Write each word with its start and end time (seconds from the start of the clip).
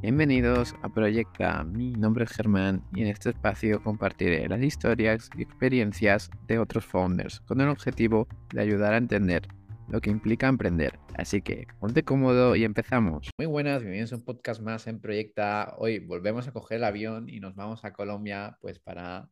Bienvenidos 0.00 0.76
a 0.82 0.88
Proyecta. 0.88 1.64
Mi 1.64 1.90
nombre 1.90 2.24
es 2.24 2.30
Germán 2.30 2.84
y 2.94 3.02
en 3.02 3.08
este 3.08 3.30
espacio 3.30 3.82
compartiré 3.82 4.48
las 4.48 4.62
historias 4.62 5.28
y 5.36 5.42
experiencias 5.42 6.30
de 6.46 6.60
otros 6.60 6.84
founders 6.84 7.40
con 7.40 7.60
el 7.60 7.68
objetivo 7.68 8.28
de 8.54 8.60
ayudar 8.60 8.94
a 8.94 8.98
entender 8.98 9.48
lo 9.88 10.00
que 10.00 10.10
implica 10.10 10.46
emprender. 10.46 11.00
Así 11.16 11.42
que 11.42 11.66
ponte 11.80 12.04
cómodo 12.04 12.54
y 12.54 12.62
empezamos. 12.62 13.28
Muy 13.38 13.48
buenas, 13.48 13.80
bienvenidos 13.80 14.12
a 14.12 14.16
un 14.16 14.24
podcast 14.24 14.62
más 14.62 14.86
en 14.86 15.00
Proyecta. 15.00 15.74
Hoy 15.78 15.98
volvemos 15.98 16.46
a 16.46 16.52
coger 16.52 16.76
el 16.76 16.84
avión 16.84 17.28
y 17.28 17.40
nos 17.40 17.56
vamos 17.56 17.84
a 17.84 17.92
Colombia 17.92 18.56
pues 18.60 18.78
para, 18.78 19.28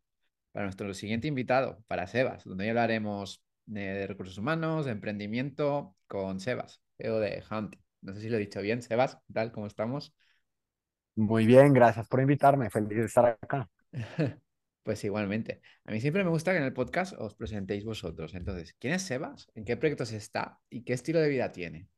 para 0.50 0.64
nuestro 0.64 0.92
siguiente 0.94 1.28
invitado, 1.28 1.84
para 1.86 2.08
Sebas, 2.08 2.42
donde 2.42 2.64
hoy 2.64 2.70
hablaremos 2.70 3.40
de 3.66 4.08
recursos 4.08 4.36
humanos, 4.36 4.84
de 4.84 4.90
emprendimiento 4.90 5.94
con 6.08 6.40
Sebas, 6.40 6.82
CEO 6.96 7.20
de 7.20 7.40
Hunt. 7.48 7.76
No 8.02 8.14
sé 8.14 8.20
si 8.20 8.28
lo 8.28 8.36
he 8.36 8.40
dicho 8.40 8.60
bien, 8.62 8.82
Sebas, 8.82 9.14
¿qué 9.28 9.32
tal? 9.32 9.52
¿Cómo 9.52 9.68
estamos? 9.68 10.12
Muy 11.16 11.46
bien, 11.46 11.72
gracias 11.72 12.06
por 12.08 12.20
invitarme. 12.20 12.70
Feliz 12.70 12.98
de 12.98 13.04
estar 13.06 13.26
acá. 13.40 13.68
Pues 14.82 15.02
igualmente. 15.02 15.60
A 15.84 15.90
mí 15.90 16.00
siempre 16.00 16.22
me 16.22 16.30
gusta 16.30 16.52
que 16.52 16.58
en 16.58 16.62
el 16.64 16.72
podcast 16.72 17.12
os 17.18 17.34
presentéis 17.34 17.84
vosotros. 17.84 18.34
Entonces, 18.34 18.72
¿quién 18.78 18.94
es 18.94 19.02
Sebas? 19.02 19.48
¿En 19.56 19.64
qué 19.64 19.76
proyectos 19.76 20.12
está? 20.12 20.60
¿Y 20.70 20.84
qué 20.84 20.92
estilo 20.92 21.18
de 21.20 21.28
vida 21.28 21.50
tiene? 21.50 21.88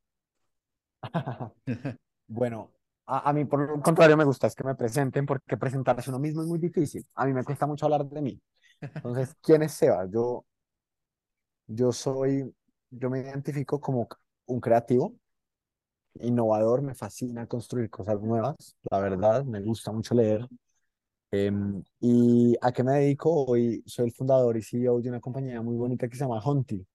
Bueno, 2.29 2.73
a, 3.07 3.31
a 3.31 3.33
mí 3.33 3.45
por 3.47 3.61
lo 3.69 3.81
contrario 3.83 4.17
me 4.17 4.25
gusta 4.25 4.47
es 4.49 4.55
que 4.55 4.65
me 4.65 4.75
presenten 4.75 5.25
porque 5.27 5.57
presentarse 5.57 6.11
uno 6.11 6.19
mismo 6.19 6.43
es 6.43 6.49
muy 6.49 6.59
difícil. 6.59 7.07
A 7.15 7.27
mí 7.27 7.33
me 7.33 7.45
cuesta 7.45 7.67
mucho 7.67 7.87
hablar 7.87 8.05
de 8.07 8.21
mí. 8.23 8.41
Entonces, 8.97 9.35
¿quién 9.43 9.63
es 9.63 9.73
Sebas? 9.73 10.11
Yo, 10.13 10.45
yo 11.67 11.93
soy, 11.93 12.55
yo 12.91 13.11
me 13.11 13.21
identifico 13.21 13.81
como 13.81 14.09
un 14.47 14.61
creativo, 14.61 15.15
innovador, 16.23 16.83
me 16.83 16.95
fascina 16.95 17.47
construir 17.47 17.91
cosas 17.91 18.21
nuevas, 18.21 18.77
la 18.91 19.01
verdad, 19.01 19.45
me 19.45 19.61
gusta 19.61 19.93
mucho 19.93 20.15
leer. 20.15 20.47
Em, 21.31 21.83
¿y 22.01 22.57
a 22.61 22.73
qué 22.73 22.83
me 22.83 22.93
dedico? 22.93 23.45
Hoy 23.47 23.83
soy 23.87 24.07
el 24.07 24.13
fundador 24.15 24.57
y 24.57 24.63
CEO 24.63 25.01
de 25.01 25.11
una 25.11 25.21
compañía 25.21 25.61
muy 25.63 25.77
bonita 25.77 26.09
que 26.09 26.17
se 26.17 26.25
llama 26.25 26.41
Honti, 26.41 26.87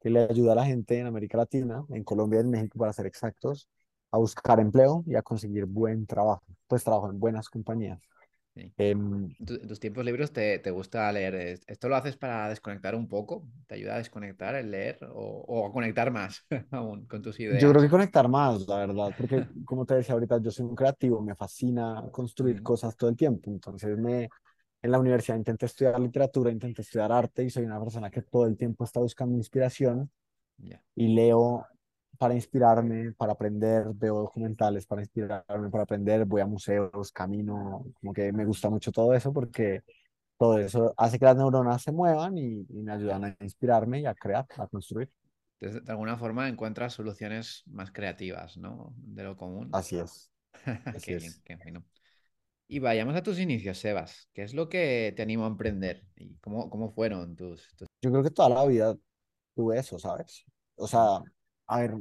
que 0.00 0.10
le 0.10 0.20
ayuda 0.24 0.52
a 0.52 0.56
la 0.56 0.66
gente 0.66 0.98
en 0.98 1.06
América 1.06 1.38
Latina, 1.38 1.84
en 1.90 2.04
Colombia 2.04 2.38
y 2.40 2.42
en 2.42 2.50
México, 2.50 2.78
para 2.78 2.92
ser 2.92 3.06
exactos, 3.06 3.68
a 4.10 4.18
buscar 4.18 4.60
empleo 4.60 5.04
y 5.06 5.16
a 5.16 5.22
conseguir 5.22 5.66
buen 5.66 6.06
trabajo, 6.06 6.42
pues 6.66 6.84
trabajo 6.84 7.10
en 7.10 7.18
buenas 7.20 7.48
compañías. 7.48 8.00
Sí. 8.54 8.72
Em, 8.78 9.34
En 9.38 9.46
tu- 9.46 9.54
en 9.56 9.68
tus 9.68 9.80
tiempos 9.80 10.04
libres 10.04 10.32
te, 10.32 10.58
te 10.60 10.70
gusta 10.70 11.10
leer. 11.12 11.34
¿Es- 11.36 11.64
¿Esto 11.68 11.88
lo 11.88 11.96
haces 11.96 12.16
para 12.16 12.48
desconectar 12.48 12.94
un 12.94 13.08
poco? 13.08 13.48
¿Te 13.66 13.76
ayuda 13.76 13.94
a 13.96 13.98
desconectar 13.98 14.54
el 14.56 14.70
leer 14.70 14.98
o, 15.12 15.44
o 15.48 15.66
a 15.68 15.72
conectar 15.72 16.10
más 16.12 16.46
aún 16.72 17.06
con 17.06 17.22
tus 17.22 17.40
yo 17.48 17.70
creo 17.70 17.82
que 17.82 17.88
ideas? 17.88 17.90
conectar 17.90 18.28
más, 18.28 18.66
la 18.68 18.76
verdad, 18.78 19.12
porque 19.16 19.44
como 19.64 19.84
te 19.84 19.94
decía 19.96 20.14
ahorita, 20.14 20.38
yo 20.40 20.50
soy 20.50 20.64
un 20.66 20.74
creativo, 20.74 21.20
me 21.20 21.34
fascina 21.34 22.02
construir 22.10 22.62
Mm, 22.62 22.62
cosas 22.62 22.96
todo 22.96 23.10
el 23.10 23.16
tiempo, 23.16 23.50
entonces 23.50 23.96
me... 23.98 24.28
En 24.82 24.90
la 24.92 24.98
universidad 24.98 25.38
intenté 25.38 25.66
estudiar 25.66 25.98
literatura, 26.00 26.50
intenté 26.50 26.82
estudiar 26.82 27.10
arte 27.12 27.44
y 27.44 27.50
soy 27.50 27.64
una 27.64 27.80
persona 27.80 28.10
que 28.10 28.22
todo 28.22 28.46
el 28.46 28.56
tiempo 28.58 28.84
está 28.84 29.00
buscando 29.00 29.36
inspiración 29.38 30.10
ya. 30.58 30.82
y 30.94 31.08
leo 31.14 31.66
para 32.22 32.34
inspirarme, 32.34 33.12
para 33.14 33.32
aprender, 33.32 33.86
veo 33.94 34.20
documentales 34.20 34.86
para 34.86 35.02
inspirarme, 35.02 35.70
para 35.70 35.82
aprender, 35.84 36.24
voy 36.24 36.40
a 36.40 36.46
museos, 36.46 37.12
camino, 37.12 37.84
como 38.00 38.12
que 38.12 38.32
me 38.32 38.44
gusta 38.44 38.70
mucho 38.70 38.92
todo 38.92 39.12
eso 39.14 39.32
porque 39.32 39.82
todo 40.38 40.58
eso 40.58 40.94
hace 40.96 41.18
que 41.18 41.24
las 41.26 41.36
neuronas 41.36 41.82
se 41.82 41.92
muevan 41.92 42.38
y, 42.38 42.66
y 42.70 42.82
me 42.82 42.92
ayudan 42.92 43.24
a 43.24 43.36
inspirarme 43.40 44.00
y 44.02 44.06
a 44.06 44.14
crear, 44.14 44.46
a 44.58 44.68
construir. 44.68 45.10
Entonces, 45.60 45.84
de 45.84 45.92
alguna 45.92 46.16
forma 46.16 46.48
encuentras 46.48 46.92
soluciones 46.94 47.62
más 47.66 47.92
creativas, 47.92 48.56
¿no? 48.56 48.92
De 48.96 49.22
lo 49.24 49.36
común. 49.36 49.80
Así 49.80 49.98
es, 49.98 50.30
Qué 51.02 51.12
así 51.12 51.14
bien, 51.14 51.34
es. 51.34 51.42
qué 51.44 51.58
fino. 51.58 51.84
Y 52.68 52.80
vayamos 52.80 53.16
a 53.16 53.22
tus 53.22 53.38
inicios, 53.40 53.78
Sebas. 53.78 54.28
¿Qué 54.34 54.42
es 54.44 54.54
lo 54.54 54.68
que 54.68 55.12
te 55.16 55.22
animó 55.22 55.44
a 55.44 55.48
emprender? 55.48 56.04
¿Y 56.16 56.36
cómo, 56.38 56.70
cómo 56.70 56.92
fueron 56.92 57.36
tus, 57.36 57.74
tus- 57.76 57.88
Yo 58.00 58.10
creo 58.10 58.22
que 58.22 58.30
toda 58.30 58.48
la 58.50 58.64
vida 58.66 58.96
tuve 59.54 59.78
eso, 59.78 59.98
¿sabes? 59.98 60.44
O 60.76 60.86
sea, 60.88 61.20
a 61.72 61.78
ver, 61.80 61.94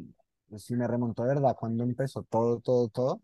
si 0.58 0.76
me 0.76 0.88
remonto 0.88 1.24
de 1.24 1.30
verdad, 1.30 1.56
cuando 1.58 1.84
empezó 1.84 2.24
todo, 2.24 2.60
todo, 2.60 2.90
todo, 2.90 3.22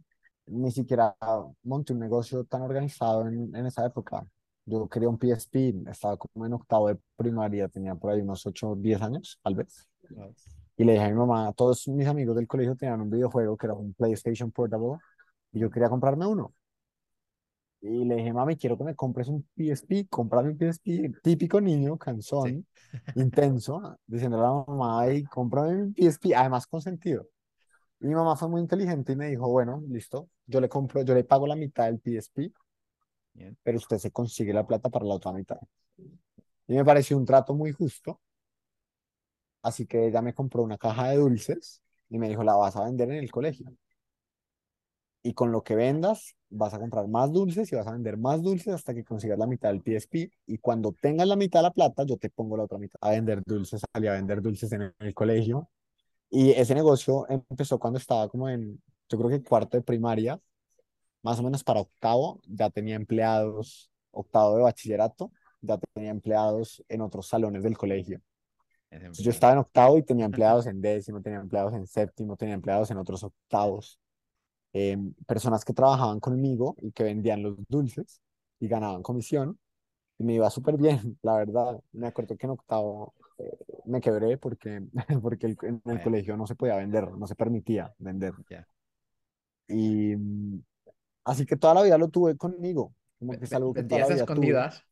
ni 0.47 0.71
siquiera 0.71 1.15
monté 1.63 1.93
un 1.93 1.99
negocio 1.99 2.45
tan 2.45 2.61
organizado 2.61 3.27
en, 3.27 3.53
en 3.55 3.65
esa 3.65 3.85
época. 3.85 4.25
Yo 4.65 4.87
quería 4.87 5.09
un 5.09 5.17
PSP, 5.17 5.73
estaba 5.89 6.17
como 6.17 6.45
en 6.45 6.53
octavo 6.53 6.87
de 6.89 6.97
primaria, 7.17 7.67
tenía 7.67 7.95
por 7.95 8.11
ahí 8.11 8.21
unos 8.21 8.45
8 8.45 8.71
o 8.71 8.75
10 8.75 9.01
años, 9.01 9.39
tal 9.43 9.55
vez. 9.55 9.87
Y 10.77 10.83
le 10.85 10.93
dije 10.93 11.05
a 11.05 11.09
mi 11.09 11.15
mamá, 11.15 11.51
todos 11.53 11.87
mis 11.89 12.07
amigos 12.07 12.35
del 12.35 12.47
colegio 12.47 12.75
tenían 12.75 13.01
un 13.01 13.09
videojuego 13.09 13.57
que 13.57 13.65
era 13.67 13.73
un 13.73 13.93
PlayStation 13.93 14.51
Portable, 14.51 14.97
y 15.51 15.59
yo 15.59 15.69
quería 15.69 15.89
comprarme 15.89 16.25
uno. 16.27 16.53
Y 17.79 18.05
le 18.05 18.15
dije, 18.15 18.33
mami, 18.33 18.57
quiero 18.57 18.77
que 18.77 18.83
me 18.83 18.95
compres 18.95 19.27
un 19.27 19.47
PSP, 19.55 20.07
cómprame 20.09 20.49
un 20.49 20.57
PSP, 20.57 21.11
típico 21.21 21.61
niño, 21.61 21.93
Sí. 21.93 21.99
cansón, 21.99 22.67
intenso, 23.15 23.99
diciéndole 24.05 24.43
a 24.43 24.47
la 24.47 24.63
mamá, 24.67 25.01
ay, 25.01 25.23
cómprame 25.25 25.83
un 25.83 25.93
PSP, 25.93 26.35
además 26.35 26.65
consentido. 26.67 27.27
Y 27.99 28.07
mi 28.07 28.15
mamá 28.15 28.35
fue 28.35 28.49
muy 28.49 28.61
inteligente 28.61 29.13
y 29.13 29.15
me 29.15 29.27
dijo, 29.29 29.47
bueno, 29.49 29.83
listo, 29.89 30.29
yo 30.45 30.59
le 30.61 30.69
compro, 30.69 31.01
yo 31.03 31.13
le 31.13 31.23
pago 31.23 31.45
la 31.47 31.55
mitad 31.55 31.85
del 31.85 31.99
PSP, 31.99 32.51
Bien. 33.33 33.57
pero 33.63 33.77
usted 33.77 33.97
se 33.99 34.11
consigue 34.11 34.53
la 34.53 34.65
plata 34.65 34.89
para 34.89 35.05
la 35.05 35.15
otra 35.15 35.31
mitad. 35.33 35.59
Y 36.67 36.73
me 36.75 36.83
pareció 36.85 37.17
un 37.17 37.25
trato 37.25 37.53
muy 37.53 37.71
justo, 37.71 38.19
así 39.61 39.85
que 39.85 40.07
ella 40.07 40.21
me 40.21 40.33
compró 40.33 40.63
una 40.63 40.77
caja 40.77 41.09
de 41.09 41.17
dulces 41.17 41.81
y 42.09 42.17
me 42.17 42.27
dijo, 42.29 42.43
la 42.43 42.55
vas 42.55 42.75
a 42.75 42.85
vender 42.85 43.09
en 43.11 43.17
el 43.17 43.31
colegio. 43.31 43.71
Y 45.23 45.33
con 45.33 45.51
lo 45.51 45.63
que 45.63 45.75
vendas, 45.75 46.36
vas 46.49 46.73
a 46.73 46.79
comprar 46.79 47.07
más 47.07 47.31
dulces 47.31 47.71
y 47.71 47.75
vas 47.75 47.87
a 47.87 47.91
vender 47.91 48.17
más 48.17 48.41
dulces 48.41 48.73
hasta 48.73 48.93
que 48.93 49.03
consigas 49.03 49.37
la 49.37 49.47
mitad 49.47 49.69
del 49.69 49.81
PSP. 49.81 50.31
Y 50.45 50.57
cuando 50.59 50.93
tengas 50.93 51.27
la 51.27 51.35
mitad 51.35 51.59
de 51.59 51.63
la 51.63 51.71
plata, 51.71 52.03
yo 52.03 52.17
te 52.17 52.29
pongo 52.29 52.57
la 52.57 52.63
otra 52.63 52.77
mitad 52.77 52.97
a 53.01 53.11
vender 53.11 53.41
dulces, 53.45 53.81
salí 53.93 54.07
a 54.07 54.13
vender 54.13 54.41
dulces 54.41 54.71
en 54.71 54.93
el 54.99 55.13
colegio. 55.13 55.69
Y 56.29 56.51
ese 56.51 56.75
negocio 56.75 57.25
empezó 57.29 57.79
cuando 57.79 57.99
estaba 57.99 58.27
como 58.29 58.49
en, 58.49 58.81
yo 59.09 59.17
creo 59.17 59.29
que 59.29 59.43
cuarto 59.43 59.77
de 59.77 59.83
primaria, 59.83 60.39
más 61.23 61.39
o 61.39 61.43
menos 61.43 61.63
para 61.63 61.81
octavo, 61.81 62.41
ya 62.47 62.69
tenía 62.69 62.95
empleados, 62.95 63.89
octavo 64.11 64.57
de 64.57 64.63
bachillerato, 64.63 65.31
ya 65.61 65.77
tenía 65.93 66.11
empleados 66.11 66.83
en 66.89 67.01
otros 67.01 67.27
salones 67.27 67.63
del 67.63 67.77
colegio. 67.77 68.21
Yo 69.13 69.31
estaba 69.31 69.53
en 69.53 69.59
octavo 69.59 69.97
y 69.97 70.03
tenía 70.03 70.25
empleados 70.25 70.67
en 70.67 70.81
décimo, 70.81 71.21
tenía 71.21 71.39
empleados 71.39 71.73
en 71.73 71.87
séptimo, 71.87 72.35
tenía 72.35 72.55
empleados 72.55 72.91
en 72.91 72.97
otros 72.97 73.23
octavos. 73.23 73.99
Eh, 74.79 74.97
personas 75.27 75.65
que 75.65 75.73
trabajaban 75.73 76.19
conmigo 76.19 76.75
y 76.81 76.91
que 76.91 77.03
vendían 77.03 77.41
los 77.43 77.55
dulces 77.67 78.21
y 78.59 78.67
ganaban 78.67 79.01
comisión. 79.03 79.57
Y 80.19 80.23
me 80.25 80.33
iba 80.35 80.49
súper 80.51 80.77
bien, 80.77 81.17
la 81.23 81.35
verdad. 81.37 81.81
Me 81.93 82.07
acuerdo 82.07 82.37
que 82.37 82.47
en 82.47 82.51
octavo 82.53 83.13
eh, 83.39 83.57
me 83.85 84.01
quebré 84.01 84.37
porque, 84.37 84.81
porque 85.23 85.47
el- 85.47 85.57
en 85.63 85.81
el 85.85 86.01
colegio 86.01 86.37
no 86.37 86.47
se 86.47 86.55
podía 86.55 86.75
vender, 86.77 87.11
no 87.11 87.27
se 87.27 87.35
permitía 87.35 87.93
vender. 87.99 88.33
Y 89.67 90.15
mm, 90.15 90.61
así 91.25 91.45
que 91.45 91.57
toda 91.57 91.73
la 91.75 91.83
vida 91.83 91.97
lo 91.97 92.09
tuve 92.09 92.37
conmigo, 92.37 92.93
como 93.19 93.35
que 93.37 93.45
es 93.45 93.53
algo 93.55 93.73
que 93.75 93.83
toda 93.83 94.01
la 94.01 94.07
vida 94.09 94.27
tuve, 94.27 94.33
escondidas. 94.33 94.83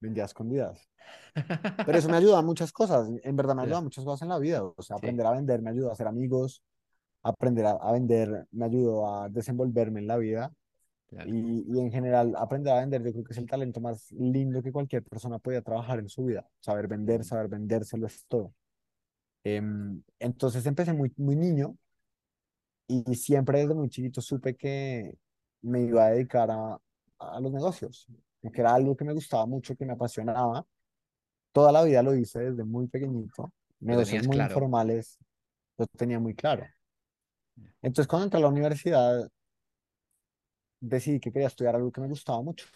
vendía 0.00 0.24
a 0.24 0.26
escondidas. 0.26 0.88
Pero 1.84 1.98
eso 1.98 2.08
me 2.08 2.16
ayuda 2.16 2.38
a 2.38 2.42
muchas 2.42 2.72
cosas, 2.72 3.08
en 3.22 3.36
verdad 3.36 3.54
me 3.54 3.62
ayuda 3.62 3.78
a 3.78 3.82
muchas 3.82 4.04
cosas 4.04 4.22
en 4.22 4.28
la 4.30 4.38
vida. 4.38 4.64
O 4.64 4.82
sea, 4.82 4.96
aprender 4.96 5.26
a 5.26 5.32
vender 5.32 5.62
me 5.62 5.70
ayuda 5.70 5.90
a 5.90 5.92
hacer 5.92 6.06
amigos, 6.06 6.62
aprender 7.28 7.66
a, 7.66 7.72
a 7.72 7.92
vender 7.92 8.46
me 8.52 8.64
ayudó 8.66 9.08
a 9.08 9.28
desenvolverme 9.28 10.00
en 10.00 10.06
la 10.06 10.16
vida. 10.16 10.52
claro. 11.08 11.30
Y, 11.30 11.64
y 11.68 11.80
en 11.80 11.90
general, 11.90 12.34
aprender 12.36 12.72
a 12.74 12.80
vender, 12.80 13.02
yo 13.04 13.12
creo 13.12 13.24
que 13.24 13.32
es 13.32 13.38
el 13.38 13.46
talento 13.46 13.80
más 13.80 14.10
lindo 14.12 14.62
que 14.62 14.72
cualquier 14.72 15.02
persona 15.04 15.38
pueda 15.38 15.62
trabajar 15.62 15.98
en 15.98 16.08
su 16.08 16.24
vida. 16.24 16.46
Saber 16.60 16.88
vender, 16.88 17.24
saber 17.24 17.48
vendérselo 17.48 18.06
es 18.06 18.24
todo. 18.26 18.54
Em, 19.44 20.02
entonces 20.18 20.66
empecé 20.66 20.92
muy, 20.92 21.12
muy 21.16 21.36
niño 21.36 21.76
y 22.88 23.14
siempre 23.14 23.60
desde 23.60 23.74
muy 23.74 23.88
chiquito 23.88 24.20
supe 24.20 24.56
que 24.56 25.16
me 25.62 25.82
iba 25.82 26.06
a 26.06 26.10
dedicar 26.10 26.50
a, 26.50 26.78
a 27.18 27.40
los 27.40 27.52
negocios, 27.52 28.06
que 28.52 28.60
era 28.60 28.74
algo 28.74 28.96
que 28.96 29.04
me 29.04 29.12
gustaba 29.12 29.46
mucho, 29.46 29.76
que 29.76 29.84
me 29.86 29.92
apasionaba. 29.92 30.66
Toda 31.52 31.72
la 31.72 31.82
vida 31.84 32.02
lo 32.02 32.14
hice 32.14 32.40
desde 32.40 32.64
muy 32.64 32.88
pequeñito. 32.88 33.52
Negocios 33.80 34.26
muy 34.26 34.36
claro. 34.36 34.52
informales, 34.54 35.18
lo 35.78 35.86
tenía 35.86 36.20
muy 36.20 36.34
claro. 36.34 36.64
Entonces, 37.82 38.06
cuando 38.08 38.24
entré 38.24 38.38
a 38.38 38.42
la 38.42 38.48
universidad, 38.48 39.28
decidí 40.80 41.20
que 41.20 41.32
quería 41.32 41.48
estudiar 41.48 41.76
algo 41.76 41.90
que 41.92 42.00
me 42.00 42.08
gustaba 42.08 42.42
mucho, 42.42 42.66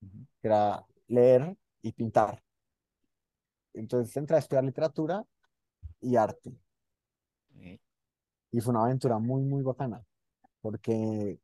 que 0.00 0.48
era 0.48 0.84
leer 1.08 1.56
y 1.82 1.92
pintar. 1.92 2.42
Entonces 3.74 4.16
entré 4.16 4.36
a 4.36 4.40
estudiar 4.40 4.64
literatura 4.64 5.24
y 6.00 6.16
arte. 6.16 6.52
Y 8.50 8.60
fue 8.60 8.72
una 8.72 8.84
aventura 8.84 9.18
muy, 9.18 9.42
muy 9.42 9.62
bacana, 9.62 10.02
porque 10.60 11.38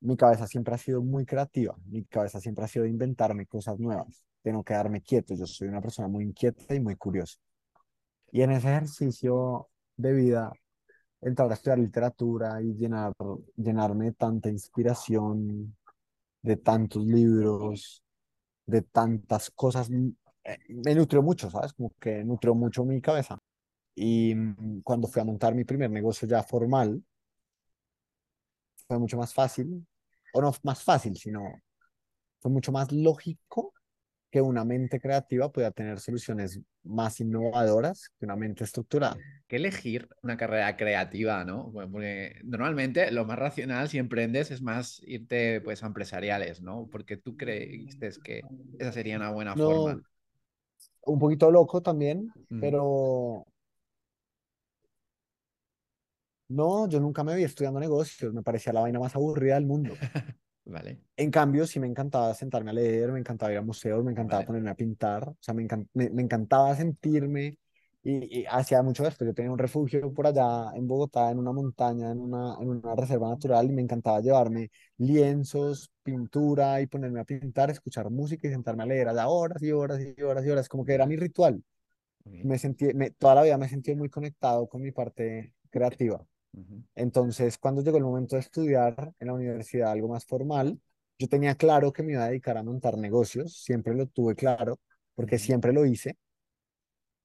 mi 0.00 0.16
cabeza 0.16 0.46
siempre 0.46 0.74
ha 0.74 0.78
sido 0.78 1.02
muy 1.02 1.26
creativa. 1.26 1.76
Mi 1.86 2.04
cabeza 2.04 2.40
siempre 2.40 2.64
ha 2.64 2.68
sido 2.68 2.84
de 2.84 2.90
inventarme 2.90 3.46
cosas 3.46 3.78
nuevas, 3.78 4.24
de 4.42 4.52
no 4.52 4.62
quedarme 4.62 5.02
quieto. 5.02 5.34
Yo 5.34 5.46
soy 5.46 5.68
una 5.68 5.80
persona 5.80 6.08
muy 6.08 6.24
inquieta 6.24 6.74
y 6.74 6.80
muy 6.80 6.96
curiosa. 6.96 7.38
Y 8.32 8.42
en 8.42 8.52
ese 8.52 8.68
ejercicio 8.68 9.68
de 9.96 10.12
vida 10.12 10.52
entrar 11.24 11.50
a 11.50 11.54
estudiar 11.54 11.78
literatura 11.78 12.60
y 12.62 12.74
llenar, 12.74 13.12
llenarme 13.56 14.06
de 14.06 14.12
tanta 14.12 14.50
inspiración, 14.50 15.76
de 16.42 16.56
tantos 16.56 17.04
libros, 17.04 18.02
de 18.66 18.82
tantas 18.82 19.50
cosas. 19.50 19.90
Me 19.90 20.94
nutrió 20.94 21.22
mucho, 21.22 21.50
¿sabes? 21.50 21.72
Como 21.72 21.92
que 21.98 22.24
nutrió 22.24 22.54
mucho 22.54 22.84
mi 22.84 23.00
cabeza. 23.00 23.38
Y 23.94 24.34
mm, 24.34 24.82
cuando 24.82 25.08
fui 25.08 25.22
a 25.22 25.24
montar 25.24 25.54
mi 25.54 25.64
primer 25.64 25.90
negocio 25.90 26.28
ya 26.28 26.42
formal, 26.42 27.02
fue 28.86 28.98
mucho 28.98 29.16
más 29.16 29.32
fácil, 29.32 29.86
o 30.34 30.42
no 30.42 30.52
más 30.62 30.82
fácil, 30.82 31.16
sino 31.16 31.40
fue 32.40 32.50
mucho 32.50 32.72
más 32.72 32.92
lógico 32.92 33.72
que 34.30 34.42
una 34.42 34.64
mente 34.64 35.00
creativa 35.00 35.50
pueda 35.50 35.70
tener 35.70 36.00
soluciones 36.00 36.60
más 36.84 37.20
innovadoras 37.20 38.10
que 38.18 38.26
una 38.26 38.36
mente 38.36 38.64
estructurada. 38.64 39.22
que 39.46 39.56
elegir 39.56 40.08
una 40.22 40.36
carrera 40.36 40.76
creativa, 40.76 41.44
¿no? 41.44 41.70
Bueno, 41.70 41.92
Porque 41.92 42.40
normalmente 42.44 43.10
lo 43.10 43.24
más 43.24 43.38
racional 43.38 43.88
si 43.88 43.98
emprendes 43.98 44.50
es 44.50 44.62
más 44.62 45.00
irte 45.06 45.60
pues 45.60 45.82
a 45.82 45.86
empresariales, 45.86 46.62
¿no? 46.62 46.88
Porque 46.90 47.16
tú 47.16 47.36
creíste 47.36 48.10
que 48.22 48.48
esa 48.78 48.92
sería 48.92 49.16
una 49.16 49.30
buena 49.30 49.56
No, 49.56 49.56
forma. 49.56 50.02
un 51.06 51.18
poquito 51.18 51.50
loco 51.50 51.82
también, 51.82 52.34
Mm, 52.50 52.54
pero 52.58 53.46
no, 56.48 56.88
yo 56.88 57.00
nunca 57.00 57.24
me 57.24 57.34
vi 57.36 57.44
estudiando 57.44 57.80
negocios, 57.80 58.32
me 58.34 58.42
parecía 58.42 58.72
la 58.72 58.80
vaina 58.80 58.98
más 59.00 59.14
aburrida 59.16 59.54
del 59.54 59.66
mundo. 59.66 60.00
Vale, 60.66 60.98
En 61.16 61.30
cambio, 61.30 61.66
sí 61.66 61.78
me 61.78 61.86
encantaba 61.86 62.34
sentarme 62.34 62.70
a 62.70 62.72
leer, 62.74 63.12
me 63.12 63.20
encantaba 63.20 63.52
ir 63.52 63.58
a 63.58 63.62
museos, 63.62 64.02
me 64.04 64.10
encantaba 64.10 64.42
vale. 64.42 64.44
ponerme 64.44 64.70
a 64.70 64.74
pintar, 64.74 65.28
o 65.28 65.36
sea, 65.40 65.54
me, 65.54 65.62
encan- 65.64 65.88
me, 65.94 66.10
me 66.10 66.22
encantaba 66.22 66.74
sentirme 66.74 67.56
y, 68.02 68.40
y 68.40 68.46
hacía 68.46 68.82
mucho 68.82 69.06
esto. 69.06 69.24
Yo 69.24 69.32
tenía 69.32 69.52
un 69.52 69.58
refugio 69.58 70.12
por 70.12 70.26
allá 70.26 70.72
en 70.74 70.88
Bogotá, 70.88 71.30
en 71.30 71.38
una 71.38 71.52
montaña, 71.52 72.10
en 72.10 72.20
una, 72.20 72.56
en 72.60 72.68
una 72.68 72.96
reserva 72.96 73.28
natural 73.28 73.66
y 73.70 73.72
me 73.72 73.82
encantaba 73.82 74.20
llevarme 74.20 74.70
lienzos, 74.98 75.88
pintura 76.02 76.80
y 76.80 76.86
ponerme 76.88 77.20
a 77.20 77.24
pintar, 77.24 77.70
escuchar 77.70 78.10
música 78.10 78.48
y 78.48 78.50
sentarme 78.50 78.82
a 78.82 78.86
leer 78.86 79.08
allá 79.08 79.28
horas 79.28 79.62
y 79.62 79.70
horas 79.70 80.00
y 80.00 80.20
horas 80.22 80.44
y 80.44 80.50
horas, 80.50 80.68
como 80.68 80.84
que 80.84 80.94
era 80.94 81.06
mi 81.06 81.14
ritual. 81.16 81.62
Me 82.42 82.58
sentí, 82.58 82.94
me, 82.94 83.10
toda 83.12 83.36
la 83.36 83.42
vida 83.44 83.58
me 83.58 83.68
sentí 83.68 83.94
muy 83.96 84.10
conectado 84.10 84.68
con 84.68 84.82
mi 84.82 84.92
parte 84.92 85.54
creativa. 85.70 86.26
Entonces, 86.94 87.58
cuando 87.58 87.82
llegó 87.82 87.98
el 87.98 88.04
momento 88.04 88.36
de 88.36 88.40
estudiar 88.40 89.12
en 89.18 89.26
la 89.26 89.34
universidad 89.34 89.90
algo 89.90 90.08
más 90.08 90.24
formal, 90.24 90.78
yo 91.18 91.28
tenía 91.28 91.54
claro 91.54 91.92
que 91.92 92.02
me 92.02 92.12
iba 92.12 92.24
a 92.24 92.28
dedicar 92.28 92.56
a 92.56 92.62
montar 92.62 92.98
negocios, 92.98 93.62
siempre 93.62 93.94
lo 93.94 94.06
tuve 94.06 94.34
claro, 94.34 94.80
porque 95.14 95.38
siempre 95.38 95.72
lo 95.72 95.86
hice, 95.86 96.16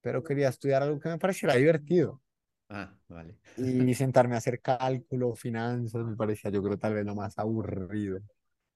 pero 0.00 0.22
quería 0.22 0.48
estudiar 0.48 0.82
algo 0.82 0.98
que 0.98 1.08
me 1.08 1.18
pareciera 1.18 1.54
divertido. 1.54 2.22
Ah, 2.68 2.94
vale. 3.08 3.36
Y 3.56 3.94
sentarme 3.94 4.36
a 4.36 4.38
hacer 4.38 4.60
cálculo, 4.60 5.34
finanzas, 5.34 6.04
me 6.04 6.16
parecía, 6.16 6.50
yo 6.50 6.62
creo, 6.62 6.78
tal 6.78 6.94
vez 6.94 7.04
lo 7.04 7.14
más 7.14 7.38
aburrido 7.38 8.20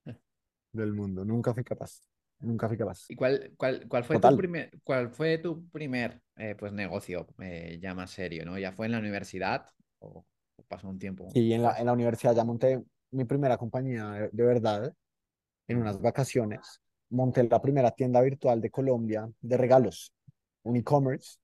del 0.72 0.92
mundo. 0.92 1.24
Nunca 1.24 1.54
fui 1.54 1.62
capaz, 1.62 2.00
nunca 2.40 2.68
fui 2.68 2.76
capaz. 2.76 3.04
¿Y 3.08 3.14
cuál, 3.14 3.52
cuál, 3.56 3.86
cuál 3.88 4.04
fue 4.04 4.18
tu 4.18 4.36
primer, 4.36 4.70
cuál 4.82 5.10
fue 5.10 5.38
tu 5.38 5.68
primer 5.68 6.20
eh, 6.36 6.56
pues, 6.58 6.72
negocio 6.72 7.26
eh, 7.38 7.78
ya 7.80 7.94
más 7.94 8.10
serio, 8.10 8.44
¿no? 8.44 8.58
¿Ya 8.58 8.72
fue 8.72 8.86
en 8.86 8.92
la 8.92 8.98
universidad 8.98 9.66
o 10.00 10.26
pasó 10.68 10.88
un 10.88 10.98
tiempo 10.98 11.28
Y 11.34 11.52
en 11.52 11.62
la, 11.62 11.78
en 11.78 11.86
la 11.86 11.92
universidad 11.92 12.34
ya 12.34 12.44
monté 12.44 12.82
mi 13.10 13.24
primera 13.24 13.56
compañía 13.56 14.10
de, 14.10 14.30
de 14.32 14.44
verdad 14.44 14.94
en 15.68 15.78
unas 15.78 16.00
vacaciones. 16.00 16.80
Monté 17.10 17.44
la 17.44 17.60
primera 17.62 17.90
tienda 17.92 18.20
virtual 18.22 18.60
de 18.60 18.70
Colombia 18.70 19.30
de 19.40 19.56
regalos, 19.56 20.12
un 20.62 20.76
e-commerce, 20.76 21.38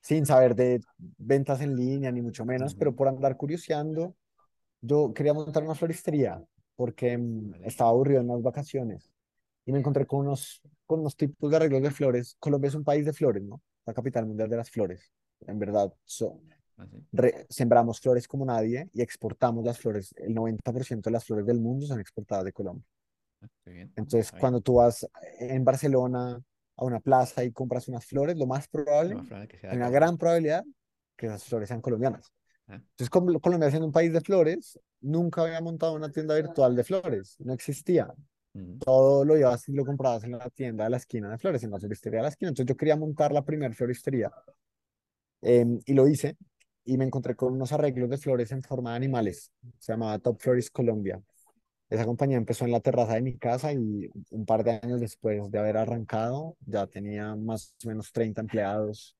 sin 0.00 0.26
saber 0.26 0.54
de 0.56 0.80
ventas 1.18 1.60
en 1.62 1.76
línea, 1.76 2.12
ni 2.12 2.22
mucho 2.22 2.44
menos, 2.44 2.74
pero 2.74 2.94
por 2.94 3.08
andar 3.08 3.36
curioseando, 3.36 4.16
yo 4.80 5.12
quería 5.14 5.34
montar 5.34 5.62
una 5.62 5.74
floristería 5.74 6.42
porque 6.76 7.16
mm, 7.18 7.64
estaba 7.64 7.90
aburrido 7.90 8.20
en 8.20 8.28
las 8.28 8.42
vacaciones 8.42 9.10
y 9.66 9.72
me 9.72 9.78
encontré 9.80 10.06
con 10.06 10.20
unos, 10.20 10.62
con 10.86 11.00
unos 11.00 11.16
tipos 11.16 11.50
de 11.50 11.56
arreglos 11.56 11.82
de 11.82 11.90
flores. 11.90 12.36
Colombia 12.40 12.68
es 12.68 12.74
un 12.74 12.84
país 12.84 13.04
de 13.04 13.12
flores, 13.12 13.42
¿no? 13.42 13.60
La 13.86 13.94
capital 13.94 14.26
mundial 14.26 14.48
de 14.50 14.56
las 14.56 14.70
flores. 14.70 15.12
En 15.46 15.58
verdad, 15.58 15.92
so- 16.04 16.40
Ah, 16.80 16.86
sí. 16.90 16.98
re- 17.12 17.46
sembramos 17.50 18.00
flores 18.00 18.28
como 18.28 18.44
nadie 18.46 18.88
y 18.92 19.02
exportamos 19.02 19.64
las 19.64 19.78
flores. 19.78 20.14
El 20.16 20.34
90% 20.34 21.10
de 21.10 21.14
las 21.14 21.24
flores 21.24 21.46
del 21.46 21.60
mundo 21.60 21.86
son 21.86 22.00
exportadas 22.00 22.44
de 22.44 22.52
Colombia. 22.52 22.84
Ah, 23.42 23.48
bien. 23.66 23.92
Entonces, 23.96 24.28
sabía. 24.28 24.40
cuando 24.40 24.60
tú 24.60 24.74
vas 24.74 25.06
en 25.38 25.64
Barcelona 25.64 26.40
a 26.76 26.84
una 26.84 27.00
plaza 27.00 27.44
y 27.44 27.52
compras 27.52 27.88
unas 27.88 28.04
flores, 28.06 28.36
lo 28.38 28.46
más 28.46 28.68
Lo 28.72 28.78
probable, 28.84 29.14
más 29.16 29.48
que 29.48 29.58
sea 29.58 29.70
hay 29.72 29.76
una 29.78 29.90
gran 29.90 30.16
probabilidad 30.16 30.64
que 31.16 31.26
esas 31.26 31.44
flores 31.44 31.68
sean 31.68 31.80
colombianas. 31.82 32.32
Ah, 32.68 32.80
Entonces, 32.92 33.10
como 33.10 33.40
Colombia 33.40 33.70
siendo 33.70 33.86
un 33.86 33.92
país 33.92 34.12
de 34.12 34.20
flores, 34.20 34.78
nunca 35.00 35.42
había 35.42 35.60
montado 35.60 35.94
una 35.94 36.10
tienda 36.10 36.34
virtual 36.36 36.76
de 36.76 36.84
flores, 36.84 37.36
no 37.40 37.52
existía. 37.54 38.12
ujú, 38.54 38.82
Todo 38.84 39.24
lo 39.24 39.36
llevas 39.36 39.68
y 39.68 39.72
lo 39.74 39.84
comprabas 39.86 40.24
en 40.24 40.32
la 40.32 40.50
tienda 40.50 40.84
de 40.84 40.90
la 40.90 40.98
esquina 40.98 41.30
de 41.30 41.38
flores, 41.38 41.62
en 41.64 41.70
la 41.72 41.78
floristería 41.80 42.18
de 42.20 42.24
la 42.24 42.28
esquina. 42.30 42.50
Entonces, 42.50 42.68
yo 42.68 42.76
quería 42.76 42.96
montar 42.96 43.32
la 43.32 43.44
primera 43.44 43.74
floristería 43.74 44.32
em, 45.42 45.80
y 45.86 45.94
lo 45.94 46.08
hice 46.08 46.36
y 46.90 46.98
me 46.98 47.04
encontré 47.04 47.36
con 47.36 47.52
unos 47.52 47.70
arreglos 47.70 48.10
de 48.10 48.18
flores 48.18 48.50
en 48.50 48.64
forma 48.64 48.90
de 48.90 48.96
animales. 48.96 49.52
Se 49.78 49.92
llamaba 49.92 50.18
Top 50.18 50.40
Florist 50.40 50.72
Colombia. 50.72 51.22
Esa 51.88 52.04
compañía 52.04 52.36
empezó 52.36 52.64
en 52.64 52.72
la 52.72 52.80
terraza 52.80 53.14
de 53.14 53.22
mi 53.22 53.38
casa 53.38 53.72
y 53.72 54.10
un 54.30 54.44
par 54.44 54.64
de 54.64 54.80
años 54.82 55.00
después 55.00 55.52
de 55.52 55.58
haber 55.60 55.76
arrancado, 55.76 56.56
ya 56.66 56.88
tenía 56.88 57.36
más 57.36 57.76
o 57.84 57.88
menos 57.88 58.10
30 58.10 58.40
empleados. 58.40 59.16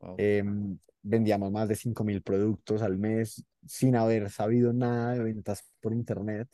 wow, 0.00 0.14
Em, 0.16 0.78
vendíamos 1.02 1.50
más 1.50 1.68
de 1.68 1.74
5 1.74 2.04
mil 2.04 2.22
productos 2.22 2.82
al 2.82 2.98
mes 2.98 3.44
sin 3.66 3.96
haber 3.96 4.30
sabido 4.30 4.72
nada 4.72 5.14
de 5.14 5.24
ventas 5.24 5.64
por 5.80 5.92
internet. 5.92 6.48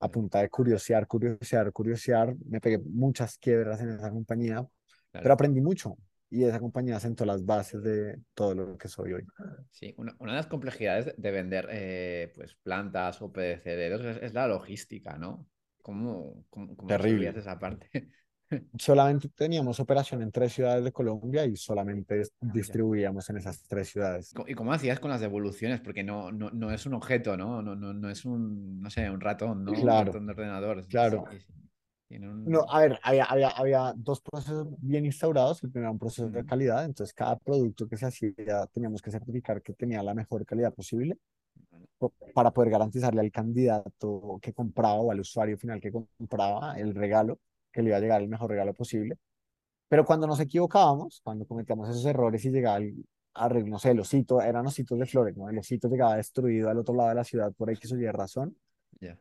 A 0.00 0.08
punta 0.08 0.40
de 0.40 0.50
curiosear, 0.50 1.06
curiosear, 1.06 1.72
curiosear, 1.72 2.34
me 2.48 2.60
pegué 2.60 2.78
muchas 2.78 3.38
quiebras 3.38 3.80
en 3.80 3.90
esa 3.90 4.10
compañía, 4.10 4.66
pero 5.12 5.22
claro. 5.22 5.34
aprendí 5.34 5.60
mucho 5.60 5.96
y 6.32 6.44
esa 6.44 6.60
compañía 6.60 6.98
sentó 7.00 7.24
las 7.24 7.44
bases 7.44 7.82
de 7.82 8.20
todo 8.34 8.54
lo 8.54 8.78
que 8.78 8.88
soy 8.88 9.12
hoy. 9.14 9.26
Sí, 9.70 9.94
una, 9.96 10.14
una 10.18 10.32
de 10.32 10.36
las 10.36 10.46
complejidades 10.46 11.14
de 11.16 11.30
vender 11.30 11.68
eh, 11.70 12.32
pues, 12.34 12.54
plantas 12.54 13.20
o 13.22 13.32
perecederos 13.32 14.00
es, 14.04 14.22
es 14.22 14.34
la 14.34 14.46
logística, 14.46 15.16
¿no? 15.18 15.48
¿Cómo, 15.82 16.44
cómo, 16.50 16.76
cómo 16.76 16.88
Terrible. 16.88 17.30
esa 17.36 17.58
parte? 17.58 17.90
Solamente 18.78 19.28
teníamos 19.28 19.80
operación 19.80 20.22
en 20.22 20.32
tres 20.32 20.54
ciudades 20.54 20.82
de 20.84 20.92
Colombia 20.92 21.44
y 21.46 21.56
solamente 21.56 22.22
Ya. 22.42 22.52
distribuíamos 22.52 23.28
en 23.30 23.36
esas 23.36 23.62
tres 23.68 23.90
ciudades. 23.90 24.34
¿Y 24.46 24.54
cómo 24.54 24.72
hacías 24.72 24.98
con 24.98 25.10
las 25.10 25.20
devoluciones? 25.20 25.80
Porque 25.80 26.02
no, 26.02 26.32
no, 26.32 26.50
no 26.50 26.70
es 26.70 26.86
un 26.86 26.94
objeto, 26.94 27.36
¿no? 27.36 27.60
No, 27.62 27.74
no, 27.76 27.92
no 27.92 28.08
es 28.10 28.24
un, 28.24 28.80
no 28.80 28.88
sé, 28.90 29.10
un 29.10 29.20
ratón, 29.20 29.62
¿no? 29.64 29.72
Un 29.78 29.80
Claro, 29.80 30.12
ratón 30.12 30.26
de 30.26 30.32
ordenador. 30.32 30.84
Sí, 30.84 30.98
claro. 31.00 31.24
sí, 31.28 31.46
No, 32.18 32.64
a 32.68 32.80
ver, 32.80 32.98
había, 33.02 33.24
había, 33.24 33.48
había 33.48 33.94
dos 33.96 34.20
procesos 34.20 34.68
bien 34.78 35.04
instaurados. 35.06 35.62
El 35.62 35.70
primero 35.70 35.86
era 35.86 35.92
un 35.92 35.98
proceso 35.98 36.28
de 36.28 36.44
calidad, 36.44 36.84
entonces 36.84 37.14
cada 37.14 37.36
producto 37.36 37.88
que 37.88 37.96
se 37.96 38.06
hacía 38.06 38.66
teníamos 38.72 39.00
que 39.00 39.10
certificar 39.10 39.62
que 39.62 39.72
tenía 39.72 40.02
la 40.02 40.14
mejor 40.14 40.44
calidad 40.44 40.72
posible 40.74 41.18
para 42.34 42.50
poder 42.50 42.70
garantizarle 42.70 43.20
al 43.20 43.30
candidato 43.30 44.38
que 44.42 44.52
compraba 44.52 44.94
o 44.94 45.10
al 45.10 45.20
usuario 45.20 45.56
final 45.56 45.80
que 45.80 45.92
compraba 45.92 46.78
el 46.78 46.94
regalo, 46.94 47.38
que 47.70 47.82
le 47.82 47.88
iba 47.88 47.98
a 47.98 48.00
llegar 48.00 48.20
el 48.22 48.28
mejor 48.28 48.50
regalo 48.50 48.74
posible. 48.74 49.18
Pero 49.88 50.04
cuando 50.04 50.26
nos 50.26 50.40
equivocábamos, 50.40 51.20
cuando 51.22 51.46
cometíamos 51.46 51.88
esos 51.88 52.04
errores 52.06 52.44
y 52.44 52.50
llegaba 52.50 52.78
el 52.78 53.04
arreglo, 53.34 53.70
no 53.70 53.78
sé, 53.78 53.90
el 53.90 54.00
osito, 54.00 54.40
eran 54.40 54.66
ositos 54.66 54.98
de 54.98 55.06
flores, 55.06 55.36
¿no? 55.36 55.48
El 55.48 55.58
osito 55.58 55.88
llegaba 55.88 56.16
destruido 56.16 56.70
al 56.70 56.78
otro 56.78 56.94
lado 56.94 57.10
de 57.10 57.14
la 57.14 57.24
ciudad 57.24 57.52
por 57.52 57.70
X 57.70 57.92
o 57.92 57.96
Y 57.96 58.06
razón, 58.10 58.56
ya, 59.00 59.18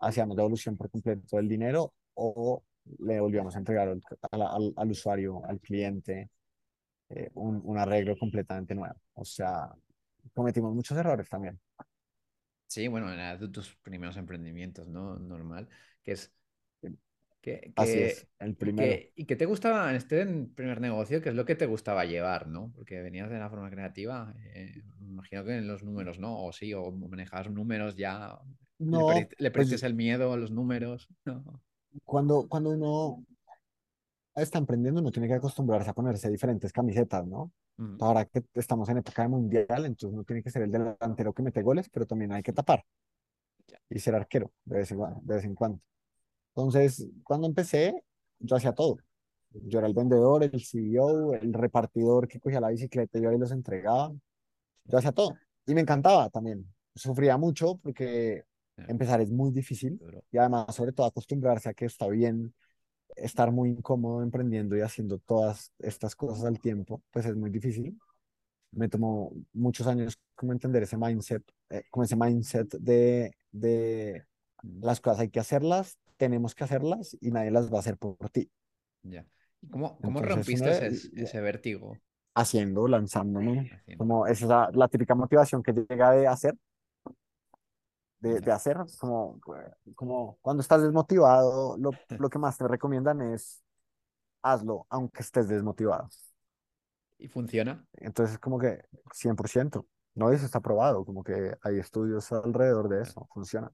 hacíamos 0.00 0.36
devolución 0.36 0.76
por 0.76 0.90
completo 0.90 1.36
del 1.36 1.48
dinero 1.48 1.92
o 2.14 2.62
le 3.00 3.20
volvíamos 3.20 3.54
a 3.56 3.58
entregar 3.58 3.88
al, 3.88 4.02
al, 4.32 4.42
al- 4.42 4.74
al 4.76 4.90
usuario, 4.90 5.44
al 5.46 5.60
cliente, 5.60 6.30
eh, 7.10 7.30
un, 7.34 7.60
un 7.64 7.78
arreglo 7.78 8.16
completamente 8.18 8.74
nuevo. 8.74 8.96
O 9.14 9.24
sea, 9.24 9.72
cometimos 10.34 10.74
muchos 10.74 10.98
errores 10.98 11.28
también. 11.28 11.60
Sí, 12.66 12.88
bueno, 12.88 13.08
de 13.10 13.48
tus 13.48 13.76
primeros 13.76 14.16
emprendimientos, 14.16 14.88
¿no? 14.88 15.16
Normal. 15.18 15.68
Que 16.02 16.12
es 16.12 16.32
que, 17.40 17.74
Así 17.76 18.00
es, 18.02 18.26
el 18.38 18.56
primero. 18.56 19.00
que, 19.00 19.12
y 19.16 19.26
que 19.26 19.36
te 19.36 19.46
gustaba 19.46 19.90
en 19.90 19.96
este 19.96 20.24
primer 20.54 20.80
negocio, 20.80 21.20
que 21.22 21.28
es 21.30 21.34
lo 21.34 21.44
que 21.44 21.54
te 21.56 21.66
gustaba 21.66 22.04
llevar, 22.04 22.48
¿no? 22.48 22.72
Porque 22.74 23.02
venías 23.02 23.30
de 23.30 23.38
la 23.38 23.50
forma 23.50 23.70
creativa, 23.70 24.34
eh, 24.54 24.82
imagino 25.00 25.44
que 25.44 25.56
en 25.56 25.66
los 25.68 25.82
números, 25.84 26.18
¿no? 26.18 26.42
O 26.44 26.52
sí, 26.52 26.72
o 26.74 26.90
manejabas 26.92 27.50
números 27.50 27.96
ya, 27.96 28.38
le, 28.90 29.04
No, 29.04 29.04
perdiste, 29.04 29.36
le 29.38 29.50
pues 29.52 29.74
perdiste 29.74 29.86
el 29.86 29.94
miedo 29.94 30.32
a 30.32 30.36
los 30.36 30.50
números, 30.50 31.08
¿no? 31.24 31.62
Cuando, 32.04 32.48
cuando 32.48 32.70
uno 32.70 33.24
está 34.34 34.58
emprendiendo, 34.58 35.00
uno 35.00 35.12
tiene 35.12 35.28
que 35.28 35.34
acostumbrarse 35.34 35.90
a 35.90 35.94
ponerse 35.94 36.30
diferentes 36.30 36.72
camisetas, 36.72 37.26
¿no? 37.26 37.52
Mm, 37.76 37.96
Ahora 38.00 38.24
que 38.24 38.44
estamos 38.54 38.88
en 38.88 38.98
época 38.98 39.22
de 39.22 39.28
mundial, 39.28 39.86
entonces 39.86 40.12
uno 40.14 40.24
tiene 40.24 40.42
que 40.42 40.50
ser 40.50 40.62
el 40.62 40.70
delantero 40.70 41.32
que 41.32 41.42
mete 41.42 41.62
goles, 41.62 41.88
pero 41.88 42.06
también 42.06 42.32
hay 42.32 42.42
que 42.42 42.52
tapar 42.52 42.84
y 43.88 43.98
ser 43.98 44.14
arquero 44.14 44.52
de 44.64 44.78
vez 44.78 44.90
en, 44.90 44.98
de 44.98 45.34
vez 45.34 45.44
en 45.44 45.54
cuando. 45.54 45.80
Entonces, 46.54 47.06
cuando 47.24 47.46
empecé, 47.46 48.04
yo 48.38 48.56
hacía 48.56 48.72
todo. 48.72 48.98
Yo 49.50 49.78
era 49.78 49.88
el 49.88 49.94
vendedor, 49.94 50.42
el 50.42 50.64
CEO, 50.64 51.34
el 51.34 51.52
repartidor 51.52 52.28
que 52.28 52.40
cogía 52.40 52.60
la 52.60 52.68
bicicleta 52.68 53.18
y 53.18 53.22
yo 53.22 53.30
ahí 53.30 53.38
los 53.38 53.52
entregaba. 53.52 54.12
Yo 54.84 54.98
hacía 54.98 55.12
todo. 55.12 55.36
Y 55.66 55.74
me 55.74 55.80
encantaba 55.80 56.28
también. 56.30 56.66
sufría 56.94 57.36
mucho 57.36 57.76
porque 57.76 58.44
empezar 58.76 59.20
es 59.20 59.30
muy 59.30 59.50
difícil 59.50 60.00
y 60.30 60.38
además, 60.38 60.74
sobre 60.74 60.92
todo, 60.92 61.06
acostumbrarse 61.06 61.68
a 61.68 61.74
que 61.74 61.86
está 61.86 62.08
bien 62.08 62.54
estar 63.16 63.52
muy 63.52 63.70
incómodo 63.70 64.22
emprendiendo 64.22 64.76
y 64.76 64.80
haciendo 64.80 65.18
todas 65.18 65.72
estas 65.78 66.16
cosas 66.16 66.44
al 66.44 66.60
tiempo, 66.60 67.02
pues 67.10 67.26
es 67.26 67.36
muy 67.36 67.50
difícil. 67.50 67.98
Me 68.72 68.88
tomó 68.88 69.32
muchos 69.52 69.86
años 69.86 70.18
como 70.34 70.52
entender 70.52 70.82
ese 70.82 70.96
mindset, 70.96 71.42
eh, 71.70 71.84
como 71.90 72.04
ese 72.04 72.16
mindset 72.16 72.68
de, 72.78 73.36
de 73.52 74.24
las 74.80 75.00
cosas 75.00 75.20
hay 75.20 75.30
que 75.30 75.40
hacerlas, 75.40 75.98
tenemos 76.16 76.54
que 76.54 76.64
hacerlas 76.64 77.16
y 77.20 77.30
nadie 77.30 77.50
las 77.50 77.72
va 77.72 77.76
a 77.76 77.80
hacer 77.80 77.96
por 77.96 78.16
ti. 78.30 78.50
Ya. 79.02 79.24
¿Y 79.60 79.68
cómo, 79.68 79.96
cómo 79.98 80.20
Entonces, 80.20 80.34
rompiste 80.34 80.86
ese, 80.86 81.22
ese 81.22 81.40
vértigo 81.40 81.96
haciendo, 82.34 82.88
lanzándome, 82.88 83.70
haciendo? 83.72 83.98
como 83.98 84.26
esa 84.26 84.44
es 84.44 84.48
la, 84.48 84.70
la 84.74 84.88
típica 84.88 85.14
motivación 85.14 85.62
que 85.62 85.72
llega 85.72 86.10
de 86.10 86.26
hacer, 86.26 86.56
de, 88.24 88.40
de 88.40 88.52
hacer, 88.52 88.78
como, 88.98 89.38
como 89.94 90.38
cuando 90.40 90.62
estás 90.62 90.82
desmotivado, 90.82 91.76
lo, 91.76 91.90
lo 92.18 92.30
que 92.30 92.38
más 92.38 92.56
te 92.56 92.66
recomiendan 92.66 93.20
es 93.20 93.62
hazlo, 94.42 94.86
aunque 94.88 95.22
estés 95.22 95.48
desmotivado. 95.48 96.08
¿Y 97.18 97.28
funciona? 97.28 97.86
Entonces, 97.94 98.38
como 98.38 98.58
que 98.58 98.82
100%, 99.12 99.86
no, 100.14 100.30
eso 100.30 100.46
está 100.46 100.60
probado, 100.60 101.04
como 101.04 101.22
que 101.22 101.54
hay 101.62 101.78
estudios 101.78 102.32
alrededor 102.32 102.88
de 102.88 103.02
eso, 103.02 103.28
funciona. 103.32 103.70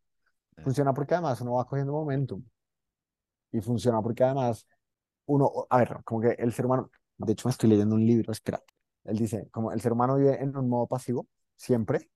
Ya. 0.57 0.65
Funciona 0.65 0.93
porque 0.93 1.15
además 1.15 1.41
uno 1.41 1.55
va 1.55 1.67
cogiendo 1.67 1.93
momentum 1.93 2.43
y 3.53 3.61
funciona 3.61 4.03
porque 4.03 4.25
además 4.25 4.67
uno, 5.27 5.67
a 5.71 5.79
ver, 5.79 5.99
como 6.05 6.21
que 6.21 6.31
el 6.39 6.53
ser 6.53 6.67
humano, 6.67 6.91
de 7.19 7.33
hecho 7.33 7.49
me 7.49 7.53
estoy 7.53 7.71
leyendo 7.71 7.95
un 7.95 8.05
libro, 8.05 8.33
espera, 8.33 8.63
él 9.05 9.17
dice, 9.17 9.49
como 9.51 9.73
el 9.73 9.81
ser 9.81 9.93
humano 9.93 10.17
vive 10.17 10.43
en 10.43 10.57
un 10.57 10.69
modo 10.69 10.87
pasivo, 10.87 11.29
siempre, 11.57 12.11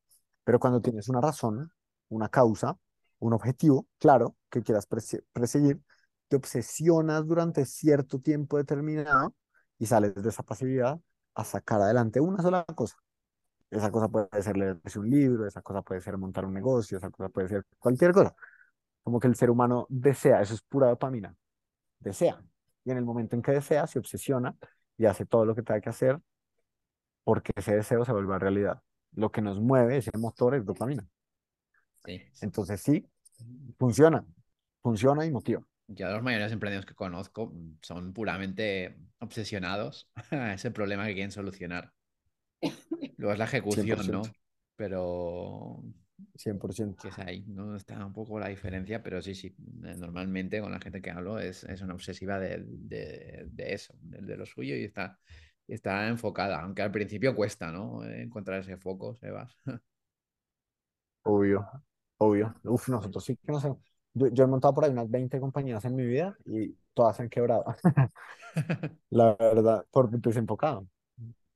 pero 0.45 0.59
cuando 0.59 0.81
tienes 0.81 1.09
una 1.09 1.21
razón, 1.21 1.71
una 2.15 2.29
causa, 2.29 2.79
un 3.19 3.33
objetivo, 3.33 3.87
claro, 3.99 4.37
que 4.51 4.63
quieras 4.63 4.89
perse- 4.89 5.25
perseguir, 5.33 5.81
te 6.29 6.37
obsesionas 6.37 7.27
durante 7.27 7.65
cierto 7.67 8.21
tiempo 8.21 8.57
determinado 8.59 9.35
y 9.79 9.87
sales 9.87 10.15
de 10.15 10.29
esa 10.29 10.43
pasividad 10.43 11.01
a 11.35 11.45
sacar 11.45 11.81
adelante 11.83 12.21
una 12.21 12.43
sola 12.43 12.65
cosa. 12.75 12.97
Esa 13.71 13.91
cosa 13.91 14.09
puede 14.09 14.43
ser 14.43 14.57
leerse 14.57 14.99
un 14.99 15.11
libro, 15.11 15.47
esa 15.47 15.63
cosa 15.63 15.83
puede 15.83 16.01
ser 16.01 16.17
montar 16.19 16.45
un 16.47 16.55
negocio, 16.55 16.99
esa 16.99 17.11
cosa 17.11 17.29
puede 17.29 17.49
ser 17.49 17.65
cualquier 17.79 18.13
cosa. 18.13 18.35
Como 19.03 19.21
que 19.21 19.29
el 19.29 19.37
ser 19.37 19.51
humano 19.51 19.87
desea, 19.91 20.43
eso 20.43 20.55
es 20.55 20.63
pura 20.63 20.89
dopamina, 20.89 21.37
desea. 22.01 22.43
Y 22.85 22.93
en 22.93 22.99
el 22.99 23.05
momento 23.05 23.37
en 23.37 23.43
que 23.43 23.53
desea, 23.53 23.87
se 23.87 23.99
obsesiona 23.99 24.57
y 24.99 25.07
hace 25.07 25.27
todo 25.27 25.45
lo 25.47 25.55
que 25.55 25.63
tenga 25.63 25.81
que 25.81 25.91
hacer 25.91 26.21
porque 27.25 27.53
ese 27.57 27.75
deseo 27.77 28.05
se 28.05 28.13
vuelve 28.13 28.39
realidad. 28.39 28.83
Lo 29.13 29.31
que 29.31 29.43
nos 29.43 29.61
mueve, 29.61 29.99
ese 29.99 30.11
motor, 30.19 30.55
es 30.55 30.65
dopamina. 30.65 31.07
Sí. 32.05 32.23
Entonces 32.41 32.81
sí, 32.81 33.05
funciona, 33.79 34.25
funciona 34.83 35.27
y 35.27 35.31
motiva. 35.31 35.67
Yo 35.87 36.09
los 36.11 36.23
mayores 36.23 36.53
emprendedores 36.53 36.87
que 36.87 36.95
conozco 36.95 37.49
mm, 37.49 37.79
son 37.83 38.13
puramente 38.13 38.97
obsesionados 39.19 40.11
a 40.31 40.55
ese 40.55 40.71
problema 40.71 41.07
que 41.07 41.15
quieren 41.15 41.33
solucionar. 41.33 41.93
Luego 43.17 43.33
es 43.33 43.39
la 43.39 43.45
ejecución, 43.47 44.11
¿no? 44.11 44.23
100%, 44.23 44.39
Pero 44.77 45.83
100%. 46.37 47.03
que 47.03 47.09
es 47.09 47.19
ahí, 47.19 47.45
¿no? 47.49 47.77
Está 47.77 48.05
un 48.05 48.13
poco 48.13 48.39
la 48.39 48.49
diferencia, 48.49 49.03
pero 49.03 49.21
sí, 49.23 49.35
sí. 49.35 49.49
eh, 49.85 49.95
Normalmente 49.97 50.61
con 50.61 50.73
la 50.73 50.81
gente 50.81 51.03
que 51.03 51.11
hablo 51.11 51.39
es, 51.39 51.65
es 51.65 51.83
una 51.83 51.95
obsesiva 51.95 52.39
de, 52.39 52.63
de- 52.67 53.45
de 53.51 53.75
eso, 53.75 53.95
de, 54.01 54.21
de 54.23 54.37
lo 54.37 54.47
suyo 54.47 54.75
y 54.77 54.85
está, 54.85 55.19
está 55.69 56.09
enfocada, 56.09 56.61
aunque 56.63 56.83
al 56.83 56.93
principio 56.93 57.35
cuesta, 57.35 57.71
¿no? 57.73 58.05
Encontrar 58.05 58.61
ese 58.61 58.77
foco, 58.79 59.15
Sebas. 59.17 59.57
Obvio, 61.25 61.69
obvio. 62.19 62.55
Uf, 62.65 62.89
nosotros 62.89 63.25
sí 63.25 63.37
que 63.37 63.53
no 63.53 63.61
sé. 63.61 63.75
Yo, 64.15 64.29
yo 64.29 64.45
he 64.45 64.47
montado 64.47 64.75
por 64.75 64.85
ahí 64.85 64.91
unas 64.93 65.11
20 65.11 65.41
compañías 65.41 65.85
en 65.85 65.97
mi 65.97 66.07
vida 66.07 66.37
y 66.45 66.75
todas 66.95 67.17
se 67.17 67.23
han 67.23 67.29
quebrado. 67.29 67.65
La 69.11 69.35
verdad, 69.37 69.87
por 69.91 70.11
desenfocado, 70.11 70.89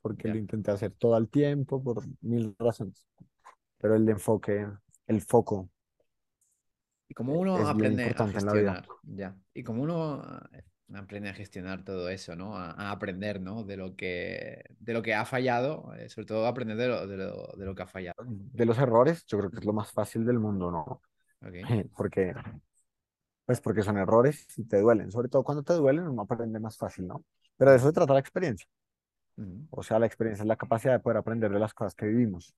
porque 0.02 0.28
lo 0.28 0.38
intenté 0.38 0.70
hacer 0.72 0.92
todo 0.92 1.16
el 1.18 1.28
tiempo 1.30 1.82
por 1.82 2.02
mil 2.22 2.54
razones. 2.58 3.06
Pero 3.78 3.96
el 3.96 4.08
enfoque, 4.08 4.66
el 5.06 5.22
foco 5.22 5.70
Y 7.08 7.14
como 7.14 7.34
uno 7.34 7.66
es 7.66 7.74
bien 7.74 7.92
aprende 7.92 8.14
a 8.16 8.24
importante 8.24 8.38
en 8.38 8.46
la 8.46 8.54
vida. 8.54 8.78
gestionar, 8.78 8.86
ya. 9.02 9.36
Y 9.54 9.62
como 9.62 9.82
uno 9.82 10.22
aprende 10.94 11.28
a 11.28 11.34
gestionar 11.34 11.84
todo 11.84 12.08
eso, 12.08 12.34
¿no? 12.34 12.56
A, 12.56 12.70
a 12.70 12.90
aprender, 12.90 13.40
¿no? 13.40 13.64
De 13.64 13.76
lo 13.76 13.96
que, 13.96 14.64
de 14.80 14.92
lo 14.92 15.02
que 15.02 15.14
ha 15.14 15.24
fallado, 15.24 15.92
eh, 15.94 16.08
sobre 16.08 16.26
todo 16.26 16.46
aprender 16.46 16.76
de 16.76 16.88
lo, 16.88 17.06
de 17.06 17.16
lo, 17.16 17.46
de 17.56 17.66
lo 17.66 17.74
que 17.74 17.82
ha 17.82 17.86
fallado. 17.86 18.16
De 18.26 18.64
los 18.64 18.78
errores, 18.78 19.24
yo 19.26 19.38
creo 19.38 19.50
que 19.50 19.58
es 19.58 19.64
lo 19.64 19.72
más 19.72 19.92
fácil 19.92 20.24
del 20.24 20.38
mundo, 20.38 20.70
¿no? 20.70 21.02
¿ok? 21.46 21.54
Porque, 21.96 22.34
pues 23.44 23.60
porque 23.60 23.82
son 23.82 23.96
errores 23.96 24.46
y 24.56 24.64
te 24.64 24.80
duelen. 24.80 25.10
Sobre 25.10 25.28
todo 25.28 25.42
cuando 25.42 25.62
te 25.62 25.74
duelen, 25.74 26.06
uno 26.06 26.22
aprende 26.22 26.60
más 26.60 26.76
fácil, 26.76 27.06
¿no? 27.06 27.24
Pero 27.56 27.70
de 27.70 27.78
eso 27.78 27.86
se 27.86 27.92
trata 27.92 28.12
la 28.12 28.20
experiencia. 28.20 28.68
O 29.70 29.82
sea, 29.82 29.98
la 29.98 30.06
experiencia 30.06 30.42
es 30.42 30.48
la 30.48 30.56
capacidad 30.56 30.92
de 30.94 30.98
poder 30.98 31.18
aprender 31.18 31.50
de 31.52 31.60
las 31.60 31.72
cosas 31.72 31.94
que 31.94 32.06
vivimos, 32.06 32.54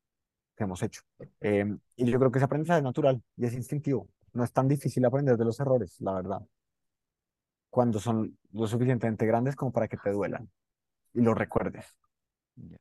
que 0.56 0.64
hemos 0.64 0.82
hecho. 0.82 1.02
Eh, 1.40 1.76
y 1.96 2.10
yo 2.10 2.18
creo 2.18 2.30
que 2.30 2.38
ese 2.38 2.46
aprendizaje 2.46 2.78
es 2.78 2.84
natural 2.84 3.22
y 3.36 3.44
es 3.44 3.54
instintivo. 3.54 4.08
No 4.32 4.44
es 4.44 4.52
tan 4.52 4.66
difícil 4.66 5.04
aprender 5.04 5.36
de 5.36 5.44
los 5.44 5.60
errores, 5.60 6.00
la 6.00 6.14
verdad, 6.14 6.40
cuando 7.70 8.00
son 8.00 8.38
lo 8.52 8.66
suficientemente 8.66 9.26
grandes 9.26 9.56
como 9.56 9.72
para 9.72 9.88
que 9.88 9.96
te 9.96 10.10
duelan 10.10 10.50
y 11.14 11.22
los 11.22 11.36
recuerdes 11.36 11.86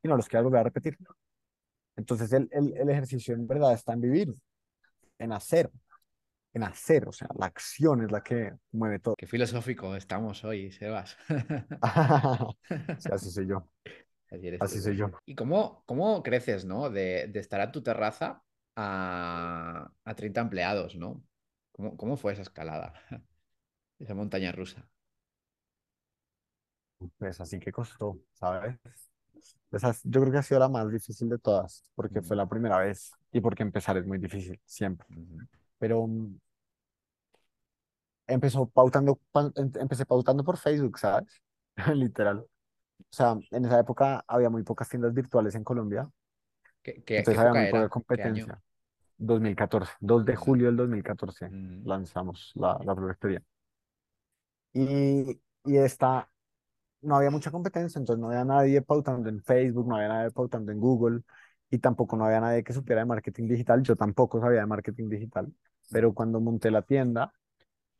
y 0.02 0.08
no 0.08 0.16
los 0.16 0.28
quieras 0.28 0.44
volver 0.44 0.60
a 0.60 0.64
repetir. 0.64 0.98
Entonces, 1.96 2.32
el, 2.32 2.48
el, 2.52 2.74
el 2.76 2.88
ejercicio 2.90 3.34
en 3.34 3.46
verdad 3.46 3.74
está 3.74 3.92
en 3.92 4.00
vivir, 4.00 4.34
en 5.18 5.32
hacer, 5.32 5.70
en 6.54 6.62
hacer. 6.62 7.08
O 7.08 7.12
sea, 7.12 7.28
la 7.38 7.46
acción 7.46 8.04
es 8.04 8.10
la 8.10 8.22
que 8.22 8.52
mueve 8.72 8.98
todo. 9.00 9.14
Qué 9.16 9.26
filosófico 9.26 9.96
estamos 9.96 10.44
hoy, 10.44 10.72
Sebas. 10.72 11.16
Sí, 12.98 13.08
así 13.12 13.30
soy 13.30 13.46
yo, 13.48 13.66
Así 14.30 14.48
así 14.60 14.80
soy 14.80 14.96
yo. 14.96 15.10
¿Y 15.26 15.34
cómo, 15.34 15.82
cómo 15.86 16.22
creces, 16.22 16.64
¿no? 16.64 16.90
De, 16.90 17.26
de 17.28 17.40
estar 17.40 17.60
a 17.60 17.72
tu 17.72 17.82
terraza 17.82 18.42
a, 18.76 19.90
a 20.04 20.14
30 20.14 20.40
empleados, 20.40 20.96
¿no? 20.96 21.22
¿Cómo, 21.72 21.96
cómo 21.96 22.16
fue 22.16 22.32
esa 22.32 22.42
escalada? 22.42 22.94
Esa 24.00 24.14
montaña 24.20 24.50
rusa. 24.58 24.80
Pues 27.18 27.40
así 27.40 27.58
que 27.58 27.72
costó, 27.72 28.18
¿sabes? 28.34 28.76
Esa 29.72 29.90
es- 29.90 30.02
yo 30.04 30.20
creo 30.20 30.32
que 30.32 30.38
ha 30.38 30.42
sido 30.42 30.60
la 30.60 30.68
más 30.68 30.90
difícil 30.90 31.28
de 31.28 31.38
todas, 31.38 31.84
porque 31.94 32.22
fue 32.22 32.36
Ujú, 32.36 32.38
la 32.38 32.48
primera 32.48 32.78
vez 32.78 33.12
y 33.32 33.40
porque 33.40 33.62
empezar 33.62 33.96
es 33.98 34.06
muy 34.06 34.18
difícil, 34.18 34.60
siempre. 34.66 35.06
ujú, 35.10 35.46
Pero 35.78 36.06
mm, 36.06 36.36
empezó 38.26 38.66
pautando, 38.68 39.20
pa- 39.32 39.52
em- 39.56 39.72
empecé 39.80 40.06
pautando 40.06 40.44
por 40.44 40.56
Facebook, 40.58 40.98
¿sabes? 40.98 41.40
Literal. 41.94 42.38
O 43.00 43.12
sea, 43.12 43.36
en 43.50 43.64
esa 43.66 43.78
época 43.80 44.24
había 44.28 44.50
muy 44.50 44.62
pocas 44.64 44.88
tiendas 44.88 45.14
virtuales 45.14 45.54
en 45.54 45.64
Colombia, 45.64 46.10
¿Qué, 46.82 47.02
qué- 47.04 47.26
qué 47.26 47.34
entonces 47.34 47.38
había 47.40 47.54
época 47.54 47.54
muy 47.54 47.66
poca? 47.66 47.88
¿Qué 47.88 47.88
competencia. 47.90 48.60
2014, 49.18 49.92
2 50.00 50.24
de 50.24 50.36
julio 50.36 50.66
del 50.66 50.76
2014 50.76 51.52
Mm, 51.52 51.86
lanzamos 51.86 52.52
la, 52.56 52.78
la. 52.84 52.94
Y, 54.72 55.40
y 55.64 55.76
esta, 55.78 56.30
no 57.02 57.16
había 57.16 57.30
mucha 57.30 57.50
competencia, 57.50 57.98
entonces 57.98 58.20
no 58.20 58.28
había 58.30 58.44
nadie 58.44 58.82
pautando 58.82 59.28
en 59.28 59.42
Facebook, 59.42 59.88
no 59.88 59.96
había 59.96 60.08
nadie 60.08 60.30
pautando 60.32 60.72
en 60.72 60.80
Google 60.80 61.22
y 61.70 61.78
tampoco 61.78 62.16
no 62.16 62.26
había 62.26 62.40
nadie 62.40 62.64
que 62.64 62.72
supiera 62.72 63.02
de 63.02 63.06
marketing 63.06 63.48
digital. 63.48 63.82
Yo 63.82 63.96
tampoco 63.96 64.40
sabía 64.40 64.60
de 64.60 64.66
marketing 64.66 65.08
digital, 65.08 65.52
pero 65.90 66.14
cuando 66.14 66.40
monté 66.40 66.70
la 66.70 66.82
tienda, 66.82 67.32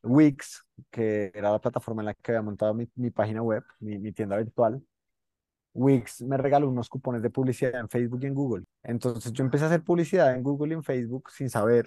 Wix, 0.03 0.67
que 0.91 1.33
era 1.35 1.53
la 1.53 1.61
plataforma 1.61 2.03
en 2.03 2.07
la 2.07 2.15
que 2.15 2.33
había 2.33 2.43
montado 2.43 2.75
mi, 2.75 2.89
mi 2.97 3.11
página 3.11 3.43
web, 3.43 3.65
mi, 3.81 3.99
mi 3.99 4.13
tienda 4.13 4.37
virtual, 4.39 4.83
Wix 5.75 6.23
me 6.23 6.37
regaló 6.37 6.69
unos 6.69 6.89
cupones 6.89 7.23
de 7.23 7.31
publicidad 7.31 7.77
en 7.81 7.89
Facebook 7.89 8.21
y 8.23 8.27
en 8.27 8.35
Google. 8.35 8.65
Entonces 8.83 9.33
yo 9.33 9.45
empecé 9.45 9.65
a 9.65 9.67
hacer 9.69 9.85
publicidad 9.85 10.35
en 10.35 10.43
Google 10.43 10.75
y 10.75 10.77
en 10.77 10.85
Facebook 10.85 11.31
sin 11.31 11.49
saber, 11.51 11.87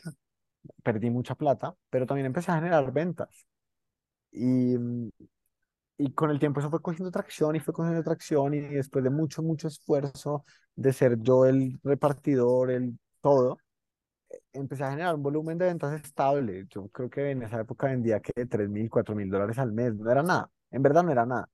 perdí 0.84 1.10
mucha 1.10 1.36
plata, 1.36 1.76
pero 1.90 2.06
también 2.08 2.28
empecé 2.28 2.52
a 2.52 2.56
generar 2.56 2.92
ventas. 2.94 3.46
Y, 4.34 4.78
mm, 4.80 5.12
y 6.00 6.14
con 6.14 6.32
el 6.32 6.40
tiempo 6.40 6.60
eso 6.60 6.70
fue 6.70 6.82
cogiendo 6.82 7.12
tracción 7.12 7.56
y 7.56 7.60
fue 7.60 7.74
cogiendo 7.74 8.04
tracción 8.04 8.54
y 8.54 8.62
después 8.62 9.04
de 9.04 9.10
mucho, 9.12 9.44
mucho 9.44 9.68
esfuerzo 9.68 10.46
de 10.76 10.94
ser 10.94 11.20
yo 11.22 11.46
el 11.46 11.80
repartidor, 11.84 12.72
el 12.72 12.98
todo, 13.22 13.60
empecé 14.54 14.84
a 14.84 14.92
generar 14.92 15.16
un 15.16 15.24
volumen 15.24 15.58
de 15.58 15.66
ventas 15.68 15.94
estable. 16.04 16.66
Yo 16.70 16.88
creo 16.90 17.10
que 17.10 17.32
en 17.32 17.44
esa 17.44 17.62
época 17.62 17.88
vendía 17.88 18.20
que 18.22 18.46
3 18.46 18.70
mil, 18.70 18.90
4 18.90 19.16
mil 19.16 19.30
dólares 19.30 19.58
al 19.60 19.72
mes, 19.72 19.96
no 19.96 20.12
era 20.12 20.24
nada, 20.24 20.50
en 20.72 20.84
verdad 20.84 21.04
no 21.04 21.12
era 21.12 21.26
nada, 21.26 21.50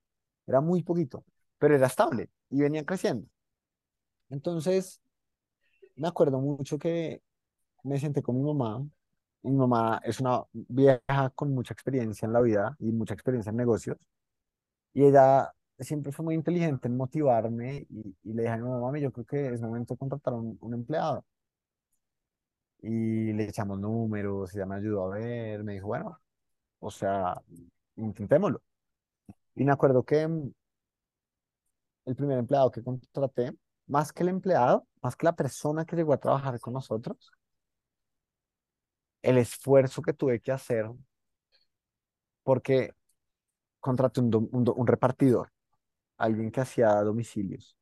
era 0.47 0.61
muy 0.61 0.83
poquito, 0.83 1.25
pero 1.57 1.75
era 1.75 1.87
estable 1.87 2.29
y 2.49 2.61
venía 2.61 2.85
creciendo. 2.85 3.27
Entonces, 4.29 5.01
me 5.95 6.07
acuerdo 6.07 6.39
mucho 6.39 6.79
que 6.79 7.21
me 7.83 7.99
senté 7.99 8.21
con 8.23 8.37
mi 8.37 8.43
mamá. 8.43 8.85
Mi 9.43 9.51
mamá 9.51 10.01
es 10.03 10.19
una 10.19 10.43
vieja 10.53 11.29
con 11.35 11.53
mucha 11.53 11.73
experiencia 11.73 12.25
en 12.25 12.33
la 12.33 12.41
vida 12.41 12.75
y 12.79 12.91
mucha 12.91 13.13
experiencia 13.13 13.49
en 13.51 13.57
negocios. 13.57 13.97
Y 14.93 15.03
ella 15.05 15.53
siempre 15.79 16.11
fue 16.11 16.25
muy 16.25 16.35
inteligente 16.35 16.87
en 16.87 16.97
motivarme 16.97 17.85
y, 17.89 18.15
y 18.23 18.33
le 18.33 18.43
dije 18.43 18.53
a 18.53 18.57
mi 18.57 18.63
mamá, 18.63 18.79
mami, 18.81 19.01
yo 19.01 19.11
creo 19.11 19.25
que 19.25 19.49
es 19.53 19.61
momento 19.61 19.93
de 19.95 19.99
contratar 19.99 20.33
un, 20.35 20.57
un 20.61 20.73
empleado. 20.73 21.25
y 22.81 23.33
le 23.33 23.45
echamos 23.45 23.79
números, 23.79 24.55
ella 24.55 24.65
me 24.65 24.75
ayudó 24.75 25.05
a 25.13 25.17
ver, 25.17 25.63
me 25.63 25.73
dijo, 25.73 25.87
bueno, 25.87 26.19
o 26.79 26.91
sea, 26.91 27.35
intentémoslo. 27.97 28.61
Y 29.55 29.65
me 29.65 29.73
acuerdo 29.73 30.03
que 30.05 30.27
mm, 30.27 30.51
el 32.05 32.15
primer 32.15 32.37
empleado 32.39 32.71
que 32.71 32.83
contraté, 32.83 33.53
más 33.87 34.11
que 34.13 34.23
el 34.23 34.29
empleado, 34.29 34.85
más 35.01 35.15
que 35.15 35.25
la 35.25 35.35
persona 35.35 35.85
que 35.85 35.95
llegó 35.95 36.13
a 36.13 36.17
trabajar 36.19 36.59
con 36.59 36.73
nosotros, 36.73 37.31
el 39.21 39.37
esfuerzo 39.37 40.01
que 40.01 40.13
tuve 40.13 40.41
que 40.41 40.51
hacer 40.51 40.87
porque 42.43 42.93
contraté 43.79 44.19
un, 44.21 44.49
un 44.57 44.63
do- 44.65 44.75
un 44.75 44.87
repartidor, 44.87 45.51
alguien 46.17 46.51
que 46.51 46.61
hacía 46.61 46.89
domicilios, 47.03 47.77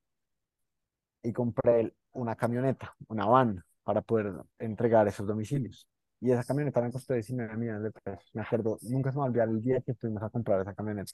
y 1.23 1.33
compré 1.33 1.93
una 2.13 2.35
camioneta, 2.35 2.95
una 3.07 3.25
van, 3.25 3.63
para 3.83 4.01
poder 4.01 4.33
entregar 4.59 5.07
esos 5.07 5.27
domicilios. 5.27 5.87
Y 6.19 6.31
esa 6.31 6.43
camioneta 6.43 6.81
me 6.81 6.91
costó 6.91 7.13
19 7.13 7.55
millones 7.57 7.83
de 7.83 7.91
pesos. 7.91 8.29
Me 8.33 8.41
acuerdo, 8.41 8.77
nunca 8.83 9.11
se 9.11 9.17
me 9.17 9.23
olvidar 9.25 9.49
el 9.49 9.61
día 9.61 9.81
que 9.81 9.93
fuimos 9.95 10.23
a 10.23 10.29
comprar 10.29 10.61
esa 10.61 10.73
camioneta, 10.73 11.13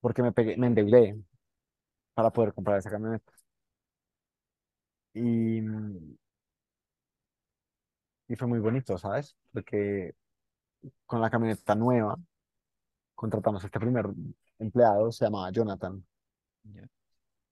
porque 0.00 0.22
me 0.22 0.32
pegué, 0.32 0.56
me 0.56 0.66
endeudé 0.68 1.16
para 2.14 2.32
poder 2.32 2.54
comprar 2.54 2.78
esa 2.78 2.90
camioneta. 2.90 3.32
Y, 5.14 5.60
mm, 5.60 6.16
y 8.28 8.36
fue 8.36 8.48
muy 8.48 8.58
bonito, 8.60 8.98
¿sabes? 8.98 9.36
Porque 9.52 10.14
con 11.06 11.20
la 11.20 11.30
camioneta 11.30 11.74
nueva 11.74 12.16
contratamos 13.14 13.62
a 13.62 13.66
este 13.66 13.80
primer 13.80 14.06
empleado, 14.58 15.12
se 15.12 15.24
llamaba 15.26 15.50
Jonathan, 15.50 16.04
Ya. 16.64 16.88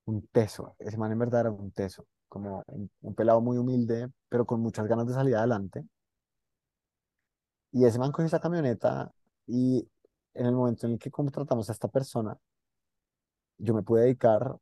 un 0.07 0.27
teso. 0.29 0.77
Ese 0.79 0.99
man 0.99 1.13
en 1.13 1.19
verdad 1.21 1.43
era 1.43 1.51
un 1.51 1.73
teso, 1.73 2.07
como 2.29 2.65
un, 2.69 2.91
un 3.03 3.15
pelado 3.15 3.41
muy 3.41 3.59
humilde, 3.59 4.11
pero 4.29 4.47
con 4.47 4.61
muchas 4.61 4.87
ganas 4.89 5.07
de 5.09 5.15
salir 5.15 5.37
adelante. 5.37 5.85
Y 7.73 7.85
ese 7.85 7.99
man 7.99 8.11
cogió 8.13 8.27
esa 8.27 8.41
camioneta 8.41 9.13
y 9.47 9.89
en 10.35 10.47
el 10.47 10.53
momento 10.55 10.87
en 10.87 10.95
el 10.95 10.99
que 10.99 11.11
contratamos 11.11 11.69
a 11.69 11.73
esta 11.73 11.89
persona, 11.89 12.37
yo 13.59 13.75
me 13.75 13.83
pude 13.83 14.03
dedicar, 14.03 14.57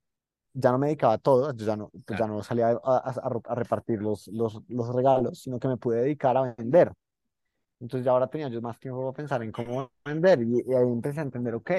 ya 0.54 0.72
no 0.72 0.78
me 0.78 0.88
dedicaba 0.88 1.14
a 1.14 1.18
todo, 1.18 1.54
yo 1.54 1.66
ya 1.66 1.76
no, 1.76 1.90
pues 2.06 2.18
ya 2.18 2.28
no 2.28 2.42
salía 2.44 2.68
a, 2.70 2.72
a- 2.84 3.42
a- 3.46 3.56
repartir 3.56 4.02
los, 4.02 4.28
los, 4.28 4.62
los 4.68 4.94
regalos, 4.94 5.40
sino 5.42 5.60
que 5.60 5.68
me 5.68 5.78
pude 5.78 6.02
dedicar 6.02 6.36
a 6.38 6.54
vender. 6.56 6.92
Entonces 7.80 8.04
ya 8.06 8.12
ahora 8.12 8.28
tenía 8.28 8.48
yo 8.48 8.62
más 8.62 8.78
tiempo 8.80 9.02
para 9.02 9.14
pensar 9.16 9.42
en 9.42 9.52
cómo 9.52 9.90
vender 10.04 10.42
y, 10.42 10.62
y 10.66 10.74
ahí 10.74 10.88
empecé 10.88 11.20
a 11.20 11.24
entender, 11.24 11.54
ok, 11.54 11.70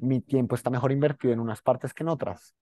mi 0.00 0.20
tiempo 0.20 0.54
está 0.54 0.70
mejor 0.70 0.92
invertido 0.92 1.32
en 1.34 1.40
unas 1.40 1.62
partes 1.62 1.94
que 1.94 2.02
en 2.04 2.08
otras. 2.10 2.54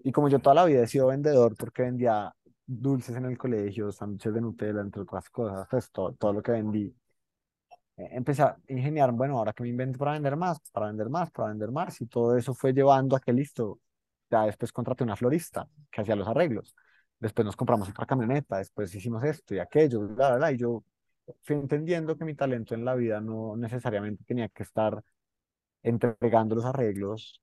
Y 0.00 0.12
como 0.12 0.28
yo 0.28 0.40
toda 0.40 0.54
la 0.56 0.64
vida 0.66 0.82
he 0.84 0.88
sido 0.88 1.08
vendedor 1.08 1.56
porque 1.56 1.82
vendía 1.82 2.34
dulces 2.66 3.16
en 3.16 3.26
el 3.26 3.38
colegio, 3.38 3.92
sándwiches 3.92 4.34
de 4.34 4.40
Nutella, 4.42 4.80
entre 4.82 5.02
otras 5.02 5.30
cosas, 5.30 5.66
pues 5.70 5.90
todo, 5.92 6.14
todo 6.14 6.32
lo 6.34 6.42
que 6.42 6.52
vendí, 6.52 6.94
eh, 7.96 8.08
empecé 8.12 8.42
a 8.42 8.56
ingeniar, 8.68 9.12
bueno, 9.12 9.38
ahora 9.38 9.52
que 9.52 9.62
me 9.62 9.68
invento 9.70 9.98
para 9.98 10.12
vender 10.12 10.36
más, 10.36 10.58
para 10.72 10.86
vender 10.86 11.08
más, 11.08 11.30
para 11.30 11.48
vender 11.50 11.70
más, 11.72 12.00
y 12.00 12.06
todo 12.06 12.36
eso 12.36 12.54
fue 12.54 12.72
llevando 12.72 13.16
a 13.16 13.20
que 13.20 13.32
listo, 13.32 13.80
ya 14.30 14.44
después 14.46 14.72
contraté 14.72 15.04
una 15.04 15.16
florista 15.16 15.68
que 15.90 16.00
hacía 16.00 16.16
los 16.16 16.28
arreglos, 16.28 16.74
después 17.18 17.44
nos 17.44 17.56
compramos 17.56 17.88
otra 17.88 18.06
camioneta, 18.06 18.58
después 18.58 18.94
hicimos 18.94 19.24
esto 19.24 19.54
y 19.54 19.58
aquello, 19.58 20.00
bla, 20.08 20.28
bla, 20.30 20.36
bla, 20.36 20.52
y 20.52 20.58
yo 20.58 20.84
fui 21.42 21.56
entendiendo 21.56 22.16
que 22.16 22.24
mi 22.24 22.34
talento 22.34 22.74
en 22.74 22.84
la 22.84 22.94
vida 22.94 23.20
no 23.20 23.56
necesariamente 23.56 24.24
tenía 24.24 24.48
que 24.48 24.62
estar 24.62 25.02
entregando 25.82 26.54
los 26.56 26.64
arreglos 26.64 27.42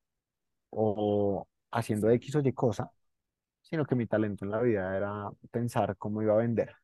o 0.70 1.48
haciendo 1.72 2.10
X 2.12 2.36
o 2.36 2.40
Y 2.42 2.54
cosa, 2.54 2.92
sino 3.62 3.86
que 3.86 3.96
mi 3.96 4.08
talento 4.08 4.46
en 4.46 4.52
la 4.52 4.62
vida 4.62 4.96
era 4.98 5.32
pensar 5.52 5.98
cómo 5.98 6.22
iba 6.22 6.34
a 6.34 6.38
vender. 6.38 6.76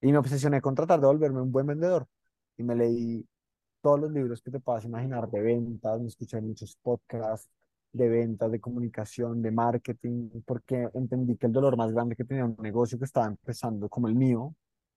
Y 0.00 0.12
me 0.12 0.18
obsesioné 0.18 0.60
con 0.60 0.74
tratar 0.74 1.00
de 1.00 1.06
volverme 1.06 1.42
un 1.42 1.52
buen 1.52 1.66
vendedor. 1.66 2.06
Y 2.56 2.62
me 2.62 2.74
leí 2.74 3.26
todos 3.80 4.00
los 4.00 4.12
libros 4.12 4.42
que 4.42 4.50
te 4.50 4.60
puedas 4.60 4.84
imaginar 4.84 5.28
de 5.30 5.40
ventas, 5.40 6.00
me 6.00 6.08
escuché 6.08 6.40
muchos 6.40 6.76
podcasts 6.76 7.50
de 7.92 8.08
ventas, 8.08 8.50
de 8.50 8.60
comunicación, 8.60 9.42
de 9.42 9.50
marketing, 9.50 10.42
porque 10.46 10.88
entendí 10.94 11.36
que 11.36 11.46
el 11.46 11.52
dolor 11.52 11.76
más 11.76 11.92
grande 11.92 12.16
que 12.16 12.24
tenía 12.24 12.44
un 12.44 12.56
negocio 12.60 12.98
que 12.98 13.04
estaba 13.04 13.26
empezando 13.26 13.88
como 13.88 14.08
el 14.08 14.14
mío 14.14 14.54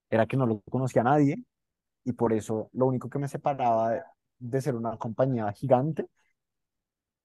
era 0.10 0.28
que 0.28 0.38
no 0.38 0.46
lo 0.46 0.62
conocía 0.62 1.02
a 1.02 1.06
nadie 1.06 1.44
y 2.04 2.14
por 2.14 2.34
eso 2.34 2.70
lo 2.74 2.86
único 2.88 3.10
que 3.10 3.20
me 3.20 3.28
separaba 3.28 4.04
de, 4.38 4.62
ser 4.62 4.76
una 4.76 4.98
compañía 4.98 5.52
gigante 5.54 6.08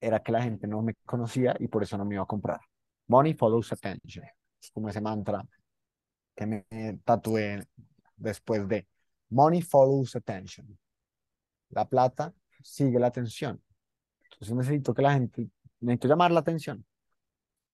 era 0.01 0.23
que 0.23 0.33
la 0.33 0.43
gente 0.43 0.67
no 0.67 0.83
me 0.83 0.95
conocía 1.05 1.57
y 1.59 1.69
por 1.69 1.83
eso 1.83 1.99
no 1.99 2.05
me 2.05 2.15
iba 2.15 2.23
a 2.23 2.27
comprar. 2.27 2.61
Money 3.09 3.35
follows 3.35 3.73
attention. 3.73 4.25
Es 4.61 4.71
como 4.71 4.89
ese 4.89 5.01
mantra 5.01 5.45
que 6.35 6.47
me 6.47 6.65
tatué 7.05 7.67
después 8.17 8.67
de 8.69 8.87
Money 9.31 9.63
follows 9.63 10.15
attention. 10.17 10.79
La 11.71 11.85
plata 11.85 12.33
sigue 12.63 12.99
la 12.99 13.09
atención. 13.09 13.61
Entonces 14.23 14.57
necesito 14.57 14.95
que 14.95 15.03
la 15.03 15.15
gente, 15.15 15.49
necesito 15.81 16.09
llamar 16.09 16.31
la 16.31 16.41
atención. 16.41 16.85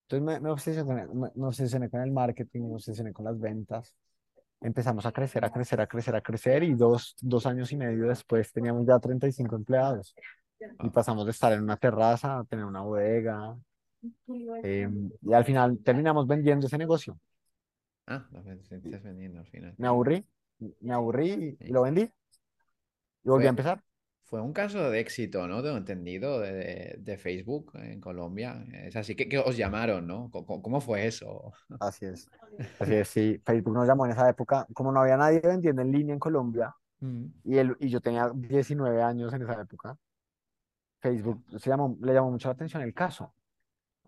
Entonces 0.08 0.24
me, 0.24 0.40
me 0.40 0.50
obsesioné, 0.50 1.06
me, 1.06 1.30
me 1.34 1.46
obsesioné 1.46 1.88
con 1.90 2.00
el 2.00 2.12
marketing, 2.12 2.68
me 2.68 2.74
obsesioné 2.74 3.12
con 3.12 3.24
las 3.24 3.38
ventas. 3.38 3.94
Empezamos 4.60 5.04
a 5.06 5.12
crecer, 5.12 5.44
a 5.44 5.50
crecer, 5.50 5.80
a 5.80 5.86
crecer, 5.86 6.16
a 6.16 6.20
crecer 6.20 6.62
y 6.62 6.74
dos, 6.74 7.16
dos 7.20 7.46
años 7.46 7.70
y 7.72 7.76
medio 7.76 8.08
después 8.08 8.52
teníamos 8.52 8.86
ya 8.86 8.98
35 8.98 9.56
empleados 9.56 10.14
y 10.82 10.90
pasamos 10.90 11.24
de 11.26 11.32
estar 11.32 11.52
en 11.52 11.62
una 11.62 11.76
terraza 11.76 12.38
a 12.38 12.44
tener 12.44 12.64
una 12.64 12.80
bodega 12.80 13.56
eh, 14.62 14.88
y 15.22 15.32
al 15.32 15.44
final 15.44 15.78
terminamos 15.82 16.26
vendiendo 16.26 16.66
ese 16.66 16.78
negocio. 16.78 17.18
Ah, 18.06 18.26
lo 18.30 18.42
vendiendo 18.42 19.40
al 19.40 19.46
final. 19.46 19.74
Me 19.78 19.88
aburrí, 19.88 20.24
me 20.80 20.92
aburrí 20.92 21.56
y 21.58 21.72
lo 21.72 21.82
vendí 21.82 22.02
y 22.02 23.28
volví 23.28 23.46
a 23.46 23.50
empezar. 23.50 23.82
Fue 24.24 24.40
un 24.40 24.52
caso 24.52 24.90
de 24.90 25.00
éxito, 25.00 25.46
¿no? 25.46 25.62
Tengo 25.62 25.76
entendido, 25.76 26.40
de, 26.40 26.96
de 26.98 27.18
Facebook 27.18 27.72
en 27.74 28.00
Colombia. 28.00 28.64
Es 28.72 28.96
así 28.96 29.14
que, 29.14 29.28
que 29.28 29.38
os 29.38 29.56
llamaron, 29.56 30.06
¿no? 30.06 30.30
¿Cómo, 30.30 30.62
cómo 30.62 30.80
fue 30.80 31.06
eso? 31.06 31.52
Así 31.78 32.06
es. 32.06 32.28
Así 32.78 32.94
es, 32.94 33.08
sí. 33.08 33.40
Facebook 33.44 33.74
nos 33.74 33.86
llamó 33.86 34.06
en 34.06 34.12
esa 34.12 34.28
época, 34.28 34.66
como 34.74 34.92
no 34.92 35.00
había 35.00 35.16
nadie 35.16 35.40
vendiendo 35.40 35.82
en 35.82 35.92
línea 35.92 36.12
en 36.14 36.20
Colombia 36.20 36.74
Mm, 37.00 37.26
y, 37.44 37.58
él, 37.58 37.76
y 37.80 37.88
yo 37.90 38.00
tenía 38.00 38.30
19 38.34 39.02
años 39.02 39.32
en 39.34 39.42
esa 39.42 39.60
época, 39.60 39.98
Facebook 41.00 41.44
se 41.58 41.70
llamó, 41.70 41.96
le 42.00 42.14
llamó 42.14 42.30
mucho 42.30 42.48
la 42.48 42.54
atención 42.54 42.82
el 42.82 42.94
caso. 42.94 43.34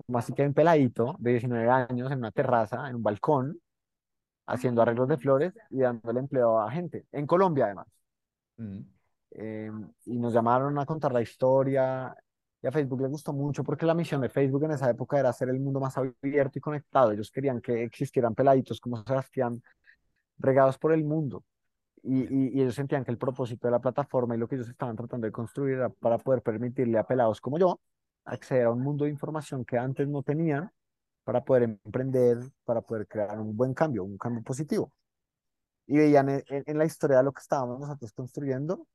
Como 0.07 0.19
así 0.19 0.33
que 0.35 0.43
hay 0.43 0.49
un 0.49 0.55
peladito 0.55 1.17
de 1.19 1.33
19 1.33 1.71
años 1.71 2.11
en 2.13 2.19
una 2.19 2.33
terraza, 2.33 2.89
en 2.89 2.97
un 2.97 3.03
balcón, 3.03 3.61
haciendo 4.47 4.83
arreglos 4.83 5.09
de 5.09 5.19
flores 5.19 5.55
y 5.71 5.81
dándole 5.81 6.21
empleo 6.21 6.61
a 6.61 6.71
gente, 6.71 7.07
en 7.13 7.27
Colombia 7.27 7.67
además. 7.67 7.89
mm, 8.59 8.96
Eh, 9.39 9.71
y 10.07 10.19
nos 10.19 10.33
llamaron 10.33 10.79
a 10.79 10.87
contar 10.87 11.13
la 11.13 11.23
historia. 11.23 12.17
Y 12.63 12.67
a 12.67 12.73
Facebook 12.73 13.03
le 13.03 13.09
gustó 13.09 13.33
mucho 13.33 13.63
porque 13.65 13.87
la 13.87 13.95
misión 13.95 14.21
de 14.23 14.29
Facebook 14.31 14.65
en 14.65 14.73
esa 14.73 14.91
época 14.91 15.19
era 15.19 15.29
hacer 15.31 15.49
el 15.51 15.61
mundo 15.61 15.81
más 15.81 15.97
abierto 15.99 16.59
y 16.59 16.61
conectado. 16.63 17.13
Ellos 17.13 17.31
querían 17.31 17.61
que 17.61 17.85
existieran 17.85 18.35
peladitos 18.35 18.81
como 18.81 19.03
Sebastián 19.05 19.63
regados 20.39 20.79
por 20.79 20.93
el 20.93 21.05
mundo. 21.05 21.45
Y, 22.03 22.23
y, 22.23 22.59
y 22.59 22.63
ellos 22.63 22.75
sentían 22.77 23.05
que 23.05 23.11
el 23.11 23.19
propósito 23.19 23.67
de 23.69 23.73
la 23.73 23.81
plataforma 23.81 24.35
y 24.37 24.39
lo 24.39 24.49
que 24.49 24.57
ellos 24.57 24.69
estaban 24.69 24.97
tratando 24.97 25.27
de 25.27 25.33
construir 25.33 25.77
era 25.77 25.89
para 25.91 26.19
poder 26.19 26.43
permitirle 26.43 26.99
a 26.99 27.05
pelados 27.07 27.41
como 27.41 27.59
yo 27.59 27.81
acceder 28.25 28.67
a 28.67 28.71
un 28.73 28.81
mundo 28.83 29.05
de 29.05 29.11
información 29.11 29.65
que 29.65 29.79
antes 29.79 30.09
no 30.09 30.23
tenían 30.23 30.71
para 31.25 31.45
poder 31.45 31.65
emprender, 31.65 32.39
para 32.65 32.83
poder 32.83 33.07
crear 33.09 33.41
un 33.41 33.57
buen 33.57 33.75
cambio, 33.75 34.05
un 34.05 34.19
cambio 34.19 34.43
positivo. 34.43 34.93
Y 35.87 35.99
veían 35.99 36.29
en, 36.29 36.43
en- 36.49 36.79
la 36.79 36.85
historia 36.85 37.19
de 37.19 37.25
lo 37.25 37.33
que 37.33 37.41
estábamos 37.41 37.79
nosotros 37.81 38.13
construyendo 38.13 38.87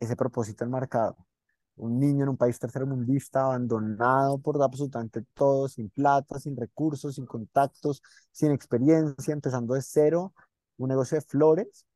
ese 0.00 0.16
propósito 0.16 0.64
enmarcado. 0.64 1.16
Un 1.76 1.98
niño 1.98 2.24
en 2.24 2.30
un 2.30 2.36
país 2.36 2.58
tercermundista, 2.58 3.42
abandonado 3.46 4.38
por 4.38 4.62
absolutamente 4.62 5.22
todo, 5.34 5.68
sin 5.68 5.90
plata, 5.90 6.38
sin 6.38 6.56
recursos, 6.56 7.16
sin 7.16 7.26
contactos, 7.26 8.02
sin 8.30 8.52
experiencia, 8.52 9.32
empezando 9.32 9.74
de 9.74 9.82
cero, 9.82 10.32
un 10.78 10.88
negocio 10.88 11.16
de 11.16 11.22
flores 11.22 11.86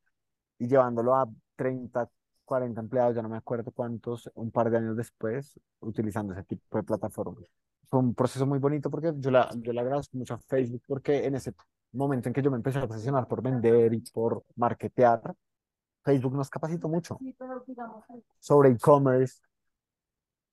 y 0.58 0.66
llevándolo 0.68 1.14
a 1.14 1.28
30, 1.56 2.10
40 2.44 2.80
empleados, 2.80 3.14
ya 3.14 3.22
no 3.22 3.28
me 3.28 3.36
acuerdo 3.36 3.70
cuántos, 3.72 4.30
un 4.34 4.50
par 4.50 4.70
de 4.70 4.78
años 4.78 4.96
después, 4.96 5.60
utilizando 5.80 6.32
ese 6.32 6.44
tipo 6.44 6.78
de 6.78 6.82
plataformas. 6.82 7.44
Fue 7.88 8.00
un 8.00 8.14
proceso 8.14 8.46
muy 8.46 8.58
bonito 8.58 8.90
porque 8.90 9.12
yo, 9.16 9.30
la, 9.30 9.50
yo 9.56 9.72
le 9.72 9.80
agradezco 9.80 10.16
mucho 10.16 10.34
a 10.34 10.38
Facebook 10.38 10.82
porque 10.86 11.24
en 11.26 11.36
ese 11.36 11.54
momento 11.92 12.28
en 12.28 12.32
que 12.34 12.42
yo 12.42 12.50
me 12.50 12.56
empecé 12.56 12.78
a 12.80 12.84
obsesionar 12.84 13.26
por 13.28 13.42
vender 13.42 13.94
y 13.94 14.00
por 14.12 14.44
marketear, 14.56 15.34
Facebook 16.08 16.34
nos 16.34 16.48
capacitó 16.48 16.88
mucho 16.88 17.18
sobre 18.40 18.70
e-commerce, 18.70 19.42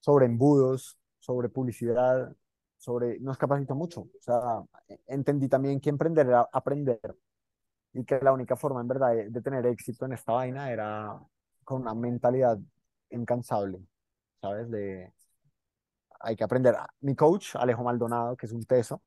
sobre 0.01 0.25
embudos, 0.25 0.97
sobre 1.19 1.47
publicidad, 1.47 2.35
sobre, 2.77 3.19
nos 3.21 3.37
capacitó 3.37 3.73
mucho. 3.73 4.01
O 4.01 4.21
sea, 4.21 4.63
entendí 5.07 5.47
también 5.47 5.79
que 5.79 5.89
emprender 5.89 6.27
era 6.27 6.47
aprender 6.51 7.15
y 7.93 8.03
que 8.03 8.19
la 8.19 8.33
única 8.33 8.57
forma 8.57 8.81
en 8.81 8.87
verdad 8.89 9.11
de, 9.15 9.29
de 9.29 9.41
tener 9.41 9.65
éxito 9.65 10.05
en 10.05 10.13
esta 10.13 10.33
vaina 10.33 10.71
era 10.71 11.17
con 11.63 11.81
una 11.83 11.93
mentalidad 11.95 12.59
incansable, 13.11 13.79
¿sabes? 14.41 14.69
De, 14.69 15.13
hay 16.19 16.35
que 16.35 16.43
aprender. 16.43 16.75
Mi 16.99 17.15
coach, 17.15 17.55
Alejo 17.55 17.83
Maldonado, 17.83 18.35
que 18.35 18.45
es 18.45 18.51
un 18.51 18.65
teso, 18.65 19.01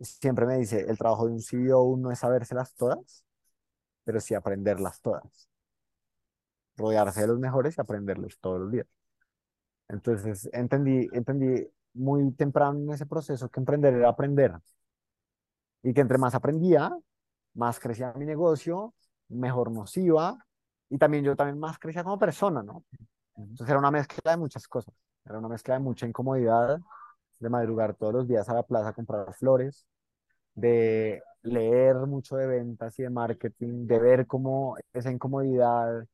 siempre 0.00 0.46
me 0.46 0.56
dice, 0.56 0.80
el 0.88 0.96
trabajo 0.96 1.26
de 1.26 1.34
un 1.34 1.42
CEO 1.42 1.96
no 1.98 2.10
es 2.10 2.20
sabérselas 2.20 2.74
todas, 2.74 3.24
pero 4.04 4.20
sí 4.20 4.34
aprenderlas 4.34 5.00
todas. 5.02 5.49
Rodearse 6.80 7.22
de 7.22 7.26
los 7.28 7.38
mejores 7.38 7.76
y 7.76 7.80
aprenderlos 7.80 8.38
todos 8.40 8.60
los 8.60 8.72
días. 8.72 8.86
Entonces 9.88 10.48
entendí, 10.52 11.08
entendí 11.12 11.66
muy 11.94 12.30
temprano 12.32 12.78
en 12.78 12.90
ese 12.92 13.06
proceso 13.06 13.48
que 13.48 13.60
emprender 13.60 13.94
era 13.94 14.08
aprender. 14.08 14.52
Y 15.82 15.92
que 15.94 16.00
entre 16.00 16.18
más 16.18 16.34
aprendía, 16.34 16.96
más 17.54 17.80
crecía 17.80 18.12
mi 18.14 18.24
negocio, 18.26 18.94
mejor 19.28 19.70
nos 19.70 19.96
iba 19.96 20.38
y 20.88 20.98
también 20.98 21.24
yo 21.24 21.36
también 21.36 21.58
más 21.58 21.78
crecía 21.78 22.04
como 22.04 22.18
persona, 22.18 22.62
¿no? 22.62 22.84
Entonces 23.36 23.68
era 23.68 23.78
una 23.78 23.90
mezcla 23.90 24.32
de 24.32 24.36
muchas 24.36 24.66
cosas. 24.68 24.94
Era 25.24 25.38
una 25.38 25.48
mezcla 25.48 25.74
de 25.74 25.80
mucha 25.80 26.06
incomodidad, 26.06 26.80
de 27.38 27.48
madrugar 27.48 27.94
todos 27.94 28.12
los 28.12 28.28
días 28.28 28.48
a 28.48 28.54
la 28.54 28.62
plaza 28.62 28.88
a 28.90 28.92
comprar 28.92 29.32
flores, 29.34 29.86
de 30.54 31.22
leer 31.42 31.96
mucho 32.06 32.36
de 32.36 32.46
ventas 32.46 32.98
y 32.98 33.02
de 33.04 33.10
marketing, 33.10 33.86
de 33.86 33.98
ver 33.98 34.26
cómo 34.26 34.76
esa 34.92 35.10
incomodidad, 35.10 36.06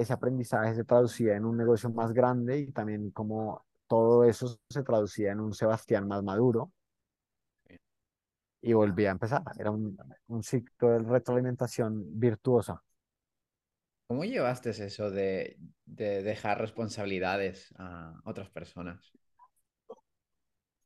ese 0.00 0.12
aprendizaje 0.12 0.74
se 0.74 0.84
traducía 0.84 1.36
en 1.36 1.44
un 1.44 1.56
negocio 1.56 1.90
más 1.90 2.12
grande 2.12 2.58
y 2.60 2.72
también 2.72 3.10
cómo 3.10 3.64
todo 3.88 4.24
eso 4.24 4.58
se 4.68 4.82
traducía 4.82 5.32
en 5.32 5.40
un 5.40 5.54
Sebastián 5.54 6.06
más 6.08 6.22
maduro 6.22 6.72
y 8.62 8.72
volvía 8.72 9.08
a 9.10 9.12
empezar. 9.12 9.42
Era 9.58 9.70
un, 9.70 9.96
un 10.28 10.42
ciclo 10.42 10.90
de 10.90 10.98
retroalimentación 11.00 12.04
virtuosa. 12.18 12.82
¿Cómo 14.06 14.24
llevaste 14.24 14.70
eso 14.70 15.10
de, 15.10 15.56
de 15.86 16.22
dejar 16.22 16.60
responsabilidades 16.60 17.72
a 17.78 18.20
otras 18.24 18.50
personas? 18.50 19.14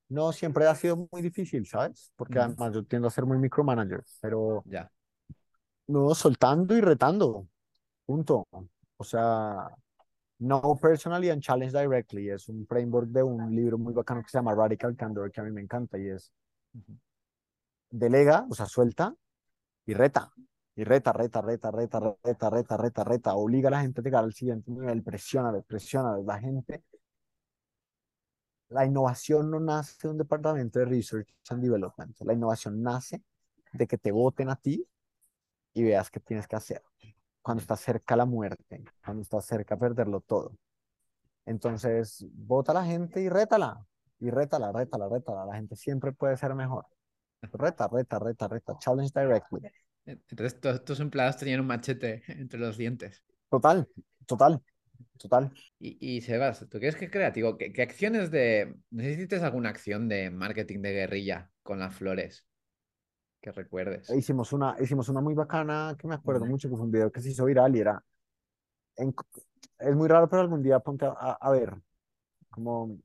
No, 0.09 0.33
siempre 0.33 0.66
ha 0.66 0.74
sido 0.74 1.09
muy 1.11 1.22
difícil, 1.22 1.66
¿sabes? 1.66 2.12
Porque 2.16 2.38
Ujú. 2.38 2.38
además 2.38 2.72
yo 2.74 2.85
tiendo 2.85 3.09
a 3.09 3.11
ser 3.11 3.24
muy 3.27 3.38
micromanager, 3.38 4.03
pero 4.20 4.64
Ya. 4.64 4.90
no, 5.87 6.14
soltando 6.14 6.77
y 6.77 6.81
retando, 6.81 7.48
punto. 8.07 8.46
O 8.96 9.04
sea, 9.04 9.68
no 10.38 10.78
personally 10.80 11.30
and 11.30 11.42
challenge 11.42 11.72
directly. 11.72 12.30
Es 12.30 12.48
un 12.48 12.66
framework 12.66 13.09
de 13.09 13.22
un 13.22 13.54
libro 13.54 13.78
muy 13.78 13.92
bacano 13.92 14.22
que 14.22 14.28
se 14.28 14.38
llama 14.38 14.54
Radical 14.54 14.96
Candor, 14.96 15.30
que 15.30 15.40
a 15.40 15.44
mí 15.44 15.50
me 15.50 15.61
encanta 15.61 15.98
y 15.98 16.09
es 16.09 16.33
delega, 17.90 18.46
o 18.50 18.54
sea, 18.54 18.66
suelta 18.66 19.14
y 19.87 19.94
reta. 19.94 20.33
Y 20.76 20.83
reta, 20.83 21.12
reta, 21.12 21.40
reta, 21.40 21.70
reta, 21.70 22.00
reta, 22.00 22.50
reta, 22.50 22.76
reta, 22.76 23.04
reta. 23.04 23.35
Obliga 23.37 23.68
a 23.68 23.70
la 23.70 23.80
gente 23.83 24.00
a 24.00 24.04
llegar 24.04 24.24
al 24.24 24.35
siguiente 24.35 24.72
nivel, 24.72 25.04
presiona, 25.04 25.52
presiona. 25.62 26.18
La 26.18 26.40
gente, 26.40 26.83
la 28.70 28.85
innovación 28.85 29.50
no 29.50 29.61
nace 29.61 29.96
de 30.02 30.09
un 30.09 30.18
departamento 30.18 30.80
de 30.80 30.87
Research 30.87 31.33
and 31.48 31.62
Development. 31.62 32.16
La 32.22 32.33
innovación 32.33 32.83
nace 32.83 33.22
de 33.72 33.87
que 33.87 33.98
te 33.98 34.11
voten 34.11 34.50
a 34.50 34.57
ti 34.57 34.85
y 35.74 35.83
veas 35.85 36.11
qué 36.11 36.18
tienes 36.18 36.48
que 36.48 36.57
hacer. 36.57 36.83
Cuando 37.44 37.61
estás 37.61 37.80
cerca 37.80 38.16
la 38.16 38.24
muerte, 38.24 38.83
cuando 39.04 39.20
estás 39.20 39.44
cerca 39.44 39.76
perderlo 39.76 40.22
todo. 40.22 40.57
Entonces, 41.44 42.24
vota 42.33 42.72
a 42.72 42.76
la 42.76 42.87
gente 42.87 43.20
y 43.20 43.28
rétala. 43.28 43.85
Y 44.18 44.30
rétala, 44.30 44.72
rétala, 44.72 45.11
rétala. 45.11 45.44
La 45.44 45.57
gente 45.57 45.76
siempre 45.76 46.12
puede 46.12 46.38
ser 46.38 46.54
mejor. 46.54 46.87
Reta, 47.42 47.87
reta, 47.87 48.18
reta, 48.18 48.48
reta. 48.48 48.78
Challenge 48.78 49.12
directly. 49.14 49.61
Entonces 50.07 50.59
todos 50.59 50.87
tus 50.87 51.00
empleados 51.00 51.37
tenían 51.37 51.61
un 51.61 51.66
machete 51.66 52.22
entre 52.28 52.59
los 52.59 52.78
dientes. 52.78 53.22
Total, 53.50 53.87
total, 54.24 54.62
total. 55.18 55.52
Y, 55.78 56.16
y 56.16 56.22
Sebas, 56.22 56.66
¿tú 56.70 56.78
crees 56.78 56.96
que 56.96 57.04
es 57.04 57.11
creativo? 57.11 57.59
¿Qué, 57.59 57.74
qué 57.74 57.83
acciones 57.83 58.30
de... 58.30 58.74
¿Necesitas 58.88 59.42
alguna 59.42 59.68
acción 59.68 60.09
de 60.09 60.30
marketing 60.30 60.80
de 60.80 60.92
guerrilla 60.92 61.50
con 61.62 61.78
las 61.78 61.94
flores 61.94 62.46
que 63.44 63.52
recuerdes? 63.52 64.09
Hicimos 64.09 64.54
una, 64.54 64.74
hicimos 64.80 65.11
una 65.11 65.20
muy 65.20 65.35
bacana 65.35 65.94
que 65.98 66.09
me 66.09 66.14
acuerdo 66.14 66.42
Ujú. 66.44 66.52
mucho, 66.52 66.70
que 66.70 66.76
fue 66.76 66.87
un 66.87 66.90
video 66.90 67.12
que 67.12 67.20
se 67.20 67.28
hizo 67.28 67.44
viral 67.44 67.76
y 67.76 67.80
era, 67.80 68.02
en- 68.96 69.14
es 69.80 69.94
muy 69.94 70.09
raro, 70.09 70.30
pero 70.30 70.40
algún 70.40 70.62
día 70.62 70.80
ponte 70.80 71.04
a, 71.04 71.11
a- 71.11 71.50
ver, 71.50 71.74
como 72.50 72.96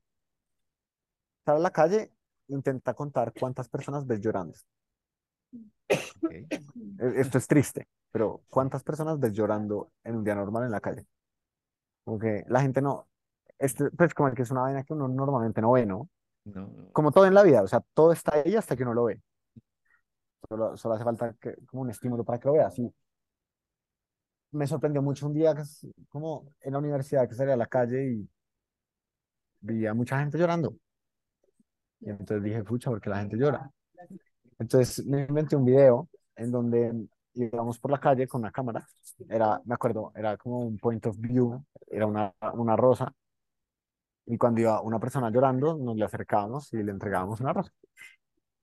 sal 1.45 1.57
a 1.57 1.59
la 1.59 1.71
calle, 1.71 2.13
intenta 2.47 2.93
contar 2.93 3.33
cuántas 3.37 3.67
personas 3.67 4.07
ves 4.07 4.21
llorando. 4.21 4.55
Ok. 5.89 6.31
E- 6.31 6.49
Esto 7.17 7.37
es 7.37 7.47
triste, 7.47 7.87
pero 8.11 8.41
¿cuántas 8.49 8.81
personas 8.83 9.19
ves 9.19 9.33
llorando 9.33 9.91
en 10.05 10.15
un 10.15 10.23
día 10.23 10.35
normal 10.35 10.63
en 10.63 10.71
la 10.71 10.79
calle? 10.79 11.05
Como 12.05 12.17
que 12.17 12.45
la 12.47 12.61
gente 12.61 12.81
no, 12.81 13.09
este, 13.57 13.91
pues 13.91 14.13
como 14.13 14.31
que 14.33 14.43
es 14.43 14.51
una 14.51 14.61
vaina 14.61 14.83
que 14.83 14.93
uno 14.93 15.09
normalmente 15.09 15.61
no 15.61 15.73
ve, 15.73 15.85
¿no? 15.85 16.09
No, 16.45 16.61
no. 16.61 16.91
Como 16.93 17.11
todo 17.11 17.25
en 17.25 17.33
la 17.33 17.43
vida, 17.43 17.61
o 17.61 17.67
sea, 17.67 17.81
todo 17.93 18.13
está 18.13 18.35
ahí 18.35 18.55
hasta 18.55 18.77
que 18.77 18.83
uno 18.83 18.93
lo 18.93 19.03
ve. 19.05 19.21
Solo, 20.47 20.77
solo 20.77 20.95
hace 20.95 21.03
falta 21.03 21.35
que, 21.39 21.55
como 21.65 21.83
un 21.83 21.89
estímulo 21.89 22.23
para 22.23 22.39
que 22.39 22.47
lo 22.47 22.53
veas. 22.53 22.77
Y 22.79 22.91
me 24.51 24.67
sorprendió 24.67 25.01
mucho 25.01 25.27
un 25.27 25.33
día 25.33 25.53
como 26.09 26.45
en 26.61 26.73
la 26.73 26.79
universidad 26.79 27.27
que 27.27 27.35
salí 27.35 27.51
a 27.51 27.57
la 27.57 27.67
calle 27.67 28.11
y 28.13 28.29
vi 29.61 29.85
a 29.85 29.93
mucha 29.93 30.19
gente 30.19 30.37
llorando. 30.37 30.75
Y 32.01 32.09
entonces 32.09 32.43
dije, 32.43 32.63
pucha, 32.63 32.89
¿por 32.89 33.01
qué 33.01 33.09
la 33.09 33.19
gente 33.19 33.37
llora? 33.37 33.69
Entonces 34.57 35.05
me 35.05 35.25
inventé 35.25 35.55
un 35.55 35.65
video 35.65 36.09
en 36.35 36.51
donde 36.51 37.07
íbamos 37.33 37.79
por 37.79 37.91
la 37.91 37.99
calle 37.99 38.27
con 38.27 38.41
una 38.41 38.51
cámara. 38.51 38.87
Era, 39.29 39.61
me 39.65 39.75
acuerdo, 39.75 40.11
era 40.15 40.37
como 40.37 40.59
un 40.61 40.77
point 40.77 41.05
of 41.05 41.17
view, 41.17 41.63
era 41.87 42.05
una, 42.05 42.33
una 42.53 42.75
rosa. 42.75 43.13
Y 44.25 44.37
cuando 44.37 44.61
iba 44.61 44.81
una 44.81 44.99
persona 44.99 45.29
llorando, 45.31 45.77
nos 45.77 45.95
le 45.95 46.05
acercábamos 46.05 46.71
y 46.73 46.83
le 46.83 46.91
entregábamos 46.91 47.39
una 47.41 47.53
rosa. 47.53 47.71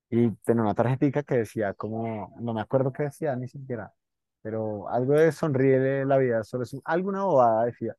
Y 0.09 0.31
tenía 0.45 0.63
una 0.63 0.73
tarjetita 0.75 1.23
que 1.23 1.35
decía 1.37 1.73
como, 1.73 2.33
no 2.39 2.53
me 2.53 2.61
acuerdo 2.61 2.93
qué 2.93 3.03
decía 3.03 3.35
ni 3.35 3.47
siquiera, 3.49 3.93
pero 4.41 4.87
algo 4.89 5.13
de 5.13 5.31
sonríe 5.33 6.05
la 6.05 6.17
vida, 6.17 6.43
solo 6.43 6.63
es 6.63 6.73
un- 6.73 6.81
alguna 6.85 7.23
bobada 7.25 7.65
decía. 7.65 7.95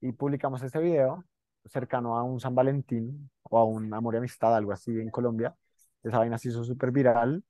Y 0.00 0.12
publicamos 0.12 0.62
ese 0.62 0.78
video 0.80 1.24
cercano 1.66 2.16
a 2.18 2.24
un 2.24 2.40
San 2.40 2.54
Valentín 2.54 3.30
o 3.44 3.58
a 3.58 3.64
un 3.64 3.92
Amor 3.94 4.14
y 4.14 4.18
Amistad, 4.18 4.54
algo 4.56 4.72
así 4.72 4.90
en 5.00 5.10
Colombia. 5.10 5.54
Esa 6.02 6.18
vaina 6.18 6.38
se 6.38 6.48
hizo 6.48 6.64
súper 6.64 6.90
viral 6.90 7.44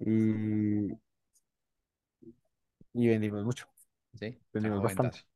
y, 0.00 0.88
y 2.92 3.08
vendimos 3.08 3.44
mucho, 3.44 3.66
Sí, 4.14 4.38
vendimos 4.52 4.80
trajo 4.80 4.82
bastante, 4.82 5.18
ventas. 5.22 5.26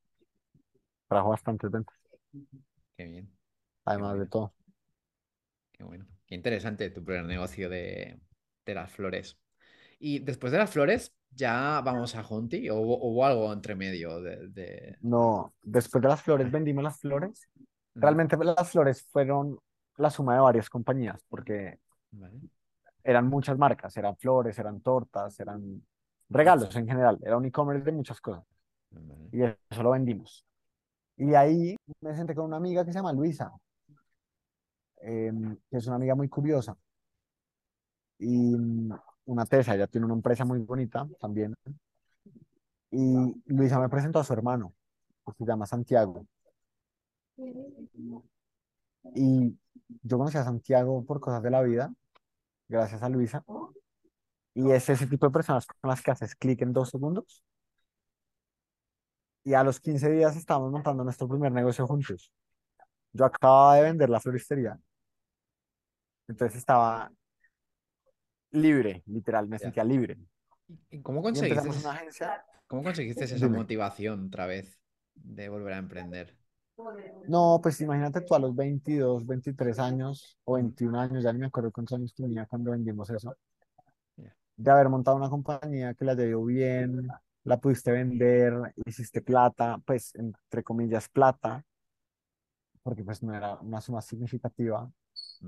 trajo 1.08 1.28
bastantes 1.30 1.70
ventas, 1.70 1.96
Qué 2.96 3.04
bien, 3.04 3.30
qué 3.94 4.02
además 4.02 4.18
de 4.18 4.26
bueno, 4.26 4.28
todo. 4.28 4.54
qué 5.72 5.84
bueno. 5.84 6.06
Interesante 6.32 6.88
tu 6.90 7.04
primer 7.04 7.24
negocio 7.24 7.68
de, 7.68 8.18
de 8.64 8.74
las 8.74 8.90
flores. 8.90 9.38
Y 9.98 10.20
después 10.20 10.50
de 10.52 10.58
las 10.58 10.70
flores, 10.70 11.14
¿ya 11.30 11.80
vamos 11.84 12.14
a 12.16 12.22
Junti 12.22 12.70
o 12.70 12.76
hubo, 12.76 13.24
algo 13.24 13.52
entre 13.52 13.74
medio 13.74 14.20
de, 14.20 14.48
de- 14.48 14.96
No, 15.02 15.52
después 15.62 16.00
de 16.02 16.08
las 16.08 16.22
flores 16.22 16.50
vendimos 16.50 16.82
las 16.82 16.98
flores. 16.98 17.48
Realmente 17.94 18.36
las 18.36 18.70
flores 18.70 19.06
fueron 19.10 19.58
la 19.98 20.10
suma 20.10 20.34
de 20.34 20.40
varias 20.40 20.70
compañías, 20.70 21.22
porque 21.28 21.78
Vale. 22.12 22.40
eran 23.04 23.28
muchas 23.28 23.58
marcas, 23.58 23.96
eran 23.96 24.16
flores, 24.16 24.58
eran 24.58 24.80
tortas, 24.80 25.38
eran 25.40 25.82
regalos 26.28 26.74
en 26.76 26.86
general, 26.86 27.18
era 27.22 27.36
un 27.36 27.44
e-commerce 27.44 27.84
de 27.84 27.92
muchas 27.92 28.20
cosas 28.20 28.44
Vale. 28.90 29.32
y 29.32 29.42
eso 29.42 29.82
lo 29.82 29.90
vendimos. 29.90 30.46
Y 31.16 31.34
ahí 31.34 31.76
me 32.00 32.14
senté 32.16 32.34
con 32.34 32.46
una 32.46 32.56
amiga 32.56 32.84
que 32.84 32.92
se 32.92 32.98
llama 32.98 33.12
Luisa, 33.12 33.52
em, 35.02 35.56
que 35.70 35.76
es 35.78 35.86
una 35.86 35.96
amiga 35.96 36.14
muy 36.14 36.28
curiosa 36.28 36.76
y 38.22 38.56
mm, 38.56 38.92
una 39.26 39.46
tesa, 39.46 39.74
ella 39.74 39.86
tiene 39.86 40.06
una 40.06 40.14
empresa 40.14 40.44
muy 40.44 40.60
bonita 40.60 41.08
también. 41.20 41.54
Y 42.90 43.42
Luisa 43.46 43.80
me 43.80 43.88
presentó 43.88 44.20
a 44.20 44.24
su 44.24 44.32
hermano, 44.32 44.74
que 45.26 45.32
se 45.38 45.44
llama 45.44 45.66
Santiago. 45.66 46.26
Y 49.14 49.58
yo 50.02 50.18
conocí 50.18 50.38
a 50.38 50.44
Santiago 50.44 51.04
por 51.04 51.20
cosas 51.20 51.42
de 51.42 51.50
la 51.50 51.62
vida, 51.62 51.92
gracias 52.68 53.02
a 53.02 53.08
Luisa. 53.08 53.44
Y 54.54 54.70
es 54.70 54.88
ese 54.88 55.06
tipo 55.06 55.26
de 55.26 55.32
personas 55.32 55.66
con 55.66 55.90
las 55.90 56.02
que 56.02 56.10
haces 56.10 56.34
clic 56.36 56.62
en 56.62 56.72
dos 56.72 56.90
segundos. 56.90 57.42
Y 59.44 59.54
a 59.54 59.64
los 59.64 59.80
15 59.80 60.10
días 60.10 60.36
estábamos 60.36 60.70
montando 60.70 61.02
nuestro 61.02 61.26
primer 61.28 61.50
negocio 61.52 61.86
juntos. 61.86 62.30
Yo 63.12 63.24
acababa 63.24 63.76
de 63.76 63.82
vender 63.82 64.10
la 64.10 64.20
floristería. 64.20 64.78
Entonces 66.28 66.58
estaba 66.58 67.10
libre, 68.50 69.02
literal, 69.06 69.48
me 69.48 69.58
Ya. 69.58 69.64
sentía 69.64 69.84
libre. 69.84 70.18
¿Y 70.90 71.00
cómo 71.00 71.20
Y 71.20 71.22
conseguiste, 71.24 71.58
empezamos 71.58 71.84
una 71.84 71.94
agencia. 71.94 72.44
cómo 72.66 72.82
conseguiste 72.82 73.24
esa 73.24 73.36
Dime. 73.36 73.58
motivación 73.58 74.26
otra 74.26 74.46
vez 74.46 74.78
de 75.14 75.48
volver 75.48 75.74
a 75.74 75.78
emprender? 75.78 76.36
No, 77.28 77.60
pues 77.62 77.80
imagínate 77.80 78.22
tú 78.22 78.34
a 78.34 78.38
los 78.38 78.54
22, 78.54 79.26
23 79.26 79.78
años 79.78 80.38
o 80.44 80.52
Ujú. 80.52 80.62
21 80.62 80.96
años, 80.96 81.22
ya 81.22 81.32
ni 81.32 81.40
me 81.40 81.46
acuerdo 81.46 81.70
cuántos 81.70 81.96
años 81.98 82.14
tenía 82.14 82.46
cuando 82.46 82.70
vendimos 82.70 83.10
eso, 83.10 83.36
de 84.56 84.70
haber 84.70 84.88
montado 84.88 85.16
una 85.16 85.28
compañía 85.28 85.94
que 85.94 86.04
la 86.04 86.14
llevó 86.14 86.44
bien, 86.46 87.08
la 87.44 87.58
pudiste 87.58 87.90
vender, 87.90 88.54
hiciste 88.84 89.20
plata, 89.22 89.78
pues 89.84 90.14
entre 90.14 90.62
comillas 90.62 91.08
plata, 91.08 91.64
porque 92.82 93.04
pues 93.04 93.22
no 93.22 93.34
era 93.34 93.54
una 93.56 93.80
suma 93.80 94.00
significativa, 94.00 94.90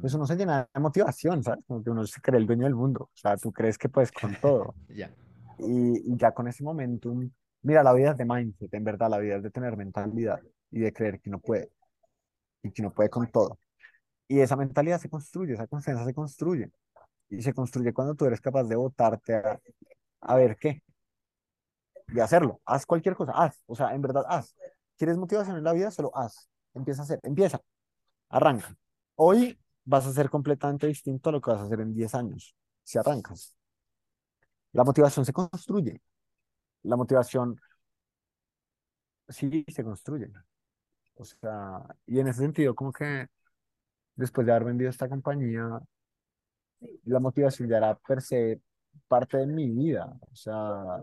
pues 0.01 0.15
uno 0.15 0.27
se 0.27 0.37
llena 0.37 0.69
de 0.73 0.81
motivación, 0.81 1.43
¿sabes? 1.43 1.65
Como 1.67 1.83
que 1.83 1.91
uno 1.91 2.07
se 2.07 2.21
cree 2.21 2.39
el 2.41 2.47
dueño 2.47 2.65
del 2.65 2.75
mundo, 2.75 3.05
o 3.05 3.17
sea, 3.17 3.37
tú 3.37 3.53
crees 3.53 3.79
que 3.79 3.89
puedes 3.89 4.13
con 4.13 4.35
todo. 4.41 4.75
Y, 5.57 6.13
y 6.13 6.17
ya 6.17 6.33
con 6.33 6.49
ese 6.49 6.65
momentum, 6.65 7.31
mira, 7.63 7.85
la 7.85 7.93
vida 7.93 8.11
es 8.11 8.17
de 8.17 8.25
mindset, 8.25 8.75
en 8.75 8.83
verdad, 8.83 9.09
la 9.09 9.19
vida 9.19 9.37
es 9.37 9.43
de 9.45 9.51
tener 9.53 9.77
mentalidad 9.77 10.41
y 10.73 10.81
de 10.81 10.93
creer 10.93 11.21
que 11.21 11.31
uno 11.31 11.39
puede 11.39 11.71
y 12.61 12.73
que 12.73 12.83
uno 12.83 12.93
puede 12.93 13.09
con 13.09 13.31
todo. 13.31 13.61
Y 14.27 14.41
esa 14.41 14.57
mentalidad 14.57 14.99
se 14.99 15.09
construye, 15.09 15.55
esa 15.55 15.69
confianza 15.69 16.05
se 16.05 16.13
construye. 16.13 16.73
Y 17.31 17.41
se 17.41 17.53
construye 17.53 17.93
cuando 17.93 18.17
tú 18.17 18.25
eres 18.25 18.41
capaz 18.41 18.65
de 18.65 18.75
votarte 18.75 19.37
a, 19.37 19.61
a 20.23 20.35
ver 20.35 20.57
qué, 20.57 20.83
de 22.09 22.23
hacerlo. 22.23 22.61
Haz 22.65 22.87
cualquier 22.87 23.15
cosa, 23.15 23.33
haz. 23.33 23.63
O 23.67 23.75
sea, 23.75 23.95
en 23.95 24.03
verdad, 24.03 24.25
haz. 24.29 24.55
¿Quieres 24.97 25.17
motivación 25.17 25.57
en 25.57 25.65
la 25.65 25.73
vida? 25.73 25.91
Solo 25.91 26.11
haz. 26.17 26.49
Empieza 26.75 27.03
a 27.03 27.05
hacer, 27.05 27.21
empieza, 27.23 27.61
arranca. 28.29 28.77
Hoy 29.17 29.59
vas 29.85 30.07
a 30.07 30.13
ser 30.13 30.31
completamente 30.31 30.87
distinto 30.87 31.29
a 31.31 31.33
lo 31.33 31.41
que 31.41 31.51
vas 31.51 31.61
a 31.61 31.65
hacer 31.65 31.81
en 31.81 31.95
10 31.95 32.15
años, 32.15 32.55
si 32.83 32.99
arrancas. 32.99 33.57
La 34.73 34.85
motivación 34.85 35.25
se 35.25 35.33
construye. 35.33 36.01
La 36.85 36.97
motivación 36.97 37.59
sí 39.29 39.65
se 39.69 39.85
construye. 39.85 40.31
O 41.17 41.25
sea, 41.25 41.83
y 42.07 42.19
en 42.21 42.29
ese 42.29 42.41
sentido, 42.41 42.75
como 42.75 42.93
que 42.93 43.29
después 44.17 44.47
de 44.47 44.53
haber 44.53 44.65
vendido 44.67 44.91
esta 44.91 45.09
compañía, 45.09 45.81
la 47.05 47.21
motivación 47.21 47.69
ya 47.69 47.79
era 47.79 47.95
per 47.97 48.21
se 48.23 48.61
parte 49.09 49.39
de 49.39 49.47
mi 49.47 49.71
vida. 49.71 50.17
O 50.31 50.35
sea, 50.37 51.01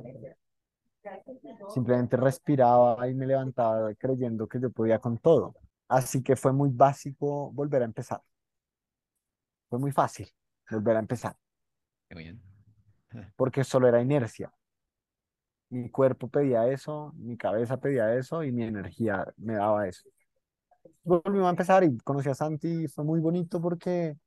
simplemente 1.70 2.18
respiraba 2.18 3.08
y 3.10 3.14
me 3.16 3.26
levantaba 3.26 3.94
creyendo 3.96 4.48
que 4.48 4.60
yo 4.60 4.70
podía 4.72 5.00
con 5.00 5.18
todo. 5.18 5.56
Así 5.88 6.24
que 6.24 6.36
fue 6.36 6.54
muy 6.54 6.70
básico 6.72 7.52
volver 7.52 7.82
a 7.82 7.86
empezar. 7.86 8.22
Fue 9.72 9.80
muy 9.80 9.92
fácil 9.92 10.30
volver 10.70 10.98
a 10.98 11.00
empezar, 11.00 11.36
qué 12.10 12.16
bien. 12.16 12.42
porque 13.36 13.64
solo 13.64 13.88
era 13.88 14.02
inercia. 14.02 14.52
Mi 15.70 15.90
cuerpo 15.90 16.28
pedía 16.30 16.68
eso, 16.68 17.14
mi 17.16 17.38
cabeza 17.38 17.78
pedía 17.80 18.14
eso 18.16 18.44
y 18.44 18.52
mi 18.52 18.64
energía 18.64 19.26
me 19.38 19.54
daba 19.56 19.88
eso. 19.88 20.04
Volvimos 21.04 21.48
a 21.48 21.52
empezar 21.52 21.84
y 21.84 21.98
conocí 22.00 22.30
a 22.30 22.36
Santi 22.36 22.86
y 22.86 22.88
fue 22.88 23.04
muy 23.06 23.20
bonito 23.20 23.62
porque 23.62 24.18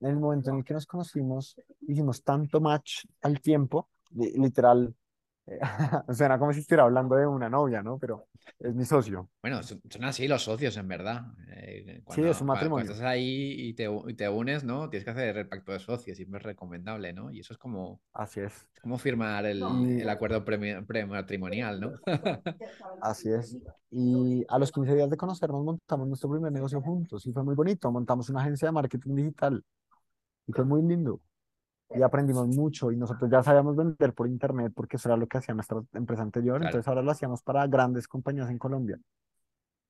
en 0.00 0.08
el 0.10 0.16
momento 0.18 0.50
en 0.50 0.58
el 0.58 0.64
que 0.64 0.74
nos 0.74 0.86
conocimos, 0.86 1.56
hicimos 1.82 2.22
tanto 2.24 2.60
match 2.60 3.04
al 3.22 3.40
tiempo, 3.40 3.90
li- 4.12 4.32
literal, 4.38 4.94
suena 6.14 6.38
como 6.38 6.52
si 6.52 6.60
estuviera 6.60 6.84
hablando 6.84 7.16
de 7.16 7.26
una 7.26 7.48
novia, 7.48 7.82
¿no? 7.82 7.98
Pero 7.98 8.26
es 8.58 8.74
mi 8.74 8.84
socio. 8.84 9.28
Bueno, 9.42 9.60
son, 9.64 9.80
así 10.04 10.28
los 10.28 10.42
socios, 10.44 10.76
en 10.76 10.86
verdad. 10.86 11.24
Eh, 11.48 12.00
Sí, 12.08 12.22
es 12.24 12.40
cuando, 12.40 12.40
un 12.40 12.46
cua- 12.48 12.70
cuando, 12.72 12.80
matrimonio. 12.80 12.92
estás 12.92 13.00
ahí 13.08 13.54
y 13.58 13.74
te, 13.74 13.88
y 14.08 14.14
te 14.14 14.28
unes, 14.28 14.62
¿no? 14.62 14.88
Tienes 14.88 15.04
que 15.04 15.10
hacer 15.10 15.36
el 15.36 15.48
pacto 15.48 15.72
de 15.72 15.80
socios, 15.80 16.16
siempre 16.16 16.38
es 16.38 16.44
recomendable, 16.44 17.12
¿no? 17.12 17.30
Y 17.32 17.40
eso 17.40 17.52
es 17.52 17.58
como, 17.58 18.00
Así 18.12 18.40
es. 18.40 18.66
es 18.74 18.80
como 18.80 18.98
firmar 18.98 19.46
el, 19.46 19.84
Y 19.96 20.02
el 20.02 20.08
acuerdo 20.10 20.44
premi- 20.44 20.86
prematrimonial, 20.86 21.80
¿no? 21.80 21.92
así 23.00 23.30
es. 23.32 23.56
Y 23.90 24.44
a 24.48 24.58
los 24.58 24.72
15 24.72 24.94
días 24.94 25.10
de 25.10 25.16
conocernos 25.16 25.64
montamos 25.64 26.08
nuestro 26.08 26.30
primer 26.30 26.52
negocio 26.52 26.80
juntos 26.80 27.26
y 27.26 27.32
fue 27.32 27.42
muy 27.44 27.54
bonito. 27.54 27.90
Montamos 27.92 28.28
una 28.30 28.40
agencia 28.40 28.68
de 28.68 28.72
marketing 28.72 29.14
digital 29.16 29.64
y 30.46 30.52
fue 30.52 30.64
muy 30.64 30.82
lindo. 30.82 31.20
Y 31.94 32.02
aprendimos 32.02 32.48
mucho 32.48 32.90
y 32.90 32.96
nosotros 32.96 33.30
ya 33.30 33.42
sabíamos 33.42 33.76
vender 33.76 34.14
por 34.14 34.26
internet 34.28 34.72
porque 34.74 34.96
eso 34.96 35.08
era 35.08 35.16
lo 35.16 35.26
que 35.26 35.38
hacía 35.38 35.54
nuestra 35.54 35.82
empresa 35.92 36.22
anterior. 36.22 36.56
Claro. 36.58 36.68
Entonces 36.68 36.88
ahora 36.88 37.02
lo 37.02 37.10
hacíamos 37.10 37.42
para 37.42 37.66
grandes 37.66 38.08
compañías 38.08 38.50
en 38.50 38.58
Colombia. 38.58 38.98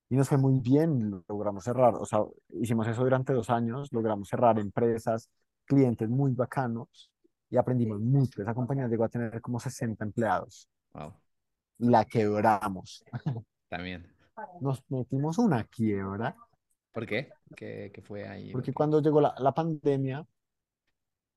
Y 0.09 0.15
nos 0.15 0.29
fue 0.29 0.37
muy 0.37 0.59
bien, 0.59 1.23
logramos 1.27 1.63
cerrar, 1.63 1.95
o 1.95 2.05
sea, 2.05 2.19
hicimos 2.49 2.87
eso 2.87 3.03
durante 3.03 3.33
dos 3.33 3.49
años, 3.49 3.91
logramos 3.91 4.27
cerrar 4.29 4.59
empresas, 4.59 5.29
clientes 5.65 6.07
muy 6.09 6.33
bacanos 6.33 7.11
y 7.49 7.57
aprendimos 7.57 7.99
mucho. 7.99 8.41
Esa 8.41 8.53
compañía 8.53 8.87
llegó 8.87 9.05
a 9.05 9.09
tener 9.09 9.41
como 9.41 9.59
60 9.59 10.03
empleados 10.03 10.67
Wow, 10.93 11.13
la 11.79 12.05
quebramos. 12.05 13.03
también. 13.69 14.07
Nos 14.61 14.83
metimos 14.89 15.37
una 15.37 15.63
quiebra 15.63 16.35
¿Por 16.93 17.07
qué? 17.07 17.29
¿Qué, 17.55 17.91
qué 17.93 18.01
fue 18.01 18.27
ahí? 18.27 18.51
Porque- 18.51 18.71
cuando 18.71 19.01
llegó 19.01 19.19
la, 19.19 19.33
la 19.39 19.51
pandemia, 19.51 20.25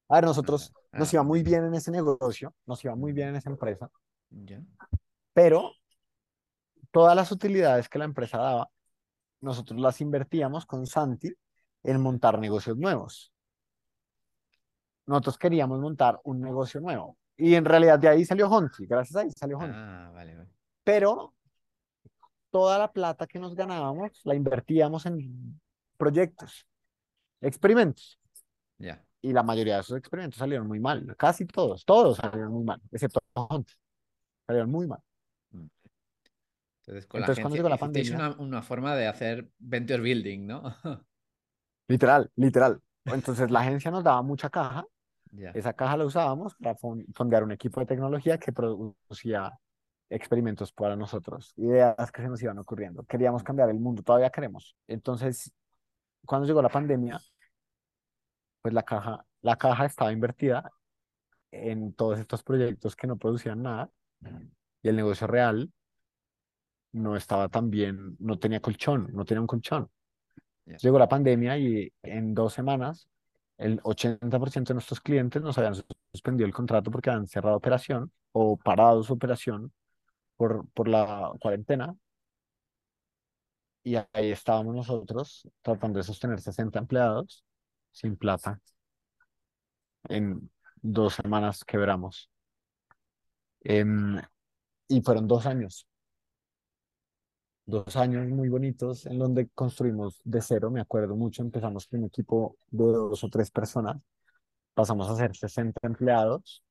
a 0.08 0.14
ver, 0.16 0.24
nosotros 0.24 0.72
Ah, 0.92 0.98
nos 1.00 1.12
ah, 1.12 1.16
iba 1.16 1.22
muy 1.24 1.42
bien 1.42 1.64
en 1.64 1.74
ese 1.74 1.90
negocio, 1.90 2.54
nos 2.64 2.82
iba 2.84 2.94
muy 2.94 3.12
bien 3.12 3.28
en 3.30 3.36
esa 3.36 3.50
empresa, 3.50 3.90
Ya. 4.30 4.60
pero 5.32 5.72
todas 6.90 7.14
las 7.14 7.30
utilidades 7.32 7.88
que 7.88 7.98
la 7.98 8.04
empresa 8.06 8.38
daba, 8.38 8.70
nosotros 9.40 9.78
las 9.80 10.00
invertíamos 10.00 10.64
con 10.64 10.86
Santi 10.86 11.32
en 11.82 12.00
montar 12.00 12.38
negocios 12.38 12.76
nuevos. 12.76 13.32
Nosotros 15.06 15.38
queríamos 15.38 15.78
montar 15.80 16.18
un 16.24 16.40
negocio 16.40 16.80
nuevo. 16.80 17.16
Y 17.36 17.54
en 17.54 17.64
realidad 17.64 17.98
de 17.98 18.08
ahí 18.08 18.24
salió 18.24 18.48
Honti, 18.48 18.86
gracias 18.86 19.16
a 19.16 19.20
ahí 19.20 19.30
salió 19.30 19.58
Honti. 19.58 19.76
Ah, 19.76 20.10
vale, 20.14 20.34
vale. 20.34 20.50
Pero 20.82 21.34
toda 22.50 22.78
la 22.78 22.90
plata 22.90 23.26
que 23.26 23.38
nos 23.38 23.54
ganábamos 23.54 24.20
la 24.24 24.34
invertíamos 24.34 25.04
en 25.06 25.60
proyectos, 25.98 26.66
experimentos. 27.40 28.18
Ya. 28.78 29.05
Y 29.22 29.32
la 29.32 29.42
mayoría 29.42 29.74
de 29.76 29.80
esos 29.80 29.96
experimentos 29.98 30.38
salieron 30.38 30.66
muy 30.68 30.80
mal. 30.80 31.14
Casi 31.16 31.46
todos, 31.46 31.84
todos 31.84 32.18
salieron 32.18 32.52
muy 32.52 32.64
mal, 32.64 32.80
excepto 32.92 33.20
Honti. 33.34 33.72
Salieron 34.46 34.70
muy 34.70 34.86
mal. 34.86 35.00
Entonces, 36.82 37.06
con 37.06 37.20
la 37.20 37.24
Entonces, 37.24 37.42
cuando 37.42 37.56
agencia 37.56 37.58
llegó 37.58 37.68
la 37.68 37.76
pandemia, 37.78 38.16
una, 38.16 38.30
una 38.38 38.62
forma 38.62 38.94
de 38.94 39.06
hacer 39.08 39.50
venture 39.58 40.00
building, 40.00 40.46
¿no? 40.46 40.62
literal, 41.88 42.30
literal. 42.36 42.80
Entonces 43.04 43.50
la 43.50 43.60
agencia 43.60 43.90
nos 43.90 44.02
daba 44.04 44.22
mucha 44.22 44.50
caja 44.50 44.84
Ya. 45.32 45.50
Esa 45.52 45.74
caja 45.74 45.96
la 45.98 46.06
usábamos 46.06 46.54
para 46.56 46.76
fon- 46.76 47.06
fondear 47.14 47.44
un 47.44 47.52
equipo 47.52 47.80
de 47.80 47.86
tecnología 47.86 48.38
que 48.38 48.52
producía 48.52 49.52
experimentos 50.10 50.72
para 50.72 50.96
nosotros, 50.96 51.52
ideas 51.56 52.12
que 52.12 52.22
se 52.22 52.28
nos 52.28 52.42
iban 52.42 52.58
ocurriendo. 52.58 53.04
Queríamos 53.04 53.42
cambiar 53.44 53.70
el 53.70 53.80
mundo, 53.80 54.02
todavía 54.02 54.30
queremos. 54.30 54.76
Entonces, 54.88 55.52
cuando 56.26 56.46
llegó 56.48 56.62
la 56.62 56.68
pandemia, 56.70 57.20
pues 58.66 58.74
la 58.74 58.82
caja, 58.82 59.24
la 59.42 59.54
caja 59.54 59.84
estaba 59.86 60.12
invertida 60.12 60.72
en 61.52 61.92
todos 61.92 62.18
estos 62.18 62.42
proyectos 62.42 62.96
que 62.96 63.06
no 63.06 63.16
producían 63.16 63.62
nada 63.62 63.88
y 64.82 64.88
el 64.88 64.96
negocio 64.96 65.28
real 65.28 65.72
no 66.90 67.14
estaba 67.14 67.48
tan 67.48 67.70
bien, 67.70 68.16
no 68.18 68.40
tenía 68.40 68.58
colchón, 68.58 69.08
no 69.12 69.24
tenía 69.24 69.40
un 69.40 69.46
colchón. 69.46 69.88
Llegó 70.82 70.98
la 70.98 71.08
pandemia 71.08 71.56
y 71.58 71.92
en 72.02 72.34
dos 72.34 72.54
semanas 72.54 73.08
el 73.56 73.80
80% 73.84 74.66
de 74.66 74.74
nuestros 74.74 75.00
clientes 75.00 75.40
nos 75.40 75.56
habían 75.58 75.76
suspendido 76.10 76.44
el 76.44 76.52
contrato 76.52 76.90
porque 76.90 77.10
habían 77.10 77.28
cerrado 77.28 77.56
operación 77.56 78.10
o 78.32 78.56
parado 78.56 79.04
su 79.04 79.12
operación 79.12 79.72
por, 80.36 80.68
por 80.70 80.88
la 80.88 81.30
cuarentena. 81.40 81.94
Y 83.84 83.94
ahí 83.94 84.32
estábamos 84.32 84.74
nosotros 84.74 85.48
tratando 85.62 85.98
de 85.98 86.02
sostener 86.02 86.40
60 86.40 86.80
empleados 86.80 87.44
sin 87.96 88.16
plata. 88.16 88.60
En 90.08 90.50
dos 90.82 91.14
semanas 91.14 91.64
quebramos. 91.64 92.30
Em, 93.60 94.20
y 94.88 95.00
fueron 95.00 95.26
dos 95.26 95.46
años. 95.46 95.88
Dos 97.64 97.96
años 97.96 98.28
muy 98.28 98.48
bonitos 98.48 99.06
en 99.06 99.18
donde 99.18 99.48
construimos 99.48 100.20
de 100.22 100.40
cero, 100.40 100.70
me 100.70 100.80
acuerdo 100.80 101.16
mucho. 101.16 101.42
Empezamos 101.42 101.86
con 101.86 102.00
un 102.00 102.06
equipo 102.06 102.58
de 102.70 102.84
dos 102.84 103.24
o 103.24 103.28
tres 103.28 103.50
personas. 103.50 103.96
Pasamos 104.74 105.08
a 105.10 105.16
ser 105.16 105.34
60 105.34 105.80
empleados. 105.82 106.62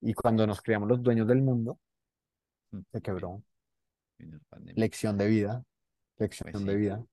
Y 0.00 0.12
cuando 0.12 0.46
nos 0.46 0.60
creamos 0.60 0.88
los 0.88 1.02
dueños 1.02 1.26
del 1.26 1.40
mundo, 1.40 1.78
Mm, 2.70 2.80
se 2.92 3.00
quebró. 3.00 3.42
Lección 4.74 5.18
de 5.18 5.26
vida. 5.26 5.64
Lección 6.18 6.50
Pues 6.52 6.64
de 6.64 6.74
vida. 6.74 7.04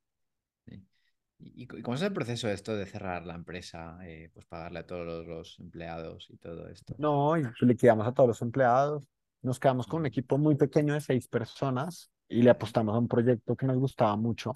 ¿Y, 1.44 1.64
y 1.64 1.82
cómo 1.82 1.96
es 1.96 2.02
el 2.02 2.14
proceso 2.14 2.48
esto 2.50 2.76
de 2.76 2.86
cerrar 2.86 3.26
la 3.26 3.36
empresa? 3.36 3.98
eh, 4.04 4.30
pues 4.34 4.46
pagarle 4.46 4.80
a 4.80 4.88
todos 4.88 5.06
los, 5.06 5.28
los 5.28 5.60
empleados 5.60 6.28
y 6.30 6.38
todo 6.38 6.68
esto. 6.70 6.96
No, 6.98 7.38
y 7.38 7.44
liquidamos 7.62 8.08
a 8.08 8.14
todos 8.14 8.28
los 8.30 8.42
empleados. 8.42 9.08
Nos 9.42 9.60
quedamos 9.60 9.88
con 9.88 10.02
un 10.02 10.06
equipo 10.06 10.38
muy 10.38 10.56
pequeño 10.56 10.94
de 10.94 11.02
seis 11.02 11.28
personas 11.28 12.12
y 12.30 12.42
le 12.44 12.50
apostamos 12.52 12.96
a 12.96 13.00
un 13.00 13.08
proyecto 13.08 13.56
que 13.56 13.66
nos 13.66 13.78
gustaba 13.78 14.16
mucho, 14.16 14.54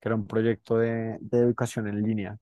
que 0.00 0.08
era 0.08 0.16
un 0.16 0.26
proyecto 0.26 0.78
de, 0.78 1.18
de 1.20 1.38
educación 1.38 1.88
en 1.88 2.02
línea. 2.02 2.38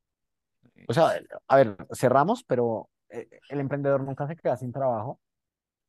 O 0.88 0.94
sea, 0.94 1.12
a 1.48 1.56
ver, 1.56 1.76
cerramos, 1.94 2.44
pero 2.44 2.90
eh, 3.10 3.28
el 3.50 3.60
emprendedor 3.60 4.02
nunca 4.04 4.26
se 4.28 4.36
queda 4.36 4.56
sin 4.56 4.72
trabajo, 4.72 5.20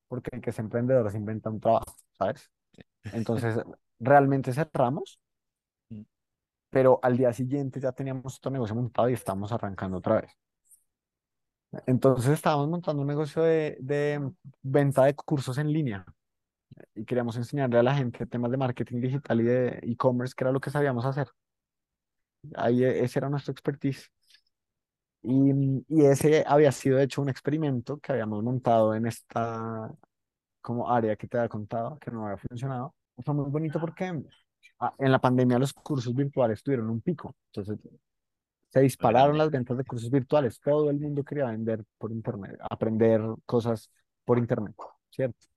porque 0.09 0.31
el 0.33 0.41
que 0.41 0.51
es 0.51 0.59
emprendedor 0.59 1.11
se 1.11 1.17
inventa 1.17 1.51
un 1.51 1.61
trabajo, 1.61 1.95
¿sabes? 2.13 2.51
Entonces, 3.11 3.57
realmente 3.99 4.53
cerramos, 4.53 5.20
Mm. 5.20 5.20
Pero 6.71 6.99
al 7.03 7.17
día 7.17 7.33
siguiente 7.33 7.81
ya 7.81 7.93
teníamos 7.93 8.37
otro 8.39 8.51
negocio 8.51 8.75
montado 8.75 9.09
y 9.09 9.13
estamos 9.15 9.53
arrancando 9.53 9.99
otra 9.99 10.21
vez. 10.21 10.31
Entonces, 11.85 12.33
estábamos 12.33 12.67
montando 12.69 13.01
un 13.01 13.07
negocio 13.07 13.41
de, 13.43 13.77
de 13.79 14.31
venta 14.61 15.05
de 15.05 15.15
cursos 15.15 15.57
en 15.57 15.71
línea 15.71 16.05
y 16.95 17.05
queríamos 17.05 17.37
enseñarle 17.37 17.79
a 17.79 17.83
la 17.83 17.95
gente 17.95 18.25
temas 18.27 18.51
de 18.51 18.57
marketing 18.57 19.01
digital 19.01 19.41
y 19.41 19.45
de 19.45 19.79
e-commerce, 19.83 20.35
que 20.35 20.43
era 20.45 20.51
lo 20.53 20.61
que 20.61 20.71
sabíamos 20.71 21.05
hacer. 21.05 21.29
Ahí 22.55 22.83
e- 22.83 23.03
ese 23.03 23.19
era 23.19 23.29
nuestro 23.29 23.51
expertise. 23.51 24.09
Y, 25.23 25.85
y 25.89 26.05
ese 26.05 26.43
había 26.47 26.71
sido 26.71 26.99
hecho 26.99 27.21
un 27.21 27.29
experimento 27.29 27.99
que 27.99 28.11
habíamos 28.11 28.43
montado 28.43 28.95
en 28.95 29.05
esta 29.05 29.91
como 30.61 30.89
área 30.91 31.15
que 31.17 31.27
te 31.27 31.37
había 31.37 31.49
contado, 31.49 31.99
que 31.99 32.11
no 32.11 32.25
había 32.27 32.37
funcionado. 32.37 32.95
Fue 33.25 33.33
muy 33.35 33.49
bonito 33.51 33.79
porque 33.81 34.13
en 34.97 35.11
la 35.11 35.19
pandemia 35.19 35.59
los 35.59 35.73
cursos 35.73 36.13
virtuales 36.15 36.63
tuvieron 36.63 36.89
un 36.89 37.01
pico. 37.01 37.35
Entonces 37.47 37.79
se 38.69 38.79
dispararon 38.81 39.37
las 39.37 39.51
ventas 39.51 39.77
de 39.77 39.83
cursos 39.85 40.09
virtuales. 40.09 40.59
Todo 40.59 40.89
el 40.89 40.99
mundo 40.99 41.23
quería 41.23 41.45
vender 41.45 41.83
por 41.97 42.11
internet, 42.11 42.57
aprender 42.69 43.21
cosas 43.45 43.91
por 44.25 44.37
internet, 44.37 44.75
¿cierto? 45.09 45.47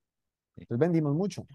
Entonces 0.57 0.79
vendimos 0.79 1.14
mucho. 1.14 1.47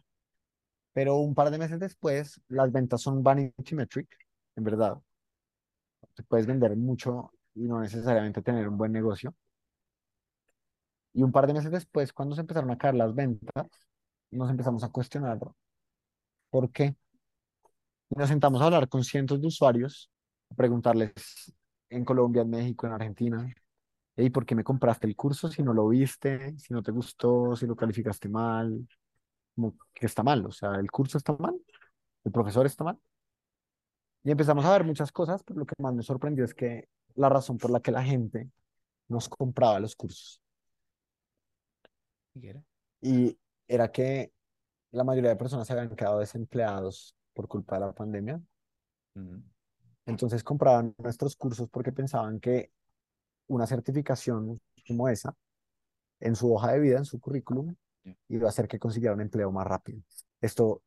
Pero 0.94 1.18
un 1.18 1.36
par 1.36 1.52
de 1.52 1.58
meses 1.58 1.80
después, 1.80 2.42
las 2.48 2.72
ventas 2.72 3.02
son 3.02 3.24
vanity 3.24 3.76
metric, 3.76 4.08
en 4.56 4.64
verdad. 4.64 4.98
Te 6.16 6.24
puedes 6.24 6.46
vender 6.46 6.76
mucho 6.76 7.32
y 7.56 7.62
no 7.68 7.80
necesariamente 7.82 8.42
tener 8.42 8.68
un 8.68 8.78
buen 8.78 8.92
negocio. 8.92 9.34
Y 11.14 11.24
un 11.24 11.32
par 11.32 11.48
de 11.48 11.54
meses 11.54 11.72
después, 11.72 12.14
cuando 12.14 12.36
se 12.36 12.42
empezaron 12.42 12.72
a 12.72 12.78
caer 12.78 12.96
las 12.96 13.14
ventas, 13.14 13.68
nos 14.32 14.50
empezamos 14.50 14.84
a 14.84 14.90
cuestionar 14.90 15.40
por 16.50 16.72
qué. 16.72 16.96
Y 18.10 18.16
nos 18.16 18.30
sentamos 18.30 18.62
a 18.62 18.66
hablar 18.66 18.90
con 18.90 19.04
cientos 19.04 19.40
de 19.42 19.48
usuarios, 19.48 20.10
a 20.50 20.56
preguntarles 20.56 21.14
en 21.90 22.06
Colombia, 22.06 22.42
en 22.42 22.50
México, 22.50 22.88
en 22.88 22.94
Argentina, 22.94 23.54
¿y 24.16 24.30
por 24.30 24.46
qué 24.46 24.56
me 24.56 24.64
compraste 24.64 25.08
el 25.08 25.16
curso 25.16 25.50
si 25.50 25.64
no 25.64 25.74
lo 25.74 25.88
viste, 25.88 26.58
si 26.58 26.74
no 26.74 26.84
te 26.84 26.92
gustó, 26.92 27.56
si 27.56 27.66
lo 27.68 27.76
calificaste 27.76 28.30
mal? 28.30 28.88
Como 29.56 29.76
que 29.94 30.06
está 30.06 30.24
mal, 30.24 30.46
o 30.46 30.52
sea, 30.52 30.76
el 30.76 30.90
curso 30.92 31.18
está 31.18 31.36
mal, 31.38 31.56
el 32.24 32.32
profesor 32.32 32.66
está 32.66 32.84
mal. 32.84 33.00
Y 34.24 34.32
empezamos 34.32 34.66
a 34.66 34.72
ver 34.72 34.84
muchas 34.84 35.12
cosas, 35.12 35.44
pero 35.44 35.60
lo 35.60 35.66
que 35.66 35.76
más 35.80 35.94
me 35.94 36.04
sorprendió 36.04 36.44
es 36.46 36.54
que 36.54 36.90
la 37.16 37.30
razón 37.30 37.58
por 37.58 37.72
la 37.72 37.80
que 37.82 37.92
la 37.92 38.04
gente 38.04 38.50
nos 39.08 39.30
compraba 39.30 39.80
los 39.80 39.96
cursos 39.96 40.42
¿Y 42.34 42.42
qué 42.42 42.50
era? 42.50 42.64
y 43.02 43.38
era 43.68 43.92
que 43.92 44.32
la 44.92 45.04
mayoría 45.04 45.30
de 45.32 45.36
personas 45.36 45.68
se 45.68 45.74
habían 45.74 45.96
quedado 45.96 46.20
desempleados 46.20 47.16
por 47.40 47.48
culpa 47.48 47.76
de 47.76 47.86
la 47.86 47.94
pandemia. 47.94 48.42
Entonces 50.06 50.44
compraban 50.44 50.94
nuestros 50.98 51.38
cursos 51.38 51.70
porque 51.70 51.94
pensaban 51.94 52.42
que 52.42 52.74
una 53.48 53.66
certificación 53.66 54.60
como 54.86 55.08
esa 55.08 55.34
en 56.20 56.36
su 56.36 56.54
hoja 56.54 56.74
de 56.74 56.82
vida, 56.82 56.98
en 56.98 57.06
su 57.06 57.18
currículum, 57.18 57.74
iba 58.28 58.48
a 58.48 58.50
hacer 58.50 58.68
que 58.68 58.78
consiguieran 58.78 59.20
un 59.20 59.22
empleo 59.22 59.54
más 59.54 59.66
rápido. 59.66 60.02
Esto 60.42 60.82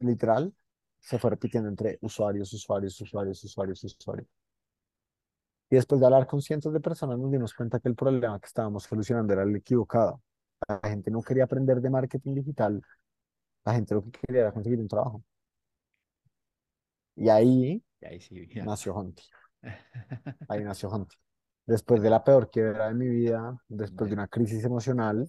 literal 0.00 0.52
se 1.00 1.18
fue 1.18 1.30
repitiendo 1.30 1.70
entre 1.70 1.96
usuarios, 2.02 2.52
usuarios, 2.52 3.00
usuarios, 3.00 3.42
usuarios, 3.42 3.82
usuarios. 3.82 4.28
Y 5.70 5.76
después 5.76 6.02
de 6.02 6.06
hablar 6.06 6.26
con 6.26 6.42
cientos 6.42 6.70
de 6.74 6.80
personas 6.80 7.18
nos 7.18 7.32
dimos 7.32 7.54
cuenta 7.54 7.80
que 7.80 7.88
el 7.88 7.94
problema 7.94 8.38
que 8.38 8.46
estábamos 8.46 8.82
solucionando 8.82 9.32
era 9.32 9.44
el 9.44 9.56
equivocado. 9.56 10.20
La 10.68 10.80
gente 10.84 11.10
no 11.10 11.22
quería 11.22 11.44
aprender 11.44 11.80
de 11.80 11.88
marketing 11.88 12.34
digital, 12.34 12.82
la 13.64 13.72
gente 13.72 13.94
lo 13.94 14.02
que 14.04 14.10
quería 14.10 14.42
era 14.42 14.52
conseguir 14.52 14.78
un 14.80 14.88
trabajo. 14.88 15.24
Y 17.16 17.28
ahí 17.28 17.82
Y 18.00 18.06
ahí 18.06 18.20
sí. 18.20 18.48
nació 18.64 18.94
Honti. 18.94 19.22
Ahí 20.48 20.62
nació 20.64 20.88
Honti. 20.90 21.16
Después 21.66 22.02
de 22.02 22.10
la 22.10 22.22
peor 22.22 22.50
quiebra 22.50 22.88
de 22.88 22.94
mi 22.94 23.08
vida, 23.08 23.56
después 23.68 24.10
de 24.10 24.14
una 24.14 24.28
crisis 24.28 24.64
emocional, 24.64 25.28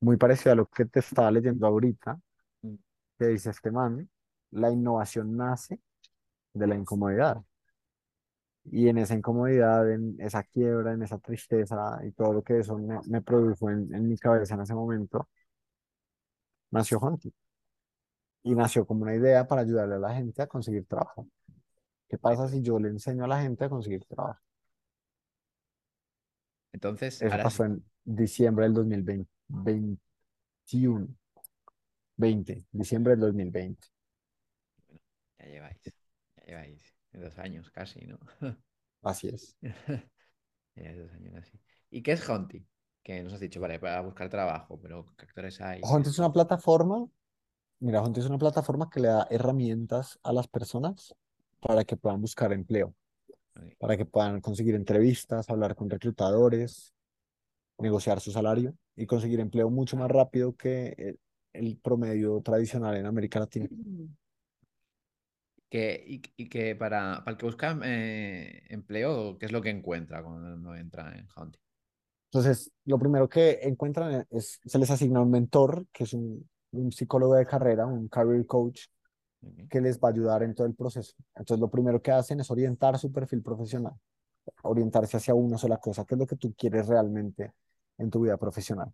muy 0.00 0.16
parecida 0.16 0.52
a 0.52 0.56
lo 0.56 0.66
que 0.66 0.84
te 0.86 1.00
estaba 1.00 1.30
leyendo 1.30 1.66
ahorita, 1.66 2.18
Mm, 2.62 2.76
que 3.18 3.26
dice 3.26 3.50
este 3.50 3.70
man, 3.72 4.08
la 4.52 4.70
innovación 4.70 5.36
nace 5.36 5.80
de 6.54 6.66
la 6.68 6.76
incomodidad. 6.76 7.42
Y 8.64 8.88
en 8.88 8.98
esa 8.98 9.14
incomodidad, 9.14 9.90
en 9.90 10.16
esa 10.20 10.44
quiebra, 10.44 10.92
en 10.92 11.02
esa 11.02 11.18
tristeza 11.18 12.00
y 12.04 12.12
todo 12.12 12.32
lo 12.32 12.42
que 12.42 12.60
eso 12.60 12.78
me, 12.78 12.98
me 13.08 13.20
produjo 13.22 13.70
en, 13.70 13.92
en 13.94 14.08
mi 14.08 14.16
cabeza 14.18 14.54
en 14.54 14.62
ese 14.62 14.74
momento, 14.74 15.28
nació 16.70 16.98
Honti. 16.98 17.32
Y 18.42 18.54
nació 18.54 18.86
como 18.86 19.02
una 19.02 19.14
idea 19.14 19.46
para 19.46 19.62
ayudarle 19.62 19.94
a 19.96 19.98
la 19.98 20.14
gente 20.14 20.42
a 20.42 20.46
conseguir 20.46 20.86
trabajo. 20.86 21.28
¿Qué 22.08 22.18
pasa 22.18 22.48
si 22.48 22.62
yo 22.62 22.78
le 22.78 22.88
enseño 22.88 23.24
a 23.24 23.28
la 23.28 23.40
gente 23.40 23.64
a 23.64 23.68
conseguir 23.68 24.04
trabajo? 24.04 24.40
Entonces, 26.72 27.16
Eso 27.16 27.30
ahora 27.30 27.44
pasó 27.44 27.64
en 27.64 27.84
diciembre 28.04 28.64
del 28.64 28.74
2020, 28.74 29.30
21, 29.48 31.08
20, 32.16 32.64
diciembre 32.72 33.12
del 33.12 33.20
2020. 33.20 33.88
Ya 35.38 35.46
lleváis. 35.46 35.94
Ya 36.36 36.44
lleváis 36.44 36.94
dos 37.12 37.38
años 37.38 37.70
casi, 37.70 38.06
¿no? 38.06 38.18
Así 39.02 39.28
es. 39.28 39.56
Ya 40.74 40.94
dos 40.96 41.12
años 41.12 41.34
así. 41.34 41.60
¿Y 41.90 42.02
qué 42.02 42.12
es 42.12 42.26
Honti? 42.26 42.66
Que 43.02 43.22
nos 43.22 43.34
has 43.34 43.40
dicho, 43.40 43.60
vale, 43.60 43.78
para 43.78 44.00
buscar 44.00 44.30
trabajo, 44.30 44.80
pero 44.80 45.14
¿qué 45.18 45.26
actores 45.26 45.60
hay? 45.60 45.80
¿Qué 45.82 45.86
Honti 45.86 46.08
es? 46.08 46.14
es 46.14 46.18
una 46.18 46.32
plataforma, 46.32 47.06
mira, 47.82 48.00
Honti 48.00 48.20
es 48.20 48.26
una 48.26 48.38
plataforma 48.38 48.88
que 48.88 49.00
le 49.00 49.08
da 49.08 49.26
herramientas 49.28 50.18
a 50.22 50.32
las 50.32 50.46
personas 50.46 51.14
para 51.60 51.84
que 51.84 51.96
puedan 51.96 52.20
buscar 52.20 52.52
empleo, 52.52 52.94
para 53.78 53.96
que 53.96 54.06
puedan 54.06 54.40
conseguir 54.40 54.74
entrevistas, 54.74 55.50
hablar 55.50 55.74
con 55.74 55.90
reclutadores, 55.90 56.94
negociar 57.78 58.20
su 58.20 58.30
salario 58.30 58.74
y 58.94 59.06
conseguir 59.06 59.40
empleo 59.40 59.68
mucho 59.68 59.96
más 59.96 60.10
rápido 60.10 60.56
que 60.56 60.94
el, 60.96 61.20
el 61.52 61.76
promedio 61.78 62.40
tradicional 62.40 62.96
en 62.96 63.06
América 63.06 63.40
Latina. 63.40 63.68
Que, 65.68 66.04
y, 66.06 66.22
y 66.36 66.48
que 66.48 66.76
para, 66.76 67.24
para 67.24 67.32
el 67.32 67.36
que 67.38 67.46
busca 67.46 67.78
eh, 67.82 68.62
empleo, 68.68 69.38
¿qué 69.38 69.46
es 69.46 69.52
lo 69.52 69.60
que 69.60 69.70
encuentra 69.70 70.22
cuando 70.22 70.74
entra 70.76 71.16
en 71.16 71.26
Honti? 71.34 71.58
Entonces, 72.30 72.70
lo 72.84 72.98
primero 72.98 73.28
que 73.28 73.58
encuentran 73.62 74.26
es, 74.30 74.60
se 74.64 74.78
les 74.78 74.90
asigna 74.90 75.20
un 75.20 75.30
mentor, 75.30 75.86
que 75.92 76.04
es 76.04 76.12
un, 76.14 76.48
un 76.72 76.92
psicólogo 76.92 77.34
de 77.34 77.46
carrera, 77.46 77.86
un 77.86 78.08
career 78.08 78.46
coach, 78.46 78.86
que 79.70 79.80
les 79.80 79.98
va 79.98 80.08
a 80.08 80.12
ayudar 80.12 80.42
en 80.42 80.54
todo 80.54 80.66
el 80.66 80.74
proceso. 80.74 81.14
Entonces, 81.34 81.60
lo 81.60 81.70
primero 81.70 82.00
que 82.00 82.12
hacen 82.12 82.40
es 82.40 82.50
orientar 82.50 82.98
su 82.98 83.10
perfil 83.12 83.42
profesional, 83.42 83.94
orientarse 84.64 85.16
hacia 85.18 85.34
una 85.34 85.58
sola 85.58 85.78
cosa, 85.78 86.04
que 86.04 86.14
es 86.14 86.18
lo 86.18 86.26
que 86.26 86.36
tú 86.36 86.54
quieres 86.56 86.88
realmente 86.88 87.52
en 87.98 88.10
tu 88.10 88.20
vida 88.22 88.36
profesional. 88.36 88.92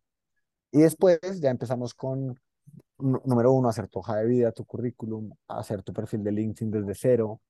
Y 0.72 0.80
después 0.80 1.18
ya 1.40 1.50
empezamos 1.50 1.94
con, 1.94 2.38
nú- 2.98 3.22
número 3.24 3.52
uno, 3.52 3.68
hacer 3.68 3.88
tu 3.88 4.00
hoja 4.00 4.16
de 4.16 4.26
vida, 4.26 4.52
tu 4.52 4.64
currículum, 4.64 5.32
hacer 5.48 5.82
tu 5.82 5.92
perfil 5.92 6.24
de 6.24 6.32
LinkedIn 6.32 6.70
desde 6.70 6.94
cero, 6.94 7.40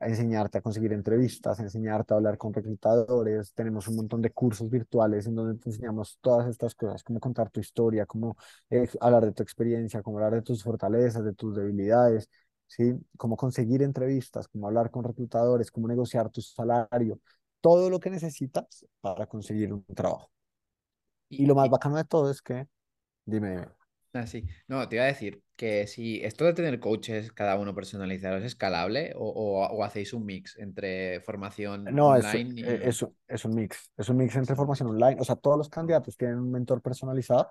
a 0.00 0.08
enseñarte 0.08 0.58
a 0.58 0.62
conseguir 0.62 0.92
entrevistas, 0.92 1.60
a 1.60 1.62
enseñarte 1.62 2.14
a 2.14 2.16
hablar 2.16 2.38
con 2.38 2.52
reclutadores. 2.52 3.52
Tenemos 3.54 3.88
un 3.88 3.96
montón 3.96 4.22
de 4.22 4.30
cursos 4.30 4.68
virtuales 4.70 5.26
en 5.26 5.34
donde 5.34 5.58
te 5.58 5.70
enseñamos 5.70 6.18
todas 6.20 6.48
estas 6.48 6.74
cosas, 6.74 7.02
cómo 7.02 7.20
contar 7.20 7.50
tu 7.50 7.60
historia, 7.60 8.06
cómo 8.06 8.36
eh, 8.70 8.88
hablar 9.00 9.24
de 9.24 9.32
tu 9.32 9.42
experiencia, 9.42 10.02
cómo 10.02 10.18
hablar 10.18 10.34
de 10.34 10.42
tus 10.42 10.62
fortalezas, 10.62 11.24
de 11.24 11.34
tus 11.34 11.56
debilidades, 11.56 12.28
¿sí? 12.66 12.94
Cómo 13.16 13.36
conseguir 13.36 13.82
entrevistas, 13.82 14.48
cómo 14.48 14.66
hablar 14.66 14.90
con 14.90 15.04
reclutadores, 15.04 15.70
cómo 15.70 15.88
negociar 15.88 16.30
tu 16.30 16.40
salario, 16.40 17.20
todo 17.60 17.90
lo 17.90 18.00
que 18.00 18.10
necesitas 18.10 18.86
para 19.00 19.26
conseguir 19.26 19.72
un 19.72 19.84
trabajo. 19.86 20.30
Y 21.28 21.46
lo 21.46 21.54
más 21.54 21.68
bacano 21.70 21.96
de 21.96 22.04
todo 22.04 22.30
es 22.30 22.42
que, 22.42 22.66
dime, 23.26 23.50
dime. 23.50 23.68
ah, 24.14 24.26
sí. 24.26 24.46
No, 24.68 24.88
te 24.88 24.96
iba 24.96 25.04
a 25.04 25.08
decir 25.08 25.43
que 25.56 25.86
si 25.86 26.22
esto 26.24 26.44
de 26.44 26.54
tener 26.54 26.80
coaches 26.80 27.32
cada 27.32 27.58
uno 27.58 27.74
personalizados 27.74 28.40
es 28.40 28.46
escalable 28.46 29.12
o, 29.16 29.26
o- 29.28 29.66
o 29.68 29.84
hacéis 29.84 30.12
un 30.12 30.24
mix 30.26 30.58
entre 30.58 31.20
formación 31.20 31.96
No, 31.96 32.16
es, 32.16 32.32
online 32.32 32.54
eh, 32.62 32.80
y... 32.82 32.84
es, 32.84 33.06
es 33.28 33.44
un 33.44 33.54
mix, 33.54 33.90
es 33.96 34.08
un 34.08 34.16
mix 34.16 34.34
entre 34.36 34.54
es 34.54 34.56
formación 34.56 34.88
online, 34.88 35.20
o 35.20 35.24
sea, 35.24 35.36
todos 35.36 35.58
los 35.58 35.68
candidatos 35.68 36.16
tienen 36.16 36.38
un 36.38 36.50
mentor 36.50 36.80
personalizado, 36.80 37.50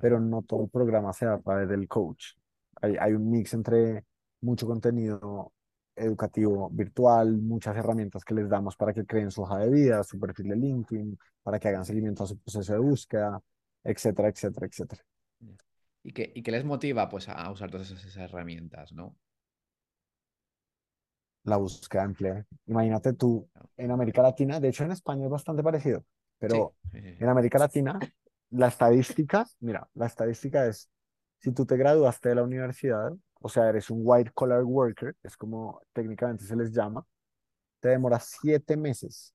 pero 0.00 0.20
no 0.20 0.42
todo 0.42 0.64
el 0.64 0.70
programa 0.70 1.12
se 1.12 1.26
da 1.26 1.34
a 1.34 1.40
través 1.40 1.68
del 1.68 1.88
coach. 1.88 2.34
Hay, 2.82 2.96
hay 2.98 3.12
un 3.14 3.30
mix 3.30 3.54
entre 3.54 4.04
mucho 4.40 4.66
contenido 4.66 5.52
educativo 5.96 6.70
virtual, 6.70 7.38
muchas 7.38 7.76
herramientas 7.76 8.24
que 8.24 8.34
les 8.34 8.48
damos 8.48 8.76
para 8.76 8.92
que 8.94 9.06
creen 9.06 9.30
su 9.30 9.42
hoja 9.42 9.58
de 9.58 9.70
vida, 9.70 10.02
su 10.04 10.18
perfil 10.18 10.48
de 10.48 10.56
LinkedIn, 10.56 11.18
para 11.42 11.58
que 11.60 11.68
hagan 11.68 11.84
seguimiento 11.84 12.24
a 12.24 12.26
su 12.26 12.38
proceso 12.38 12.72
de 12.72 12.78
búsqueda, 12.80 13.40
etcétera, 13.84 14.28
etcétera, 14.28 14.66
etcétera. 14.66 15.02
¿Y 16.02 16.12
qué, 16.12 16.32
y 16.34 16.42
qué 16.42 16.50
les 16.50 16.64
motiva 16.64 17.08
pues 17.08 17.28
a 17.28 17.50
usar 17.50 17.70
todas 17.70 17.90
esas, 17.90 18.04
esas 18.04 18.24
herramientas, 18.24 18.92
¿no? 18.92 19.16
La 21.44 21.56
búsqueda 21.56 22.02
de 22.02 22.08
empleo. 22.08 22.44
Imagínate 22.66 23.14
tú 23.14 23.48
en 23.76 23.90
América 23.90 24.22
Latina, 24.22 24.60
de 24.60 24.68
hecho 24.68 24.84
en 24.84 24.92
España 24.92 25.24
es 25.24 25.30
bastante 25.30 25.62
parecido, 25.62 26.04
pero 26.38 26.74
sí, 26.92 27.00
sí, 27.00 27.00
sí. 27.02 27.16
en 27.20 27.28
América 27.28 27.58
Latina 27.58 27.98
la 28.50 28.68
estadística, 28.68 29.46
mira, 29.60 29.88
la 29.94 30.06
estadística 30.06 30.66
es, 30.66 30.90
si 31.38 31.52
tú 31.52 31.64
te 31.64 31.76
graduaste 31.76 32.30
de 32.30 32.34
la 32.34 32.42
universidad, 32.42 33.12
o 33.40 33.48
sea, 33.48 33.68
eres 33.68 33.90
un 33.90 34.00
white 34.02 34.32
collar 34.34 34.64
worker, 34.64 35.16
es 35.22 35.36
como 35.36 35.80
técnicamente 35.92 36.44
se 36.44 36.56
les 36.56 36.72
llama, 36.72 37.04
te 37.80 37.90
demoras 37.90 38.36
siete 38.40 38.76
meses 38.76 39.34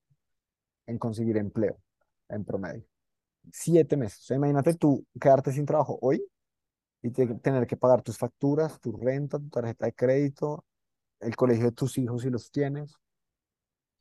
en 0.85 0.99
conseguir 0.99 1.37
empleo 1.37 1.79
en 2.29 2.45
promedio. 2.45 2.85
Siete 3.51 3.97
meses. 3.97 4.19
O 4.19 4.23
sea, 4.23 4.37
imagínate 4.37 4.75
tú 4.75 5.05
quedarte 5.19 5.51
sin 5.51 5.65
trabajo 5.65 5.97
hoy 6.01 6.23
y 7.05 7.11
te- 7.11 7.35
tener 7.35 7.67
que 7.67 7.77
pagar 7.77 8.01
tus 8.01 8.17
facturas, 8.17 8.79
tu 8.81 8.91
renta, 8.97 9.37
tu 9.37 9.47
tarjeta 9.49 9.85
de 9.85 9.93
crédito, 9.93 10.65
el 11.19 11.35
colegio 11.35 11.65
de 11.65 11.71
tus 11.71 11.97
hijos 11.99 12.23
si 12.23 12.31
los 12.31 12.49
tienes. 12.49 12.95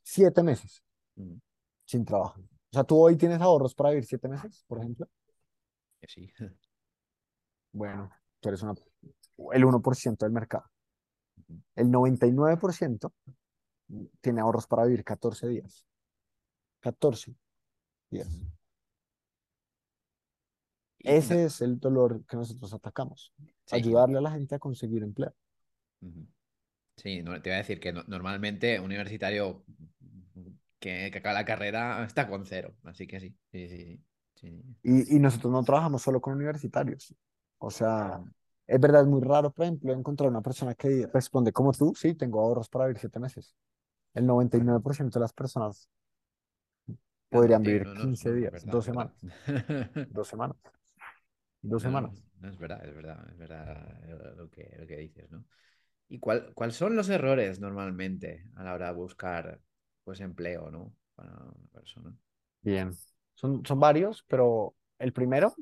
Siete 0.03 0.43
meses. 0.43 0.83
Mm. 1.17 1.35
sin 1.85 2.05
trabajo. 2.05 2.41
O 2.41 2.73
sea, 2.73 2.83
tú 2.83 2.99
hoy 2.99 3.17
tienes 3.17 3.41
ahorros 3.41 3.75
para 3.75 3.91
vivir 3.91 4.05
siete 4.07 4.27
meses, 4.27 4.65
por 4.67 4.79
ejemplo. 4.79 5.07
Que 6.01 6.09
sí. 6.09 6.33
Bueno, 7.73 8.09
tú 8.39 8.49
eres 8.49 8.63
una, 8.63 8.73
el 9.53 9.65
uno 9.65 9.83
por 9.83 9.97
ciento 9.97 10.25
del 10.25 10.33
mercado. 10.33 10.65
El 11.75 11.91
99% 11.91 13.13
tiene 14.21 14.41
ahorros 14.41 14.67
para 14.69 14.85
vivir 14.85 15.03
14 15.03 15.49
días. 15.49 15.85
14 16.81 17.35
días. 18.11 18.29
Ese 21.05 21.45
es 21.45 21.61
el 21.61 21.79
dolor 21.79 22.25
que 22.27 22.37
nosotros 22.37 22.73
atacamos. 22.75 23.33
sí, 23.67 23.77
Ayudarle 23.77 24.19
a 24.19 24.21
la 24.23 24.33
gente 24.33 24.55
a 24.55 24.59
conseguir 24.59 25.03
empleo. 25.03 25.35
Sí, 26.97 27.23
no, 27.23 27.41
te 27.43 27.51
iba 27.51 27.57
a 27.57 27.59
decir 27.59 27.81
que 27.81 27.93
no- 27.93 28.05
normalmente 28.07 28.79
un 28.79 28.87
universitario 28.87 29.65
que, 30.79 31.11
que 31.11 31.19
acaba 31.19 31.35
la 31.35 31.45
carrera 31.45 32.05
está 32.05 32.29
con 32.29 32.47
cero, 32.47 32.75
así 32.85 33.07
que 33.07 33.21
sí, 33.21 33.37
sí, 33.53 33.69
sí, 33.69 33.77
sí, 33.87 34.03
sí. 34.35 34.65
Y, 34.83 35.17
y 35.17 35.19
nosotros 35.21 35.53
no 35.53 35.63
trabajamos 35.65 36.03
solo 36.03 36.21
con 36.21 36.35
universitarios. 36.35 37.15
O 37.59 37.71
sea, 37.71 38.21
es 38.67 38.81
verdad, 38.81 39.03
es 39.03 39.07
muy 39.09 39.23
raro, 39.23 39.51
por 39.53 39.65
ejemplo, 39.65 39.93
encontrar 39.93 40.31
una 40.31 40.43
persona 40.43 40.75
que 40.75 41.07
responde 41.13 41.53
como 41.53 41.73
tú, 41.73 41.95
sí, 41.97 42.15
tengo 42.15 42.41
ahorros 42.41 42.69
para 42.69 42.87
vivir 42.87 43.01
siete 43.01 43.19
meses. 43.19 43.55
El 44.15 44.27
99% 44.27 45.19
de 45.21 45.25
las 45.25 45.33
personas 45.33 45.89
podrían 47.31 47.63
vivir 47.63 47.83
no, 47.83 47.95
no, 47.95 48.07
15 48.07 48.33
no, 48.33 48.35
es 48.37 48.43
días, 48.43 48.65
dos 48.69 48.85
semanas, 48.85 49.15
dos 50.09 50.29
semanas, 50.29 50.57
dos 51.69 51.83
semanas. 51.83 52.13
no, 52.13 52.13
no, 52.41 52.49
es 52.49 52.59
verdad, 52.59 52.85
es 52.87 52.95
verdad, 52.95 53.29
es 53.31 53.39
verdad 53.39 54.01
eh, 54.05 54.35
lo 54.37 54.51
que, 54.51 54.77
lo 54.79 54.87
que 54.87 54.97
dices, 54.97 55.31
¿no? 55.31 55.45
¿Y 56.09 56.19
cuál, 56.19 56.53
cuáles 56.55 56.77
son 56.77 56.97
los 56.97 57.09
errores 57.09 57.61
normalmente 57.61 58.45
a 58.57 58.65
la 58.65 58.75
hora 58.75 58.89
de 58.89 58.95
buscar 58.95 59.61
pues 60.05 60.21
empleo, 60.21 60.71
¿no? 60.71 60.93
Para 61.15 61.33
una 61.33 61.55
persona. 61.73 62.15
Bien. 62.63 62.93
Son, 63.35 63.65
son 63.65 63.81
varios, 63.81 64.25
pero 64.29 64.75
el 64.99 65.13
primero 65.13 65.55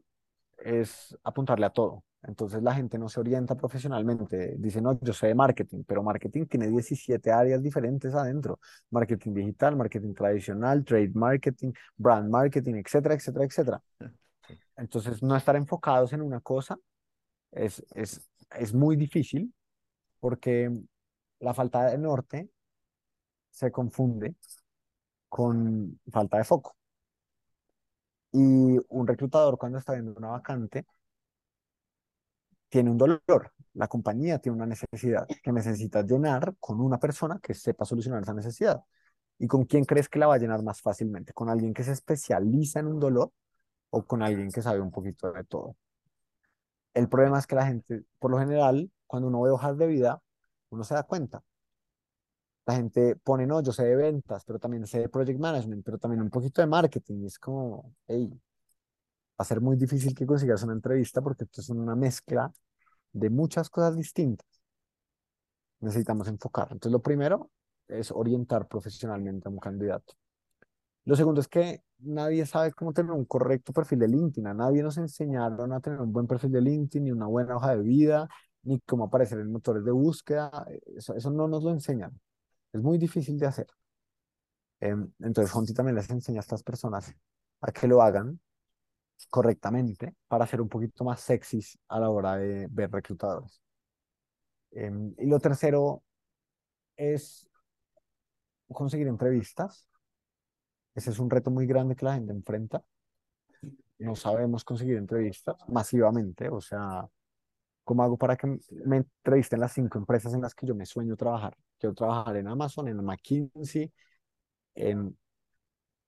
es 0.58 1.16
apuntarle 1.24 1.66
a 1.66 1.70
todo. 1.70 2.04
Entonces 2.24 2.62
la 2.62 2.74
gente 2.74 2.98
no 2.98 3.08
se 3.08 3.20
orienta 3.20 3.56
profesionalmente. 3.56 4.54
Dice, 4.58 4.80
no, 4.80 4.98
yo 5.00 5.12
sé 5.12 5.28
de 5.28 5.34
marketing, 5.34 5.82
pero 5.86 6.02
marketing 6.02 6.46
tiene 6.46 6.68
17 6.68 7.32
áreas 7.32 7.62
diferentes 7.62 8.14
adentro. 8.14 8.60
Marketing 8.90 9.34
digital, 9.34 9.76
marketing 9.76 10.14
tradicional, 10.14 10.84
trade 10.84 11.10
marketing, 11.14 11.72
brand 11.96 12.30
marketing, 12.30 12.74
etcétera, 12.74 13.14
etcétera, 13.14 13.44
etcétera. 13.44 13.82
Entonces 14.76 15.22
no 15.22 15.36
estar 15.36 15.56
enfocados 15.56 16.12
en 16.12 16.22
una 16.22 16.40
cosa 16.40 16.78
es, 17.52 17.84
es, 17.94 18.28
es 18.50 18.74
muy 18.74 18.96
difícil 18.96 19.54
porque 20.20 20.70
la 21.40 21.54
falta 21.54 21.86
de 21.86 21.98
norte 21.98 22.50
se 23.50 23.70
confunde 23.70 24.34
con 25.28 26.00
falta 26.10 26.38
de 26.38 26.44
foco. 26.44 26.76
Y 28.32 28.78
un 28.88 29.06
reclutador 29.06 29.58
cuando 29.58 29.78
está 29.78 29.92
viendo 29.92 30.14
una 30.16 30.28
vacante 30.28 30.86
tiene 32.68 32.90
un 32.90 32.98
dolor, 32.98 33.52
la 33.74 33.88
compañía 33.88 34.38
tiene 34.38 34.56
una 34.56 34.66
necesidad 34.66 35.26
que 35.42 35.52
necesita 35.52 36.02
llenar 36.02 36.54
con 36.58 36.80
una 36.80 36.98
persona 36.98 37.38
que 37.42 37.54
sepa 37.54 37.84
solucionar 37.84 38.22
esa 38.22 38.34
necesidad. 38.34 38.82
¿Y 39.38 39.46
con 39.46 39.64
quién 39.64 39.84
crees 39.84 40.08
que 40.08 40.18
la 40.18 40.26
va 40.28 40.36
a 40.36 40.38
llenar 40.38 40.62
más 40.62 40.80
fácilmente? 40.80 41.32
¿Con 41.34 41.48
alguien 41.50 41.74
que 41.74 41.84
se 41.84 41.92
especializa 41.92 42.80
en 42.80 42.86
un 42.86 43.00
dolor 43.00 43.32
o 43.92 44.04
con 44.06 44.22
alguien 44.22 44.50
que 44.50 44.62
sabe 44.62 44.80
un 44.80 44.90
poquito 44.90 45.32
de 45.32 45.44
todo? 45.44 45.76
El 46.94 47.08
problema 47.08 47.38
es 47.38 47.46
que 47.46 47.54
la 47.54 47.66
gente, 47.66 48.04
por 48.18 48.30
lo 48.30 48.38
general, 48.38 48.90
cuando 49.06 49.28
uno 49.28 49.42
ve 49.42 49.50
hojas 49.50 49.76
de 49.78 49.86
vida, 49.86 50.22
uno 50.70 50.84
se 50.84 50.94
da 50.94 51.02
cuenta. 51.04 51.42
La 52.66 52.74
gente 52.76 53.16
pone, 53.16 53.46
no, 53.46 53.60
yo 53.62 53.72
sé 53.72 53.84
de 53.84 53.96
ventas, 53.96 54.44
pero 54.44 54.58
también 54.58 54.86
sé 54.86 55.00
de 55.00 55.08
project 55.08 55.38
management, 55.38 55.84
pero 55.84 55.98
también 55.98 56.22
un 56.22 56.30
poquito 56.30 56.60
de 56.62 56.66
marketing. 56.68 57.22
Y 57.22 57.26
es 57.26 57.38
como, 57.38 57.94
hey, 58.06 58.28
va 58.30 59.42
a 59.42 59.44
ser 59.44 59.60
muy 59.60 59.76
difícil 59.76 60.14
que 60.14 60.26
consigas 60.26 60.62
una 60.62 60.72
entrevista 60.72 61.20
porque 61.22 61.44
esto 61.44 61.60
es 61.60 61.68
una 61.70 61.96
mezcla 61.96 62.52
de 63.12 63.30
muchas 63.30 63.68
cosas 63.70 63.96
distintas. 63.96 64.46
Necesitamos 65.80 66.28
enfocar. 66.28 66.68
Entonces, 66.70 66.92
lo 66.92 67.02
primero 67.02 67.50
es 67.88 68.10
orientar 68.10 68.66
profesionalmente 68.68 69.48
a 69.48 69.50
un 69.50 69.58
candidato. 69.58 70.14
Lo 71.04 71.16
segundo 71.16 71.40
es 71.40 71.48
que 71.48 71.82
nadie 71.98 72.46
sabe 72.46 72.72
cómo 72.72 72.92
tener 72.92 73.12
un 73.12 73.24
correcto 73.24 73.72
perfil 73.72 73.98
de 74.00 74.08
LinkedIn. 74.08 74.46
A 74.46 74.54
nadie 74.54 74.82
nos 74.82 74.98
enseñaron 74.98 75.72
a 75.72 75.80
tener 75.80 76.00
un 76.00 76.12
buen 76.12 76.26
perfil 76.26 76.52
de 76.52 76.60
LinkedIn, 76.60 77.04
ni 77.04 77.12
una 77.12 77.26
buena 77.26 77.56
hoja 77.56 77.76
de 77.76 77.82
vida, 77.82 78.28
ni 78.62 78.80
cómo 78.80 79.04
aparecer 79.04 79.38
en 79.40 79.50
motores 79.50 79.84
de 79.84 79.90
búsqueda. 79.90 80.66
Eso, 80.96 81.14
eso 81.14 81.30
no 81.30 81.48
nos 81.48 81.62
lo 81.64 81.70
enseñan. 81.70 82.18
Es 82.72 82.80
muy 82.82 82.98
difícil 82.98 83.38
de 83.38 83.46
hacer. 83.46 83.66
Em, 84.80 85.12
entonces, 85.20 85.52
Jonti 85.52 85.72
también 85.74 85.94
les 85.96 86.10
enseña 86.10 86.40
a 86.40 86.42
estas 86.42 86.62
personas 86.62 87.14
a 87.60 87.72
que 87.72 87.86
lo 87.86 88.02
hagan 88.02 88.40
correctamente 89.30 90.16
para 90.28 90.46
ser 90.46 90.60
un 90.60 90.68
poquito 90.68 91.04
más 91.04 91.20
sexys 91.20 91.78
a 91.88 92.00
la 92.00 92.10
hora 92.10 92.36
de 92.36 92.66
ver 92.70 92.90
reclutadores. 92.90 93.62
Em, 94.72 95.14
y 95.18 95.26
lo 95.26 95.38
tercero 95.38 96.02
es 96.96 97.48
conseguir 98.68 99.06
entrevistas. 99.06 99.86
Ese 100.94 101.10
es 101.10 101.18
un 101.18 101.30
reto 101.30 101.50
muy 101.50 101.66
grande 101.66 101.96
que 101.96 102.04
la 102.04 102.14
gente 102.14 102.32
enfrenta. 102.32 102.82
No 103.98 104.16
sabemos 104.16 104.64
conseguir 104.64 104.96
entrevistas 104.96 105.56
masivamente. 105.68 106.48
O 106.48 106.60
sea, 106.60 107.08
¿cómo 107.84 108.02
hago 108.02 108.16
para 108.18 108.36
que 108.36 108.58
me 108.84 108.96
entrevisten 108.98 109.60
las 109.60 109.72
cinco 109.72 109.98
empresas 109.98 110.34
en 110.34 110.42
las 110.42 110.54
que 110.54 110.66
yo 110.66 110.74
me 110.74 110.86
sueño 110.86 111.16
trabajar? 111.16 111.56
Quiero 111.78 111.94
trabajar 111.94 112.36
en 112.36 112.48
Amazon, 112.48 112.88
en 112.88 113.02
McKinsey, 113.04 113.92
en 114.74 115.16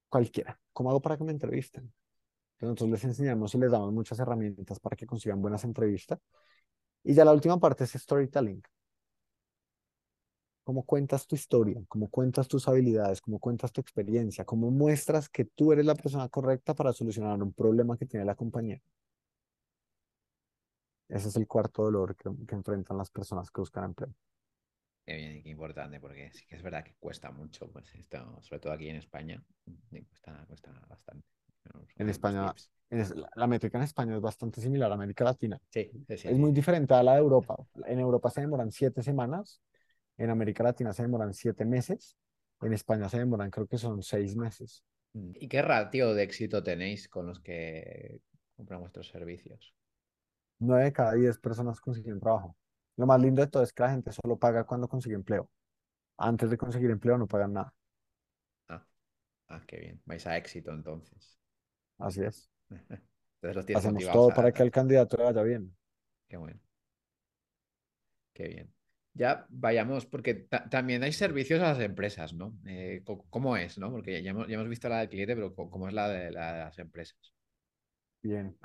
cualquiera. 0.08 0.58
¿Cómo 0.72 0.90
hago 0.90 1.00
para 1.00 1.16
que 1.16 1.24
me 1.24 1.32
entrevisten? 1.32 1.92
Entonces 2.60 2.88
les 2.88 3.04
enseñamos 3.04 3.54
y 3.54 3.58
les 3.58 3.70
damos 3.70 3.92
muchas 3.92 4.18
herramientas 4.18 4.80
para 4.80 4.96
que 4.96 5.06
consigan 5.06 5.40
buenas 5.42 5.64
entrevistas. 5.64 6.18
Y 7.02 7.14
ya 7.14 7.24
la 7.24 7.32
última 7.32 7.58
parte 7.58 7.84
es 7.84 7.92
storytelling. 7.92 8.62
Cómo 10.64 10.84
cuentas 10.84 11.26
tu 11.26 11.36
historia, 11.36 11.80
cómo 11.88 12.08
cuentas 12.10 12.48
tus 12.48 12.68
habilidades, 12.68 13.20
cómo 13.20 13.38
cuentas 13.40 13.72
tu 13.72 13.80
experiencia, 13.82 14.44
cómo 14.46 14.70
muestras 14.72 15.28
que 15.28 15.44
tú 15.46 15.72
eres 15.72 15.86
la 15.86 15.94
persona 15.96 16.28
correcta 16.30 16.74
para 16.74 16.92
solucionar 16.92 17.42
un 17.42 17.52
problema 17.54 17.96
que 17.98 18.06
tiene 18.06 18.26
la 18.26 18.34
compañía. 18.36 18.80
Ese 21.08 21.28
es 21.28 21.36
el 21.36 21.46
cuarto 21.46 21.82
dolor 21.84 22.14
que, 22.14 22.28
que 22.46 22.54
enfrentan 22.54 22.98
las 22.98 23.10
personas 23.10 23.50
que 23.50 23.62
buscan 23.62 23.84
empleo. 23.84 24.12
Qué 25.06 25.16
bien 25.16 25.42
qué 25.42 25.50
importante, 25.50 26.00
porque 26.00 26.30
sí 26.32 26.44
que 26.46 26.56
es 26.56 26.62
verdad 26.62 26.82
que 26.84 26.94
cuesta 26.98 27.30
mucho, 27.30 27.70
pues 27.70 27.94
esto, 27.94 28.38
sobre 28.42 28.60
todo 28.60 28.72
aquí 28.72 28.88
en 28.88 28.96
España, 28.96 29.42
cuesta, 30.08 30.44
cuesta 30.46 30.72
bastante. 30.88 31.26
En 31.96 32.08
España, 32.08 32.54
en 32.90 32.98
es- 33.00 33.14
la, 33.14 33.30
la 33.34 33.46
métrica 33.46 33.78
en 33.78 33.84
España 33.84 34.14
es 34.16 34.20
bastante 34.20 34.60
similar 34.60 34.90
a 34.90 34.94
América 34.94 35.24
Latina. 35.24 35.58
Sí, 35.70 35.90
sí, 36.08 36.16
sí, 36.18 36.28
Es 36.28 36.38
muy 36.38 36.52
diferente 36.52 36.94
a 36.94 37.02
la 37.02 37.14
de 37.14 37.20
Europa. 37.20 37.56
En 37.86 38.00
Europa 38.00 38.30
se 38.30 38.42
demoran 38.42 38.72
siete 38.72 39.02
semanas, 39.02 39.60
en 40.18 40.30
América 40.30 40.62
Latina 40.62 40.92
se 40.92 41.02
demoran 41.02 41.34
siete 41.34 41.64
meses, 41.64 42.16
en 42.60 42.72
España 42.72 43.08
se 43.08 43.18
demoran 43.18 43.50
creo 43.50 43.66
que 43.66 43.78
son 43.78 44.02
seis 44.02 44.36
meses. 44.36 44.84
Mm. 45.14 45.32
¿Y 45.34 45.48
qué 45.48 45.62
ratio 45.62 46.14
de 46.14 46.22
éxito 46.22 46.62
tenéis 46.62 47.08
con 47.08 47.26
los 47.26 47.40
que 47.40 48.20
compran 48.56 48.80
vuestros 48.80 49.08
servicios? 49.08 49.74
Nueve 50.58 50.84
de 50.84 50.92
cada 50.92 51.12
diez 51.12 51.38
personas 51.38 51.80
consiguen 51.80 52.18
trabajo. 52.20 52.56
Lo 52.96 53.06
más 53.06 53.20
lindo 53.20 53.40
de 53.42 53.48
todo 53.48 53.62
es 53.62 53.72
que 53.72 53.82
la 53.82 53.90
gente 53.90 54.12
solo 54.12 54.36
paga 54.38 54.64
cuando 54.64 54.88
consigue 54.88 55.14
empleo. 55.14 55.48
Antes 56.18 56.50
de 56.50 56.58
conseguir 56.58 56.90
empleo 56.90 57.18
no 57.18 57.26
pagan 57.28 57.54
nada. 57.54 57.74
Ah, 58.68 58.84
ah, 59.48 59.64
qué 59.66 59.78
bien. 59.78 60.02
Vais 60.06 60.26
a 60.26 60.36
éxito 60.38 60.72
entonces. 60.72 61.38
Así 61.98 62.22
es. 62.22 62.48
Entonces 62.70 63.56
los 63.56 63.66
tienes 63.66 63.84
Hacemos 63.84 64.04
todo 64.10 64.30
a- 64.30 64.34
para 64.34 64.52
que 64.52 64.62
al 64.62 64.70
candidato 64.70 65.16
le 65.16 65.24
vaya 65.24 65.42
bien. 65.42 65.76
Qué 66.28 66.36
bueno. 66.36 66.60
Qué 68.32 68.48
bien. 68.48 68.73
Ya 69.16 69.46
vayamos, 69.48 70.06
porque 70.06 70.34
ta- 70.34 70.68
también 70.68 71.02
hay 71.04 71.12
servicios 71.12 71.60
a 71.60 71.68
las 71.72 71.80
empresas, 71.80 72.32
¿no? 72.34 72.56
Eh, 72.66 73.02
¿cómo 73.30 73.56
es, 73.56 73.78
no? 73.78 73.90
Porque 73.92 74.22
ya 74.22 74.30
hemos, 74.32 74.48
ya 74.48 74.54
hemos 74.54 74.68
visto 74.68 74.88
la 74.88 75.00
del 75.00 75.08
cliente, 75.08 75.36
pero 75.36 75.54
¿cómo 75.54 75.86
es 75.88 75.94
la 75.94 76.08
de, 76.08 76.32
la 76.32 76.52
de 76.52 76.58
las 76.60 76.78
empresas? 76.80 77.32
Bien. 78.22 78.56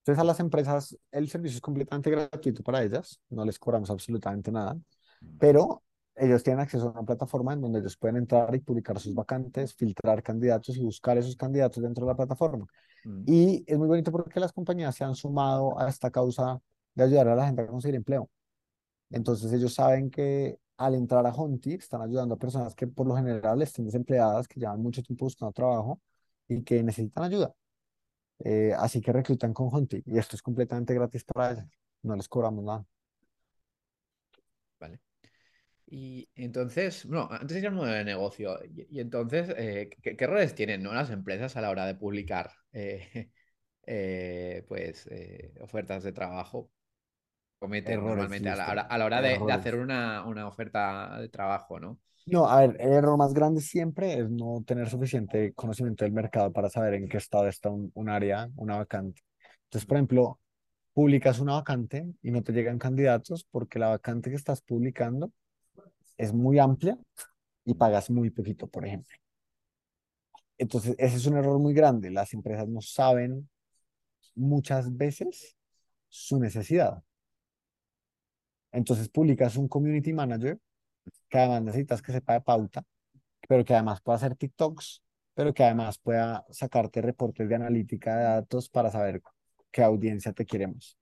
Entonces 0.00 0.20
a 0.20 0.24
las 0.24 0.40
empresas 0.40 0.96
el 1.12 1.28
servicio 1.28 1.56
es 1.56 1.62
completamente 1.62 2.10
gratuito 2.10 2.62
para 2.62 2.82
ellas. 2.82 3.20
No 3.30 3.44
les 3.44 3.58
cobramos 3.58 3.90
absolutamente 3.90 4.52
nada. 4.52 4.76
Mm, 5.24 5.38
Pero 5.38 5.84
ellos 6.16 6.42
tienen 6.42 6.60
acceso 6.62 6.88
a 6.88 6.92
una 6.92 7.04
plataforma 7.04 7.54
en 7.54 7.62
donde 7.62 7.80
ellos 7.80 7.96
pueden 7.96 8.16
entrar 8.18 8.54
y 8.54 8.60
publicar 8.60 8.98
sus 9.00 9.14
vacantes, 9.14 9.74
filtrar 9.74 10.22
candidatos 10.22 10.76
y 10.76 10.82
buscar 10.84 11.18
esos 11.18 11.36
candidatos 11.36 11.82
dentro 11.82 12.06
de 12.06 12.12
la 12.12 12.16
plataforma. 12.16 12.66
mm, 13.04 13.26
Y 13.26 13.64
es 13.66 13.78
muy 13.78 13.88
bonito 13.88 14.12
porque 14.12 14.40
las 14.40 14.52
compañías 14.52 14.94
se 14.96 15.04
han 15.04 15.14
sumado 15.16 15.78
a 15.80 15.88
esta 15.90 16.10
causa 16.10 16.60
de 16.94 17.04
ayudar 17.04 17.28
a 17.28 17.36
la 17.36 17.46
gente 17.46 17.62
a 17.62 17.66
conseguir 17.68 17.96
empleo. 17.96 18.30
Entonces 19.14 19.52
ellos 19.52 19.72
saben 19.74 20.10
que 20.10 20.58
al 20.76 20.94
entrar 20.96 21.24
a 21.24 21.30
Honti 21.32 21.74
están 21.74 22.02
ayudando 22.02 22.34
a 22.34 22.38
personas 22.38 22.74
que 22.74 22.88
por 22.88 23.06
lo 23.06 23.14
general 23.14 23.62
estén 23.62 23.84
desempleadas, 23.86 24.48
que 24.48 24.58
llevan 24.58 24.82
mucho 24.82 25.02
tiempo 25.02 25.26
buscando 25.26 25.52
trabajo 25.52 26.00
y 26.48 26.62
que 26.64 26.82
necesitan 26.82 27.24
ayuda. 27.24 27.54
Eh, 28.40 28.72
así 28.76 29.00
que 29.00 29.12
reclutan 29.12 29.54
con 29.54 29.68
Honti 29.72 30.02
y 30.04 30.18
esto 30.18 30.34
es 30.36 30.42
completamente 30.42 30.94
gratis 30.94 31.24
para 31.24 31.52
ellos. 31.52 31.66
No 32.02 32.16
les 32.16 32.28
cobramos 32.28 32.64
nada. 32.64 32.84
Vale. 34.80 35.00
Y 35.86 36.28
entonces, 36.34 37.06
bueno, 37.06 37.28
antes 37.30 37.54
de 37.54 37.60
ir 37.60 37.68
al 37.68 37.74
modelo 37.74 37.96
de 37.96 38.04
negocio, 38.04 38.58
y, 38.64 38.98
entonces, 38.98 39.48
eh, 39.56 39.90
¿qué, 40.02 40.16
qué 40.16 40.26
roles 40.26 40.56
tienen, 40.56 40.82
¿no? 40.82 40.92
las 40.92 41.10
empresas 41.10 41.56
a 41.56 41.60
la 41.60 41.70
hora 41.70 41.86
de 41.86 41.94
publicar 41.94 42.50
eh, 42.72 43.30
pues, 44.68 45.08
ofertas 45.60 46.02
de 46.02 46.12
trabajo? 46.12 46.70
Cometen 47.66 47.94
Errores, 47.94 48.16
normalmente 48.16 48.48
a 48.48 48.56
la, 48.56 48.64
a 48.64 48.74
la- 48.74 48.82
listo. 48.82 48.94
a 48.94 48.98
la 48.98 49.04
hora 49.04 49.20
de, 49.22 49.28
de 49.38 49.52
hacer 49.52 49.74
una, 49.76 50.24
una 50.24 50.46
oferta 50.46 51.18
de 51.20 51.28
trabajo, 51.28 51.80
¿no? 51.80 51.98
No, 52.26 52.48
a 52.48 52.60
ver, 52.60 52.76
el 52.80 52.92
error 52.92 53.18
más 53.18 53.34
grande 53.34 53.60
siempre 53.60 54.14
es 54.18 54.30
no 54.30 54.62
tener 54.66 54.88
suficiente 54.88 55.52
conocimiento 55.52 56.04
del 56.04 56.12
mercado 56.12 56.52
para 56.52 56.70
saber 56.70 56.94
en 56.94 57.08
qué 57.08 57.18
estado 57.18 57.46
está 57.48 57.68
un, 57.70 57.90
un 57.94 58.08
área, 58.08 58.48
una 58.56 58.76
vacante. 58.78 59.22
Entonces, 59.64 59.86
por 59.86 59.98
ejemplo, 59.98 60.40
publicas 60.94 61.38
una 61.40 61.54
vacante 61.54 62.06
y 62.22 62.30
no 62.30 62.42
te 62.42 62.52
llegan 62.52 62.78
candidatos 62.78 63.44
porque 63.50 63.78
la 63.78 63.88
vacante 63.88 64.30
que 64.30 64.36
estás 64.36 64.62
publicando 64.62 65.32
es 66.16 66.32
muy 66.32 66.58
amplia 66.58 66.98
y 67.64 67.74
pagas 67.74 68.10
muy 68.10 68.30
poquito, 68.30 68.68
por 68.68 68.86
ejemplo. 68.86 69.16
Entonces, 70.58 70.94
ese 70.98 71.16
es 71.16 71.26
un 71.26 71.36
error 71.36 71.58
muy 71.58 71.74
grande. 71.74 72.10
Las 72.10 72.32
empresas 72.32 72.68
no 72.68 72.80
saben 72.80 73.48
muchas 74.34 74.96
veces 74.96 75.56
su 76.08 76.38
necesidad. 76.40 77.02
Entonces, 78.74 79.08
publicas 79.08 79.56
un 79.56 79.68
community 79.68 80.12
manager 80.12 80.58
que 81.28 81.38
además 81.38 81.62
necesitas 81.62 82.02
que 82.02 82.12
sepa 82.12 82.32
de 82.34 82.40
pauta, 82.40 82.84
pero 83.48 83.64
que 83.64 83.72
además 83.72 84.00
pueda 84.02 84.16
hacer 84.16 84.34
TikToks, 84.34 85.00
pero 85.32 85.54
que 85.54 85.62
además 85.62 85.98
pueda 85.98 86.44
sacarte 86.50 87.00
reportes 87.00 87.48
de 87.48 87.54
analítica 87.54 88.16
de 88.16 88.24
datos 88.24 88.68
para 88.68 88.90
saber 88.90 89.22
qué 89.70 89.82
audiencia 89.82 90.32
te 90.32 90.44
queremos. 90.44 90.98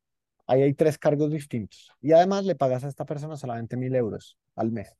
Ahí 0.46 0.62
hay 0.62 0.74
tres 0.74 0.98
cargos 0.98 1.30
distintos. 1.30 1.90
Y 2.02 2.12
además 2.12 2.44
le 2.44 2.56
pagas 2.56 2.84
a 2.84 2.88
esta 2.88 3.06
persona 3.06 3.36
solamente 3.36 3.76
mil 3.76 3.94
euros 3.94 4.36
al 4.54 4.70
mes. 4.70 4.94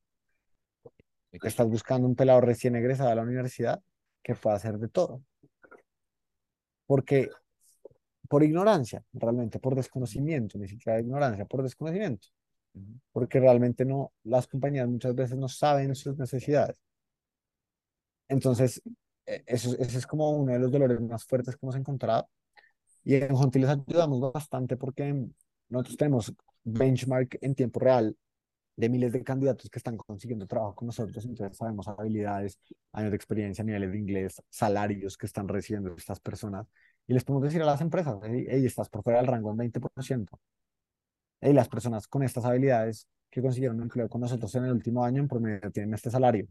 Estás 1.31 1.69
buscando 1.69 2.09
un 2.09 2.15
pelado 2.15 2.41
recién 2.41 2.75
egresado 2.77 3.11
a 3.11 3.15
la 3.15 3.23
universidad 3.23 3.83
que 4.23 4.35
pueda 4.35 4.57
hacer 4.57 4.79
de 4.79 4.89
todo. 4.89 5.23
Porque 6.87 7.29
por 8.29 8.43
ignorancia, 8.43 9.05
realmente, 9.13 9.59
por 9.59 9.75
desconocimiento, 9.75 10.59
ni 10.59 10.69
siquiera 10.69 10.99
ignorancia, 11.01 11.45
por 11.45 11.63
desconocimiento. 11.63 12.29
Porque 13.13 13.41
realmente 13.41 13.85
no, 13.85 14.13
las 14.25 14.47
compañías 14.47 14.89
muchas 14.89 15.15
veces 15.15 15.37
no 15.39 15.49
saben 15.49 15.95
sus 15.95 16.17
necesidades. 16.19 16.77
Entonces, 18.29 18.83
e- 19.27 19.45
eso, 19.47 19.77
ese 19.79 19.99
es 19.99 20.07
como 20.07 20.31
uno 20.31 20.53
de 20.53 20.59
los 20.59 20.71
dolores 20.73 21.01
más 21.01 21.25
fuertes 21.25 21.57
que 21.57 21.67
hemos 21.67 21.77
encontrado. 21.77 22.29
Y 23.05 23.17
en 23.17 23.35
Jonti 23.35 23.59
les 23.59 23.71
ayudamos 23.71 24.33
bastante 24.33 24.77
porque 24.77 25.15
nosotros 25.69 25.97
tenemos 25.97 26.35
benchmark 26.65 27.39
en 27.41 27.55
tiempo 27.55 27.81
real 27.81 28.17
de 28.77 28.89
miles 28.89 29.13
de 29.13 29.25
candidatos 29.25 29.71
que 29.71 29.79
están 29.79 29.97
consiguiendo 29.97 30.47
trabajo 30.47 30.75
con 30.77 30.87
nosotros. 30.87 31.25
Entonces 31.25 31.57
sabemos 31.57 31.89
habilidades, 31.89 32.59
años 32.93 33.11
de 33.11 33.17
experiencia, 33.17 33.65
niveles 33.65 33.93
de 33.93 33.99
inglés, 33.99 34.43
salarios 34.51 35.17
que 35.17 35.27
están 35.27 35.49
recibiendo 35.49 35.95
estas 35.97 36.21
personas. 36.21 36.67
Y 37.07 37.15
les 37.15 37.25
podemos 37.25 37.45
decir 37.45 37.63
a 37.63 37.67
las 37.67 37.81
empresas, 37.81 38.17
hey, 38.25 38.67
estás 38.67 38.89
por 38.89 39.03
fuera 39.03 39.21
del 39.21 39.29
rango 39.29 39.51
en 39.51 39.59
20%. 39.59 40.41
Hey, 41.45 41.53
las 41.53 41.69
personas 41.69 42.07
con 42.07 42.23
estas 42.23 42.45
habilidades 42.45 43.09
que 43.29 43.43
consiguieron 43.43 43.79
un 43.79 43.83
empleo 43.83 44.09
con 44.09 44.21
nosotros 44.21 44.55
en 44.55 44.65
el 44.65 44.71
último 44.71 45.05
año 45.05 45.21
en 45.21 45.27
promedio 45.27 45.73
tienen 45.73 45.93
este 45.93 46.09
salario 46.09 46.47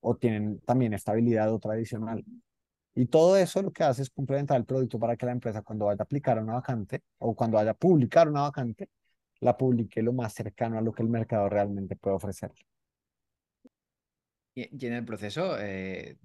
o 0.00 0.16
tienen 0.16 0.60
también 0.60 0.94
esta 0.94 1.10
habilidad 1.10 1.52
otra 1.52 1.72
adicional. 1.72 2.24
Y 2.94 3.06
todo 3.06 3.36
eso 3.36 3.60
lo 3.62 3.72
que 3.72 3.82
hace 3.82 4.02
es 4.02 4.10
complementar 4.10 4.56
el 4.56 4.64
producto 4.64 4.96
para 4.96 5.16
que 5.16 5.26
la 5.26 5.32
empresa 5.32 5.62
cuando 5.62 5.86
vaya 5.86 5.96
a 6.00 6.04
aplicar 6.04 6.40
una 6.40 6.52
vacante 6.52 7.02
o 7.18 7.34
cuando 7.34 7.56
vaya 7.56 7.72
a 7.72 7.74
publicar 7.74 8.28
una 8.28 8.42
vacante, 8.42 8.88
la 9.40 9.56
publique 9.56 10.02
lo 10.02 10.12
más 10.12 10.34
cercano 10.34 10.78
a 10.78 10.82
lo 10.82 10.92
que 10.92 11.02
el 11.02 11.08
mercado 11.08 11.48
realmente 11.48 11.96
puede 11.96 12.14
ofrecer. 12.14 12.52
Y, 14.54 14.68
y 14.70 14.86
en 14.86 14.92
el 14.92 15.04
proceso, 15.04 15.58
eh, 15.58 16.16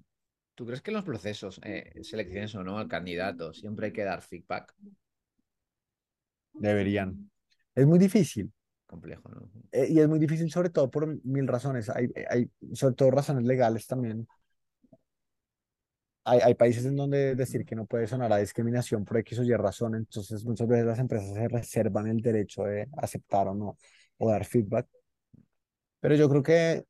¿tú 0.54 0.66
crees 0.66 0.82
que 0.82 0.92
en 0.92 0.98
los 0.98 1.04
procesos, 1.04 1.60
eh, 1.64 1.98
selecciones 2.02 2.54
o 2.54 2.62
no 2.62 2.78
al 2.78 2.86
candidato, 2.86 3.52
siempre 3.52 3.86
hay 3.86 3.92
que 3.92 4.04
dar 4.04 4.22
feedback? 4.22 4.72
Deberían. 6.52 7.28
Es 7.74 7.86
muy 7.86 7.98
difícil. 7.98 8.52
Complejo, 8.86 9.28
¿no? 9.30 9.50
eh, 9.72 9.88
y 9.90 9.98
es 9.98 10.08
muy 10.08 10.18
difícil 10.18 10.50
sobre 10.50 10.70
todo 10.70 10.90
por 10.90 11.06
mil 11.24 11.48
razones. 11.48 11.88
Hay, 11.90 12.08
hay 12.28 12.50
sobre 12.74 12.94
todo 12.94 13.10
razones 13.10 13.44
legales 13.44 13.86
también. 13.86 14.26
Hay, 16.26 16.40
hay 16.40 16.54
países 16.54 16.84
en 16.86 16.96
donde 16.96 17.34
decir 17.34 17.64
que 17.66 17.76
no 17.76 17.84
puede 17.86 18.06
sonar 18.06 18.32
a 18.32 18.38
discriminación 18.38 19.04
por 19.04 19.18
X 19.18 19.38
o 19.40 19.42
Y 19.44 19.52
razón, 19.54 19.94
entonces 19.94 20.42
muchas 20.44 20.66
veces 20.68 20.86
las 20.86 20.98
empresas 20.98 21.34
se 21.34 21.48
reservan 21.48 22.06
el 22.06 22.20
derecho 22.22 22.64
de 22.64 22.88
aceptar 22.96 23.48
o 23.48 23.54
no, 23.54 23.76
o 24.18 24.30
dar 24.30 24.44
feedback. 24.46 24.86
Pero 26.00 26.14
yo 26.16 26.28
creo 26.28 26.42
que 26.42 26.84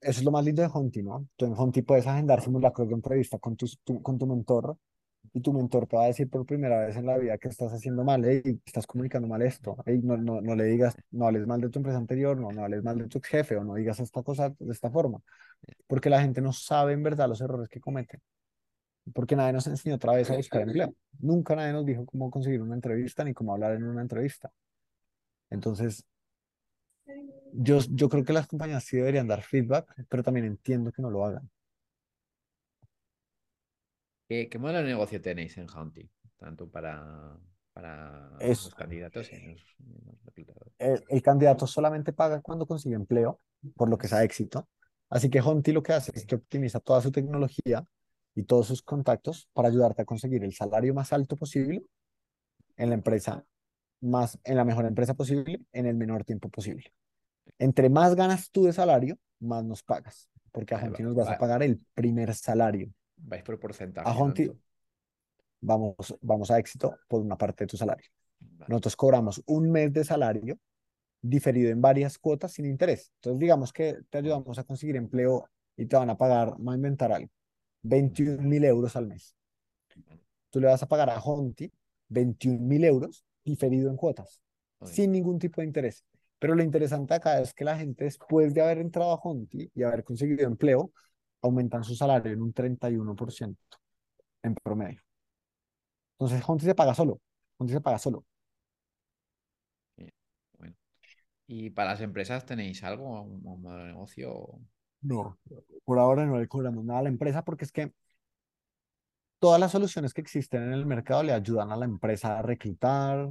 eso 0.00 0.20
es 0.20 0.24
lo 0.24 0.30
más 0.30 0.44
lindo 0.44 0.62
de 0.62 0.68
Honti, 0.72 1.02
¿no? 1.02 1.26
Tú 1.36 1.46
en 1.46 1.54
Honti 1.56 1.82
puedes 1.82 2.06
agendar 2.06 2.40
simulacros 2.42 2.88
de 2.88 2.94
entrevista 2.94 3.38
con 3.38 3.56
tu, 3.56 3.66
tu- 3.84 4.02
con 4.02 4.18
tu 4.18 4.26
mentor 4.26 4.76
y 5.32 5.40
tu 5.40 5.52
mentor 5.52 5.86
te 5.86 5.96
va 5.96 6.04
a 6.04 6.06
decir 6.08 6.28
por 6.28 6.44
primera 6.44 6.86
vez 6.86 6.96
en 6.96 7.06
la 7.06 7.16
vida 7.18 7.38
que 7.38 7.48
estás 7.48 7.72
haciendo 7.72 8.04
mal, 8.04 8.24
hey, 8.24 8.60
estás 8.64 8.86
comunicando 8.86 9.28
mal 9.28 9.42
esto, 9.42 9.76
hey, 9.86 10.00
no, 10.02 10.16
no, 10.16 10.40
no 10.40 10.54
le 10.54 10.64
digas, 10.64 10.96
no 11.10 11.26
hables 11.26 11.46
mal 11.46 11.60
de 11.60 11.68
tu 11.68 11.78
empresa 11.78 11.98
anterior, 11.98 12.36
no, 12.38 12.50
no 12.50 12.64
hables 12.64 12.82
mal 12.82 12.98
de 12.98 13.06
tu 13.06 13.18
ex 13.18 13.28
jefe 13.28 13.56
o 13.56 13.64
no 13.64 13.74
digas 13.74 14.00
esta 14.00 14.22
cosa 14.22 14.50
de 14.58 14.72
esta 14.72 14.90
forma, 14.90 15.20
porque 15.86 16.10
la 16.10 16.20
gente 16.20 16.40
no 16.40 16.52
sabe 16.52 16.92
en 16.94 17.02
verdad 17.02 17.28
los 17.28 17.40
errores 17.40 17.68
que 17.68 17.80
cometen, 17.80 18.20
porque 19.14 19.36
nadie 19.36 19.52
nos 19.52 19.66
enseñó 19.66 19.96
otra 19.96 20.14
vez 20.14 20.30
a 20.30 20.36
buscar 20.36 20.62
empleo, 20.62 20.94
nunca 21.20 21.54
nadie 21.54 21.72
nos 21.72 21.86
dijo 21.86 22.04
cómo 22.06 22.30
conseguir 22.30 22.62
una 22.62 22.74
entrevista 22.74 23.22
ni 23.22 23.32
cómo 23.32 23.52
hablar 23.52 23.74
en 23.74 23.84
una 23.84 24.02
entrevista. 24.02 24.50
Entonces, 25.48 26.04
yo, 27.52 27.78
yo 27.90 28.08
creo 28.08 28.24
que 28.24 28.32
las 28.32 28.46
compañías 28.46 28.84
sí 28.84 28.96
deberían 28.96 29.26
dar 29.26 29.42
feedback, 29.42 29.92
pero 30.08 30.22
también 30.22 30.46
entiendo 30.46 30.92
que 30.92 31.02
no 31.02 31.10
lo 31.10 31.24
hagan. 31.24 31.50
¿Qué, 34.30 34.48
qué 34.48 34.60
modelo 34.60 34.78
de 34.78 34.84
negocio 34.84 35.20
tenéis 35.20 35.58
en 35.58 35.66
Hunting? 35.68 36.06
Tanto 36.38 36.70
para, 36.70 37.36
para 37.72 38.30
Es, 38.38 38.62
los 38.62 38.74
candidatos 38.76 39.28
y 39.32 39.44
los, 39.44 39.60
y 39.80 40.06
los 40.06 40.24
reclutadores. 40.24 40.72
el, 40.78 41.02
el 41.08 41.20
candidato 41.20 41.66
solamente 41.66 42.12
paga 42.12 42.40
cuando 42.40 42.64
consigue 42.64 42.94
empleo, 42.94 43.40
por 43.74 43.90
lo 43.90 43.98
que 43.98 44.06
sea 44.06 44.22
éxito. 44.22 44.68
Así 45.08 45.30
que 45.30 45.40
Honti 45.40 45.72
lo 45.72 45.82
que 45.82 45.94
hace 45.94 46.12
es 46.14 46.26
que 46.26 46.36
optimiza 46.36 46.78
toda 46.78 47.00
su 47.00 47.10
tecnología 47.10 47.84
y 48.36 48.44
todos 48.44 48.68
sus 48.68 48.82
contactos 48.82 49.48
para 49.52 49.66
ayudarte 49.66 50.02
a 50.02 50.04
conseguir 50.04 50.44
el 50.44 50.54
salario 50.54 50.94
más 50.94 51.12
alto 51.12 51.34
posible 51.34 51.82
en 52.76 52.90
la 52.90 52.94
empresa 52.94 53.44
más, 54.00 54.38
en 54.44 54.56
la 54.56 54.64
mejor 54.64 54.84
empresa 54.84 55.14
posible, 55.14 55.60
en 55.72 55.86
el 55.86 55.96
menor 55.96 56.24
tiempo 56.24 56.48
posible. 56.50 56.92
Entre 57.58 57.90
más 57.90 58.14
ganas 58.14 58.52
tú 58.52 58.64
de 58.64 58.72
salario, 58.72 59.18
más 59.40 59.64
nos 59.64 59.82
pagas, 59.82 60.28
porque 60.52 60.76
a 60.76 60.86
nos 60.86 61.16
vas 61.16 61.28
a 61.28 61.36
pagar 61.36 61.64
el 61.64 61.80
primer 61.94 62.32
salario. 62.32 62.92
Vais 63.22 63.42
por 63.42 63.54
A 63.54 63.58
porcentaje, 63.58 64.08
¿no? 64.08 64.18
Honti 64.18 64.50
vamos, 65.60 65.94
vamos 66.20 66.50
a 66.50 66.58
éxito 66.58 66.96
por 67.08 67.20
una 67.20 67.36
parte 67.36 67.64
de 67.64 67.68
tu 67.68 67.76
salario. 67.76 68.06
Vale. 68.38 68.66
Nosotros 68.68 68.96
cobramos 68.96 69.42
un 69.46 69.70
mes 69.70 69.92
de 69.92 70.04
salario 70.04 70.58
diferido 71.22 71.70
en 71.70 71.80
varias 71.80 72.18
cuotas 72.18 72.52
sin 72.52 72.64
interés. 72.64 73.12
Entonces, 73.16 73.40
digamos 73.40 73.72
que 73.72 73.98
te 74.08 74.18
ayudamos 74.18 74.58
a 74.58 74.64
conseguir 74.64 74.96
empleo 74.96 75.48
y 75.76 75.86
te 75.86 75.96
van 75.96 76.10
a 76.10 76.16
pagar, 76.16 76.54
voy 76.58 76.74
a 76.74 76.76
inventar 76.76 77.12
algo, 77.12 77.30
21 77.82 78.42
mil 78.42 78.64
euros 78.64 78.96
al 78.96 79.06
mes. 79.06 79.34
Tú 80.50 80.60
le 80.60 80.66
vas 80.66 80.82
a 80.82 80.88
pagar 80.88 81.10
a 81.10 81.20
Honti 81.20 81.70
21 82.08 82.58
mil 82.60 82.84
euros 82.84 83.24
diferido 83.44 83.88
en 83.90 83.96
cuotas, 83.96 84.42
Oye, 84.78 84.92
sin 84.92 85.12
ningún 85.12 85.38
tipo 85.38 85.60
de 85.60 85.66
interés. 85.66 86.04
Pero 86.38 86.54
lo 86.54 86.62
interesante 86.62 87.14
acá 87.14 87.40
es 87.40 87.52
que 87.52 87.64
la 87.64 87.76
gente, 87.76 88.04
después 88.04 88.54
de 88.54 88.62
haber 88.62 88.78
entrado 88.78 89.12
a 89.12 89.16
Honti 89.16 89.70
y 89.74 89.82
haber 89.82 90.02
conseguido 90.02 90.46
empleo, 90.46 90.90
aumentan 91.42 91.84
su 91.84 91.94
salario 91.94 92.32
en 92.32 92.42
un 92.42 92.52
31% 92.52 93.56
en 94.42 94.54
promedio. 94.54 95.00
Entonces, 96.18 96.42
Honti 96.46 96.64
se 96.66 96.74
paga 96.74 96.94
solo. 96.94 97.20
Se 97.66 97.80
paga 97.80 97.98
solo. 97.98 98.24
bueno. 100.58 100.74
¿Y 101.46 101.70
para 101.70 101.90
las 101.90 102.00
empresas 102.00 102.44
tenéis 102.46 102.82
algo, 102.84 103.22
un, 103.22 103.46
un 103.46 103.62
modelo 103.62 103.84
de 103.84 103.92
negocio? 103.92 104.60
No, 105.02 105.38
por 105.84 105.98
ahora 105.98 106.26
no 106.26 106.38
le 106.38 106.46
cobramos 106.46 106.84
nada 106.84 107.00
a 107.00 107.02
la 107.02 107.08
empresa 107.08 107.42
porque 107.42 107.64
es 107.64 107.72
que 107.72 107.92
todas 109.38 109.58
las 109.58 109.72
soluciones 109.72 110.14
que 110.14 110.20
existen 110.20 110.62
en 110.62 110.72
el 110.72 110.86
mercado 110.86 111.22
le 111.22 111.32
ayudan 111.32 111.72
a 111.72 111.76
la 111.76 111.86
empresa 111.86 112.38
a 112.38 112.42
reclutar, 112.42 113.30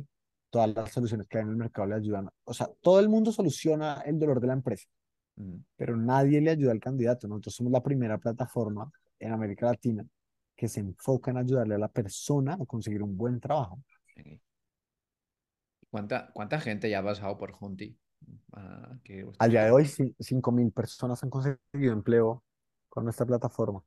todas 0.49 0.74
las 0.76 0.91
soluciones 0.91 1.28
que 1.28 1.38
hay 1.38 1.43
en 1.43 1.51
el 1.51 1.55
mercado 1.55 1.88
le 1.88 1.95
ayudan, 1.95 2.30
o 2.43 2.53
sea, 2.53 2.68
todo 2.82 2.99
el 2.99 3.07
mundo 3.10 3.32
soluciona 3.32 4.01
el 4.01 4.20
dolor 4.20 4.39
de 4.41 4.47
la 4.47 4.53
empresa, 4.53 4.88
pero 5.75 5.95
nadie 5.97 6.41
le 6.41 6.51
ayuda 6.51 6.71
al 6.71 6.79
candidato. 6.79 7.27
Nosotros 7.27 7.55
somos 7.55 7.71
la 7.71 7.83
primera 7.83 8.17
plataforma 8.17 8.91
en 9.19 9.31
América 9.33 9.67
Latina 9.67 10.05
que 10.55 10.67
se 10.67 10.81
enfoca 10.81 11.31
en 11.31 11.37
ayudarle 11.37 11.75
a 11.75 11.77
la 11.79 11.87
persona 11.87 12.53
a 12.55 12.65
conseguir 12.65 13.01
un 13.03 13.15
buen 13.17 13.39
trabajo. 13.39 13.79
¿Cuánta, 15.89 16.31
cuánta 16.33 16.59
gente 16.59 16.89
ya 16.89 16.99
ha 16.99 17.03
pasado 17.03 17.37
por 17.37 17.55
Hunty? 17.59 17.97
Ah, 18.53 18.97
Al 19.37 19.51
día 19.51 19.63
de 19.65 19.71
hoy, 19.71 19.85
5.000 19.85 20.71
personas 20.71 21.23
han 21.23 21.29
conseguido 21.29 21.93
empleo 21.93 22.43
con 22.89 23.03
nuestra 23.05 23.25
plataforma 23.25 23.83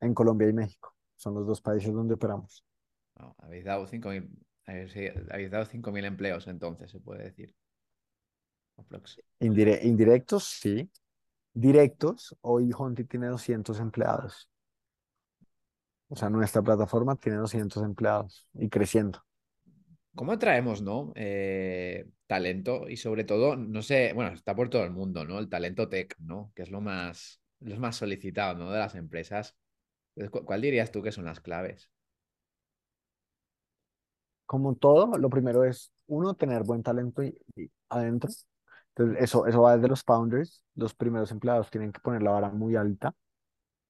en 0.00 0.14
Colombia 0.14 0.48
y 0.48 0.52
México. 0.52 0.94
Son 1.16 1.34
los 1.34 1.46
dos 1.46 1.60
países 1.60 1.92
donde 1.92 2.14
operamos. 2.14 2.64
no, 3.18 3.34
habéis 3.38 3.64
dado 3.64 3.86
5.000 3.86 4.28
habéis, 4.66 4.92
sí, 4.92 5.06
habéis 5.30 5.50
dado 5.50 5.64
5.000 5.66 6.04
empleos 6.04 6.46
entonces, 6.46 6.90
se 6.90 7.00
puede 7.00 7.24
decir. 7.24 7.54
Aprox. 8.76 9.18
Indire- 9.40 9.80
indirectos, 9.84 10.44
sí. 10.44 10.90
Directos, 11.54 12.36
hoy 12.42 12.70
Honti 12.76 13.04
tiene 13.04 13.28
200 13.28 13.80
empleados. 13.80 14.48
O 16.08 16.16
sea, 16.16 16.28
nuestra 16.30 16.62
plataforma 16.62 17.16
tiene 17.16 17.38
200 17.38 17.82
empleados 17.82 18.46
y 18.54 18.68
creciendo. 18.68 19.24
¿Cómo 20.14 20.32
atraemos, 20.32 20.82
no? 20.82 21.12
Eh, 21.16 22.06
talento 22.26 22.88
y 22.88 22.96
sobre 22.98 23.24
todo, 23.24 23.56
no 23.56 23.80
sé, 23.82 24.12
bueno, 24.14 24.32
está 24.34 24.54
por 24.54 24.68
todo 24.68 24.84
el 24.84 24.90
mundo, 24.90 25.24
¿no? 25.24 25.38
El 25.38 25.48
talento 25.48 25.88
tech, 25.88 26.14
¿no? 26.18 26.52
Que 26.54 26.62
es 26.62 26.70
lo 26.70 26.80
más, 26.82 27.40
lo 27.60 27.76
más 27.78 27.96
solicitado, 27.96 28.58
¿no? 28.58 28.70
De 28.70 28.78
las 28.78 28.94
empresas. 28.94 29.56
Entonces, 30.16 30.30
¿cu- 30.40 30.46
¿Cuál 30.46 30.62
dirías 30.62 30.92
tú 30.92 31.02
que 31.02 31.12
son 31.12 31.24
las 31.26 31.40
claves? 31.40 31.90
Como 34.46 34.74
todo, 34.76 35.16
lo 35.18 35.30
primero 35.30 35.64
es, 35.64 35.92
uno, 36.06 36.34
tener 36.34 36.62
buen 36.64 36.82
talento 36.82 37.22
y- 37.22 37.36
y 37.56 37.70
adentro. 37.88 38.30
Eso, 39.18 39.46
eso 39.46 39.62
va 39.62 39.76
desde 39.76 39.88
los 39.88 40.02
founders. 40.02 40.64
Los 40.74 40.94
primeros 40.94 41.30
empleados 41.32 41.70
tienen 41.70 41.92
que 41.92 42.00
poner 42.00 42.22
la 42.22 42.30
vara 42.32 42.50
muy 42.50 42.76
alta 42.76 43.14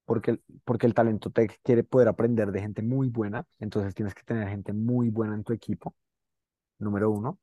porque, 0.05 0.39
porque 0.65 0.87
el 0.87 0.93
talento 0.95 1.31
tech 1.31 1.59
quiere 1.63 1.83
poder 1.83 2.07
aprender 2.09 2.51
de 2.51 2.61
gente 2.61 2.81
muy 2.83 3.09
buena. 3.09 3.45
Entonces, 3.59 3.95
tienes 3.95 4.15
que 4.15 4.23
tener 4.23 4.47
gente 4.49 4.73
muy 4.73 5.09
buena 5.09 5.35
en 5.35 5.43
tu 5.43 5.53
equipo, 5.53 5.95
número 6.79 7.11
uno. 7.11 7.39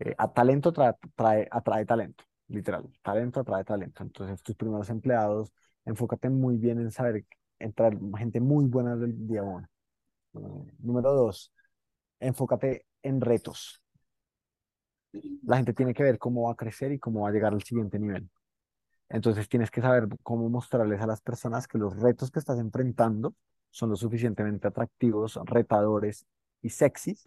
Eh, 0.00 0.14
a 0.18 0.32
talento 0.32 0.72
trae, 0.72 0.94
trae- 1.16 1.48
atrae 1.50 1.86
talento, 1.86 2.24
literal. 2.48 2.84
Talento 3.02 3.40
atrae 3.40 3.64
talento. 3.64 4.02
Entonces, 4.02 4.42
tus 4.42 4.56
primeros 4.56 4.90
empleados, 4.90 5.52
enfócate 5.84 6.30
muy 6.30 6.56
bien 6.58 6.80
en 6.80 6.90
saber 6.92 7.24
entrar 7.58 7.96
gente 8.18 8.40
muy 8.40 8.66
buena 8.66 8.96
del 8.96 9.26
día 9.28 9.42
uno. 9.42 9.68
Eh, 10.34 10.72
número 10.80 11.12
dos, 11.14 11.52
enfócate 12.20 12.86
en 13.02 13.20
retos. 13.22 13.82
La 15.44 15.56
gente 15.56 15.72
tiene 15.74 15.94
que 15.94 16.02
ver 16.02 16.18
cómo 16.18 16.44
va 16.44 16.52
a 16.52 16.56
crecer 16.56 16.92
y 16.92 16.98
cómo 16.98 17.22
va 17.22 17.28
a 17.30 17.32
llegar 17.32 17.52
al 17.52 17.62
siguiente 17.62 17.98
nivel. 17.98 18.28
Entonces, 19.08 19.48
tienes 19.48 19.70
que 19.70 19.80
saber 19.82 20.08
cómo 20.22 20.48
mostrarles 20.50 21.00
a 21.02 21.06
las 21.06 21.20
personas 21.22 21.68
que 21.68 21.78
los 21.78 21.96
retos 22.00 22.30
que 22.30 22.38
estás 22.40 22.58
enfrentando 22.58 23.34
son 23.70 23.90
lo 23.90 23.96
suficientemente 23.96 24.68
atractivos, 24.68 25.38
retadores 25.46 26.26
y 26.62 26.70
sexys 26.70 27.24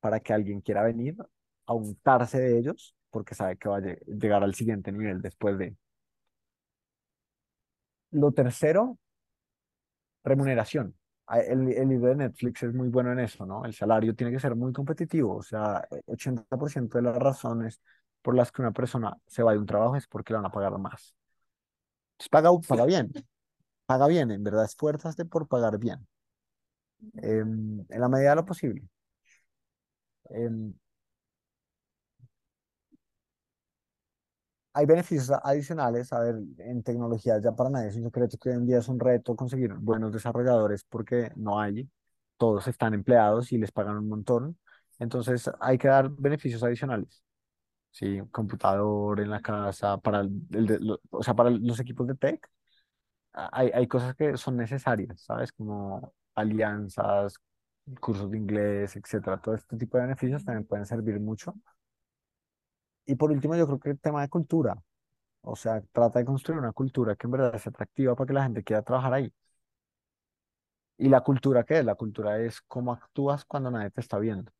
para 0.00 0.20
que 0.20 0.32
alguien 0.34 0.60
quiera 0.60 0.82
venir 0.84 1.16
a 1.66 1.74
untarse 1.74 2.40
de 2.40 2.58
ellos 2.58 2.94
porque 3.10 3.34
sabe 3.34 3.56
que 3.58 3.68
va 3.68 3.78
a 3.78 3.80
lle- 3.80 4.00
llegar 4.06 4.42
al 4.44 4.54
siguiente 4.54 4.92
nivel 4.92 5.22
después 5.22 5.58
de. 5.58 5.76
Lo 8.10 8.32
tercero, 8.32 8.98
remuneración. 10.24 10.94
Ah, 11.30 11.40
El, 11.40 11.68
el 11.72 11.88
libro 11.88 12.08
de 12.08 12.16
Netflix 12.16 12.62
es 12.62 12.72
muy 12.74 12.88
bueno 12.88 13.12
en 13.12 13.18
eso, 13.20 13.44
¿no? 13.44 13.64
El 13.64 13.74
salario 13.74 14.14
tiene 14.14 14.32
que 14.32 14.40
ser 14.40 14.54
muy 14.56 14.72
competitivo. 14.72 15.36
O 15.36 15.42
sea, 15.42 15.86
eh, 15.90 16.00
80% 16.06 16.96
de 16.98 17.02
las 17.02 17.16
razones 17.16 17.80
por 18.22 18.34
las 18.34 18.50
que 18.50 18.62
una 18.62 18.72
persona 18.72 19.16
se 19.26 19.42
va 19.42 19.52
de 19.52 19.58
un 19.58 19.66
trabajo 19.66 19.96
es 19.96 20.06
porque 20.06 20.32
le 20.32 20.38
van 20.38 20.46
a 20.46 20.50
pagar 20.52 20.76
más. 20.78 21.14
Entonces, 22.14 22.28
paga, 22.30 22.50
paga 22.68 22.84
bien, 22.86 23.12
paga 23.86 24.08
bien, 24.08 24.30
en 24.32 24.44
verdad, 24.44 24.64
esfuérzate 24.66 25.24
por 25.26 25.48
pagar 25.48 25.78
bien, 25.78 26.06
em, 27.22 27.84
en 27.88 28.00
la 28.00 28.08
medida 28.08 28.30
de 28.30 28.36
lo 28.36 28.44
posible. 28.46 28.82
Em, 30.30 30.74
Hay 34.78 34.86
beneficios 34.86 35.30
adicionales, 35.42 36.12
a 36.12 36.20
ver, 36.20 36.36
en 36.58 36.82
tecnología 36.84 37.40
ya 37.42 37.50
para 37.52 37.68
nadie 37.70 37.88
es 37.88 37.96
un 37.96 38.04
secreto 38.04 38.38
que 38.38 38.50
hoy 38.50 38.54
en 38.56 38.66
día 38.66 38.78
es 38.78 38.88
un 38.88 39.00
reto 39.00 39.34
conseguir 39.34 39.74
buenos 39.74 40.12
desarrolladores 40.12 40.84
porque 40.84 41.32
no 41.36 41.58
hay, 41.60 41.90
todos 42.36 42.68
están 42.68 42.94
empleados 42.94 43.50
y 43.52 43.58
les 43.58 43.72
pagan 43.72 43.96
un 43.98 44.08
montón, 44.08 44.56
entonces 45.00 45.50
hay 45.60 45.78
que 45.78 45.88
dar 45.88 46.08
beneficios 46.10 46.62
adicionales, 46.62 47.22
sí, 47.92 48.20
computador 48.32 49.20
en 49.20 49.30
la 49.30 49.40
casa, 49.42 49.98
para 49.98 50.20
el, 50.22 50.32
el 50.52 50.86
lo- 50.86 51.00
o 51.10 51.22
sea, 51.22 51.34
para 51.34 51.50
los 51.50 51.80
equipos 51.80 52.06
de 52.08 52.16
tech, 52.16 52.48
hay, 53.32 53.70
hay 53.74 53.86
cosas 53.88 54.14
que 54.16 54.36
son 54.36 54.56
necesarias, 54.58 55.22
¿sabes? 55.22 55.52
Como 55.52 56.14
alianzas, 56.34 57.34
cursos 58.00 58.30
de 58.30 58.38
inglés, 58.38 58.96
etcétera, 58.96 59.40
todo 59.40 59.54
este 59.56 59.76
tipo 59.76 59.96
de 59.98 60.04
beneficios 60.04 60.44
también 60.44 60.66
pueden 60.66 60.86
servir 60.86 61.20
mucho. 61.20 61.54
Y 63.08 63.16
por 63.16 63.32
último, 63.32 63.56
yo 63.56 63.66
creo 63.66 63.80
que 63.80 63.90
el 63.90 63.98
tema 64.00 64.22
de 64.22 64.28
cultura. 64.28 64.76
O 65.42 65.56
sea, 65.56 65.82
trata 65.92 66.18
de 66.20 66.24
construir 66.26 66.60
una 66.60 66.72
cultura 66.72 67.16
que 67.16 67.26
en 67.28 67.32
verdad 67.32 67.58
sea 67.58 67.70
atractiva 67.70 68.16
para 68.16 68.28
que 68.28 68.34
la 68.34 68.44
gente 68.44 68.64
quiera 68.64 68.82
trabajar 68.82 69.14
ahí. 69.14 69.32
¿Y 70.98 71.08
la 71.08 71.20
cultura 71.22 71.64
qué 71.64 71.78
es? 71.78 71.84
La 71.84 71.94
cultura 71.94 72.38
es 72.40 72.60
cómo 72.62 72.92
actúas 72.92 73.44
cuando 73.44 73.70
nadie 73.70 73.90
te 73.90 74.00
está 74.00 74.18
viendo. 74.18 74.50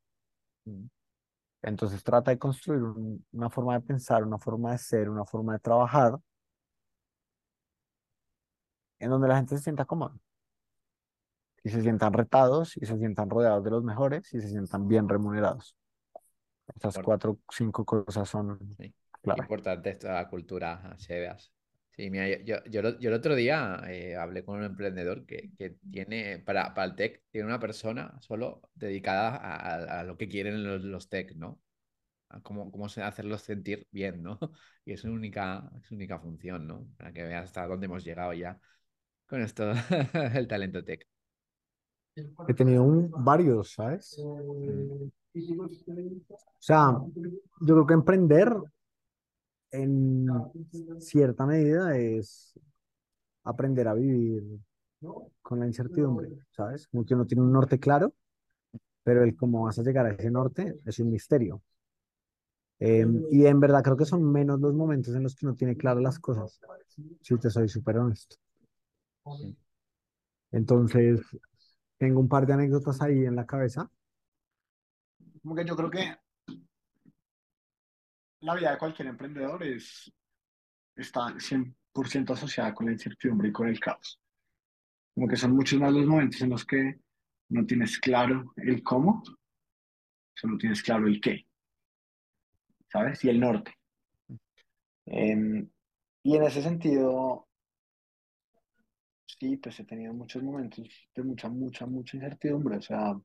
Mm, 0.65 0.85
Entonces 1.63 2.03
trata 2.03 2.31
de 2.31 2.39
construir 2.39 2.83
un- 2.83 3.25
una 3.33 3.49
forma 3.51 3.75
de 3.75 3.81
pensar, 3.81 4.23
una 4.25 4.39
forma 4.39 4.71
de 4.73 4.79
ser, 4.79 5.09
una 5.09 5.25
forma 5.25 5.53
de 5.53 5.59
trabajar 5.59 6.19
en 8.99 9.09
donde 9.09 9.27
la 9.27 9.35
gente 9.37 9.57
se 9.57 9.63
sienta 9.63 9.83
cómoda 9.85 10.15
y 11.63 11.69
se 11.69 11.81
sientan 11.81 12.11
retados 12.13 12.75
y 12.77 12.85
se 12.85 12.97
sientan 12.97 13.29
rodeados 13.29 13.63
de 13.63 13.71
los 13.71 13.83
mejores 13.83 14.33
y 14.33 14.41
se 14.41 14.49
sientan 14.49 14.87
bien 14.87 15.07
remunerados. 15.09 15.75
Estas 16.75 16.95
por- 16.95 17.05
cuatro, 17.05 17.39
cinco 17.51 17.85
cosas 17.85 18.29
son 18.29 18.77
sí. 18.77 18.93
clave. 19.21 19.41
Importante 19.41 19.89
esto 19.89 20.07
de 20.07 20.13
la 20.13 20.27
cultura, 20.29 20.95
Sebas. 20.97 21.51
Sí, 21.91 22.09
mira, 22.09 22.27
yo, 22.29 22.37
yo, 22.45 22.63
yo 22.71 22.81
lo- 22.81 22.99
yo 22.99 23.09
el 23.09 23.15
otro 23.15 23.35
día 23.35 23.81
eh, 23.87 24.15
hablé 24.15 24.43
con 24.45 24.57
un 24.59 24.63
emprendedor 24.65 25.25
que, 25.25 25.51
que 25.57 25.77
tiene, 25.91 26.39
para, 26.39 26.73
para 26.73 26.85
el 26.87 26.95
tech, 26.95 27.21
tiene 27.31 27.47
una 27.47 27.59
persona 27.59 28.17
solo 28.21 28.61
dedicada 28.73 29.35
a, 29.35 29.55
a- 29.75 29.99
a 29.99 30.03
lo 30.03 30.17
que 30.17 30.29
quieren 30.29 30.63
los, 30.63 30.81
los 30.83 31.09
tech, 31.09 31.35
¿no? 31.35 31.59
A 32.29 32.41
cómo, 32.41 32.71
cómo 32.71 32.87
hacerlos 32.87 33.41
sentir 33.43 33.87
bien, 33.91 34.23
¿no? 34.23 34.39
Y 34.85 34.93
es 34.93 35.01
su 35.01 35.09
única, 35.11 35.69
es 35.79 35.87
su 35.87 35.95
única 35.95 36.19
función, 36.19 36.67
¿no? 36.67 36.87
Para 36.97 37.13
que 37.13 37.23
veas 37.23 37.45
hasta 37.45 37.67
dónde 37.67 37.87
hemos 37.87 38.03
llegado 38.05 38.33
ya 38.33 38.59
con 39.27 39.41
esto, 39.41 39.71
el 40.35 40.47
talento 40.47 40.83
tech. 40.85 41.07
He 42.47 42.53
tenido 42.53 42.83
un- 42.83 43.11
varios, 43.15 43.73
¿sabes? 43.73 44.17
O 45.35 46.61
sea, 46.61 46.91
yo 47.61 47.75
creo 47.75 47.87
que 47.87 47.93
emprender 47.93 48.53
en 49.71 50.27
cierta 50.99 51.45
medida 51.45 51.95
es 51.97 52.59
aprender 53.43 53.87
a 53.87 53.93
vivir 53.93 54.43
con 55.41 55.59
la 55.59 55.67
incertidumbre, 55.67 56.29
¿sabes? 56.51 56.87
Como 56.87 57.05
que 57.05 57.15
uno 57.15 57.25
tiene 57.25 57.43
un 57.43 57.51
norte 57.51 57.79
claro, 57.79 58.13
pero 59.03 59.23
el 59.23 59.35
cómo 59.35 59.63
vas 59.63 59.79
a 59.79 59.83
llegar 59.83 60.05
a 60.05 60.11
ese 60.11 60.31
norte 60.31 60.79
es 60.85 60.99
un 60.99 61.11
misterio. 61.11 61.61
Eh, 62.81 63.05
y 63.31 63.45
en 63.45 63.59
verdad 63.59 63.83
creo 63.83 63.97
que 63.97 64.05
son 64.05 64.23
menos 64.31 64.59
los 64.59 64.73
momentos 64.73 65.13
en 65.13 65.23
los 65.23 65.35
que 65.35 65.45
uno 65.45 65.55
tiene 65.55 65.75
claras 65.75 66.01
las 66.01 66.19
cosas, 66.19 66.59
si 67.21 67.37
te 67.37 67.49
soy 67.49 67.67
súper 67.67 67.97
honesto. 67.97 68.37
Entonces, 70.51 71.21
tengo 71.97 72.19
un 72.19 72.29
par 72.29 72.45
de 72.45 72.53
anécdotas 72.53 73.01
ahí 73.01 73.25
en 73.25 73.35
la 73.35 73.45
cabeza. 73.45 73.89
Como 75.49 75.59
que 75.59 75.67
yo 75.67 75.75
creo 75.75 75.89
que 75.89 76.15
la 78.41 78.53
vida 78.53 78.69
de 78.69 78.77
cualquier 78.77 79.07
emprendedor 79.07 79.63
es, 79.63 80.13
está 80.95 81.21
100% 81.39 82.33
asociada 82.33 82.71
con 82.75 82.85
la 82.85 82.91
incertidumbre 82.91 83.49
y 83.49 83.51
con 83.51 83.67
el 83.67 83.79
caos. 83.79 84.21
Como 85.15 85.27
que 85.27 85.35
son 85.37 85.55
muchos 85.55 85.79
más 85.79 85.91
los 85.91 86.05
momentos 86.05 86.39
en 86.41 86.51
los 86.51 86.63
que 86.63 86.99
no 87.49 87.65
tienes 87.65 87.97
claro 87.97 88.53
el 88.57 88.83
cómo, 88.83 89.23
solo 90.35 90.55
tienes 90.59 90.83
claro 90.83 91.07
el 91.07 91.19
qué, 91.19 91.47
¿sabes? 92.87 93.23
Y 93.23 93.29
el 93.29 93.39
norte. 93.39 93.73
Em, 95.07 95.67
y 96.21 96.35
en 96.35 96.43
ese 96.43 96.61
sentido, 96.61 97.47
sí, 99.25 99.57
pues 99.57 99.79
he 99.79 99.83
tenido 99.85 100.13
muchos 100.13 100.43
momentos 100.43 100.87
de 101.15 101.23
mucha, 101.23 101.49
mucha, 101.49 101.87
mucha 101.87 102.17
incertidumbre. 102.17 102.77
O 102.77 102.81
sea, 102.83 103.19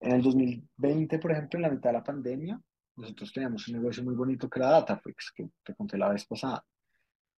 en 0.00 0.12
el 0.12 0.22
2020, 0.22 1.18
por 1.18 1.32
ejemplo, 1.32 1.58
en 1.58 1.62
la 1.62 1.70
mitad 1.70 1.90
de 1.90 1.94
la 1.94 2.04
pandemia, 2.04 2.60
nosotros 2.96 3.32
teníamos 3.32 3.66
un 3.68 3.76
negocio 3.76 4.02
muy 4.02 4.14
bonito 4.14 4.48
que 4.48 4.58
era 4.58 4.70
Dataflix, 4.70 5.32
que 5.34 5.48
te 5.62 5.74
conté 5.74 5.98
la 5.98 6.08
vez 6.08 6.24
pasada. 6.26 6.64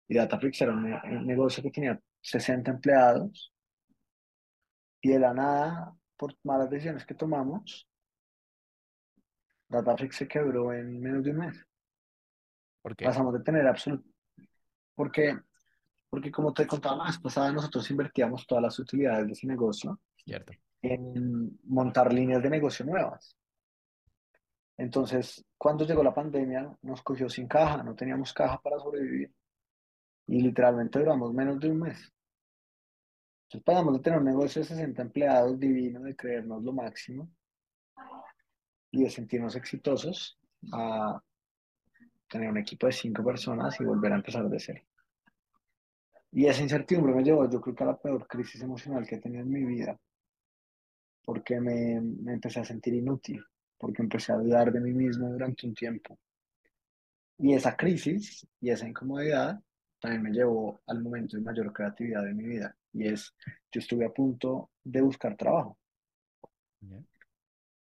Y 0.07 0.15
Dataflix 0.15 0.61
era 0.61 0.73
un, 0.73 0.85
un 0.85 1.25
negocio 1.25 1.61
que 1.63 1.71
tenía 1.71 1.99
60 2.21 2.71
empleados 2.71 3.53
y 5.01 5.09
de 5.09 5.19
la 5.19 5.33
nada, 5.33 5.95
por 6.15 6.35
malas 6.43 6.69
decisiones 6.69 7.05
que 7.05 7.13
tomamos, 7.13 7.87
Dataflix 9.69 10.15
se 10.15 10.27
quebró 10.27 10.73
en 10.73 10.99
menos 10.99 11.23
de 11.23 11.31
un 11.31 11.37
mes. 11.37 11.65
¿Por 12.81 12.95
qué? 12.95 13.05
Pasamos 13.05 13.33
de 13.33 13.41
tener 13.41 13.67
absoluto, 13.67 14.07
porque, 14.95 15.37
porque 16.09 16.31
como 16.31 16.53
te 16.53 16.65
contaba 16.65 16.97
la 16.97 17.05
vez 17.05 17.19
pasada, 17.19 17.51
nosotros 17.51 17.89
invertíamos 17.91 18.47
todas 18.47 18.63
las 18.63 18.79
utilidades 18.79 19.27
de 19.27 19.33
ese 19.33 19.47
negocio 19.47 19.99
Cierto. 20.23 20.53
En 20.81 21.59
montar 21.63 22.13
líneas 22.13 22.41
de 22.41 22.49
negocio 22.49 22.85
nuevas. 22.85 23.35
Entonces, 24.77 25.43
cuando 25.57 25.85
llegó 25.85 26.03
la 26.03 26.13
pandemia, 26.13 26.77
nos 26.83 27.01
cogió 27.01 27.29
sin 27.29 27.47
caja, 27.47 27.81
no 27.83 27.95
teníamos 27.95 28.31
caja 28.31 28.61
para 28.61 28.79
sobrevivir 28.79 29.33
y 30.27 30.41
literalmente 30.41 30.99
duramos 30.99 31.33
menos 31.33 31.59
de 31.59 31.71
un 31.71 31.79
mes. 31.79 32.13
Entonces, 33.45 33.63
pasamos 33.63 33.93
de 33.93 33.99
tener 34.01 34.19
un 34.19 34.25
negocio 34.25 34.61
de 34.61 34.67
60 34.67 35.01
empleados 35.01 35.59
divino, 35.59 36.01
de 36.01 36.15
creernos 36.15 36.61
lo 36.63 36.73
máximo 36.73 37.29
y 38.91 39.03
de 39.03 39.09
sentirnos 39.09 39.55
exitosos, 39.55 40.37
a 40.73 41.21
tener 42.29 42.49
un 42.49 42.57
equipo 42.57 42.87
de 42.87 42.93
cinco 42.93 43.23
personas 43.23 43.79
y 43.79 43.85
volver 43.85 44.11
a 44.11 44.17
empezar 44.17 44.47
de 44.49 44.59
cero. 44.59 44.81
Y 46.31 46.45
esa 46.45 46.61
incertidumbre 46.61 47.15
me 47.15 47.23
llevó, 47.23 47.49
yo 47.49 47.61
creo 47.61 47.73
que 47.73 47.83
a 47.83 47.87
la 47.87 47.97
peor 47.97 48.27
crisis 48.27 48.61
emocional 48.61 49.07
que 49.07 49.15
he 49.15 49.19
tenido 49.21 49.43
en 49.43 49.49
mi 49.49 49.63
vida, 49.63 49.97
porque 51.27 51.59
me, 51.59 51.99
me 51.99 52.31
empecé 52.35 52.61
a 52.61 52.63
sentir 52.63 52.93
inútil, 52.93 53.43
porque 53.77 54.01
empecé 54.01 54.31
a 54.31 54.37
dudar 54.37 54.71
de 54.71 54.79
mí 54.79 54.93
mismo 54.93 55.27
durante 55.29 55.67
un 55.67 55.73
tiempo. 55.73 56.17
Y 57.37 57.53
esa 57.53 57.75
crisis 57.75 58.47
y 58.61 58.69
esa 58.69 58.87
incomodidad 58.87 59.59
también 59.99 60.23
me 60.23 60.31
llevó 60.31 60.79
al 60.87 61.01
momento 61.01 61.35
de 61.35 61.43
mayor 61.43 61.73
creatividad 61.73 62.23
de 62.23 62.33
mi 62.33 62.45
vida. 62.45 62.73
Y 62.93 63.09
es, 63.09 63.35
yo 63.69 63.79
estuve 63.81 64.05
a 64.05 64.09
punto 64.09 64.69
de 64.85 65.01
buscar 65.01 65.35
trabajo. 65.35 65.77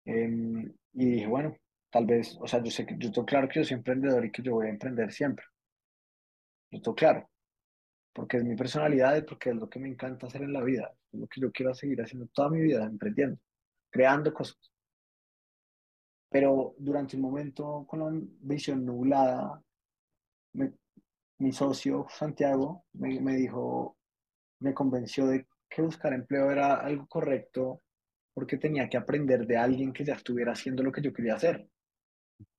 Em, 0.04 0.72
y 0.94 1.06
dije, 1.06 1.26
bueno, 1.28 1.56
tal 1.90 2.04
vez, 2.04 2.36
o 2.40 2.48
sea, 2.48 2.60
yo 2.60 2.70
sé 2.72 2.84
que 2.84 2.96
yo 2.98 3.10
estoy 3.10 3.26
claro 3.26 3.48
que 3.48 3.60
yo 3.60 3.64
soy 3.64 3.76
emprendedor 3.76 4.24
y 4.24 4.32
que 4.32 4.42
yo 4.42 4.54
voy 4.54 4.66
a 4.66 4.70
emprender 4.70 5.12
siempre. 5.12 5.46
Yo 6.72 6.78
estoy 6.78 6.94
claro, 6.96 7.30
porque 8.16 8.38
es 8.38 8.44
mi 8.44 8.56
personalidad 8.56 9.14
y 9.14 9.22
porque 9.22 9.50
es 9.50 9.56
lo 9.56 9.68
que 9.68 9.78
me 9.78 9.88
encanta 9.88 10.26
hacer 10.26 10.40
en 10.40 10.54
la 10.54 10.62
vida. 10.62 10.90
Es 11.12 11.20
lo 11.20 11.26
que 11.26 11.38
yo 11.38 11.52
quiero 11.52 11.74
seguir 11.74 12.00
haciendo 12.00 12.26
toda 12.28 12.48
mi 12.48 12.62
vida, 12.62 12.82
emprendiendo, 12.82 13.38
creando 13.90 14.32
cosas. 14.32 14.56
Pero 16.30 16.74
durante 16.78 17.16
un 17.16 17.22
momento 17.22 17.84
con 17.86 18.00
la 18.00 18.10
visión 18.40 18.86
nublada, 18.86 19.62
mi 21.38 21.52
socio 21.52 22.06
Santiago 22.08 22.86
me, 22.94 23.20
me 23.20 23.36
dijo, 23.36 23.98
me 24.60 24.72
convenció 24.72 25.26
de 25.26 25.46
que 25.68 25.82
buscar 25.82 26.14
empleo 26.14 26.50
era 26.50 26.76
algo 26.76 27.06
correcto 27.06 27.82
porque 28.32 28.56
tenía 28.56 28.88
que 28.88 28.96
aprender 28.96 29.46
de 29.46 29.58
alguien 29.58 29.92
que 29.92 30.06
ya 30.06 30.14
estuviera 30.14 30.52
haciendo 30.52 30.82
lo 30.82 30.90
que 30.90 31.02
yo 31.02 31.12
quería 31.12 31.34
hacer. 31.34 31.68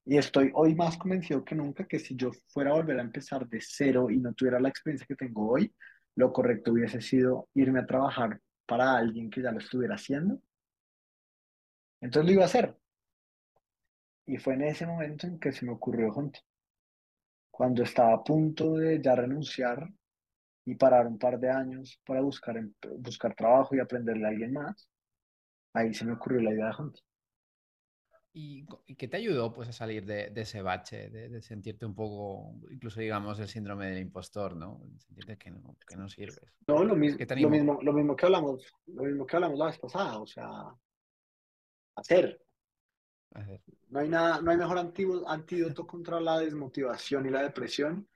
Y 0.09 0.17
estoy 0.17 0.51
hoy 0.53 0.73
más 0.73 0.97
convencido 0.97 1.43
que 1.43 1.53
nunca 1.53 1.85
que 1.85 1.99
si 1.99 2.15
yo 2.15 2.31
fuera 2.47 2.71
a 2.71 2.75
volver 2.75 2.97
a 2.97 3.01
empezar 3.01 3.45
de 3.45 3.59
cero 3.59 4.09
y 4.09 4.15
no 4.15 4.33
tuviera 4.33 4.57
la 4.57 4.69
experiencia 4.69 5.05
que 5.05 5.17
tengo 5.17 5.51
hoy, 5.51 5.75
lo 6.15 6.31
correcto 6.31 6.71
hubiese 6.71 7.01
sido 7.01 7.49
irme 7.55 7.81
a 7.81 7.85
trabajar 7.85 8.39
para 8.65 8.95
alguien 8.95 9.29
que 9.29 9.41
ya 9.41 9.51
lo 9.51 9.59
estuviera 9.59 9.95
haciendo. 9.95 10.41
Entonces 11.99 12.25
lo 12.25 12.31
iba 12.31 12.43
a 12.43 12.45
hacer. 12.45 12.77
Y 14.25 14.37
fue 14.37 14.53
en 14.53 14.61
ese 14.61 14.87
momento 14.87 15.27
en 15.27 15.39
que 15.39 15.51
se 15.51 15.65
me 15.65 15.73
ocurrió 15.73 16.09
junto. 16.13 16.39
Cuando 17.51 17.83
estaba 17.83 18.13
a 18.13 18.23
punto 18.23 18.75
de 18.75 19.01
ya 19.01 19.13
renunciar 19.13 19.89
y 20.63 20.75
parar 20.75 21.05
un 21.05 21.19
par 21.19 21.37
de 21.37 21.49
años 21.49 21.99
para 22.05 22.21
buscar, 22.21 22.55
buscar 22.99 23.35
trabajo 23.35 23.75
y 23.75 23.81
aprenderle 23.81 24.25
a 24.25 24.29
alguien 24.29 24.53
más, 24.53 24.87
ahí 25.73 25.93
se 25.93 26.05
me 26.05 26.13
ocurrió 26.13 26.39
la 26.39 26.53
idea 26.53 26.67
de 26.67 26.81
Hunt. 26.81 26.97
¿Y, 28.39 28.67
qué 28.95 29.07
te 29.07 29.17
ayudó 29.17 29.51
pues, 29.51 29.67
a 29.69 29.71
salir 29.71 30.05
de, 30.05 30.31
ese 30.35 30.61
bache, 30.61 31.09
de, 31.09 31.41
sentirte 31.41 31.87
un 31.87 31.95
poco, 31.95 32.53
incluso 32.69 32.99
digamos, 32.99 33.39
el 33.39 33.47
síndrome 33.47 33.87
del 33.87 33.97
impostor, 33.97 34.55
¿no? 34.55 34.79
Sentirte 34.99 35.39
que 35.39 35.49
no, 35.49 35.75
que 35.87 35.95
no 35.95 36.07
sirves. 36.07 36.53
No, 36.67 36.83
lo, 36.83 36.95
mismo, 36.95 37.17
lo, 37.27 37.49
mismo, 37.49 37.79
lo 37.81 37.93
mismo 37.93 38.15
que 38.15 38.27
hablamos, 38.27 38.71
lo 38.85 39.03
mismo 39.05 39.25
que 39.25 39.35
hablamos 39.37 39.57
la 39.57 39.65
vez 39.65 39.79
pasada, 39.79 40.19
o 40.19 40.27
sea, 40.27 40.47
hacer. 41.95 42.39
No 43.89 43.99
hay 44.01 44.07
nada, 44.07 44.39
no 44.39 44.51
hay 44.51 44.57
mejor 44.57 44.77
antídoto 45.25 45.87
contra 45.87 46.19
la 46.19 46.37
desmotivación 46.37 47.25
y 47.25 47.31
la 47.31 47.41
depresión 47.41 48.07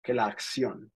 que 0.00 0.14
la 0.14 0.26
acción. 0.26 0.92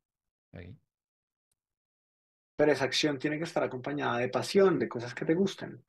Pero 2.57 2.73
esa 2.73 2.85
acción 2.85 3.19
tiene 3.19 3.39
que 3.39 3.45
estar 3.45 3.65
acompañada 3.65 4.19
de 4.19 4.29
pasión, 4.29 4.79
de 4.79 4.89
cosas 4.89 5.13
que 5.15 5.25
te 5.25 5.35
gusten. 5.35 5.85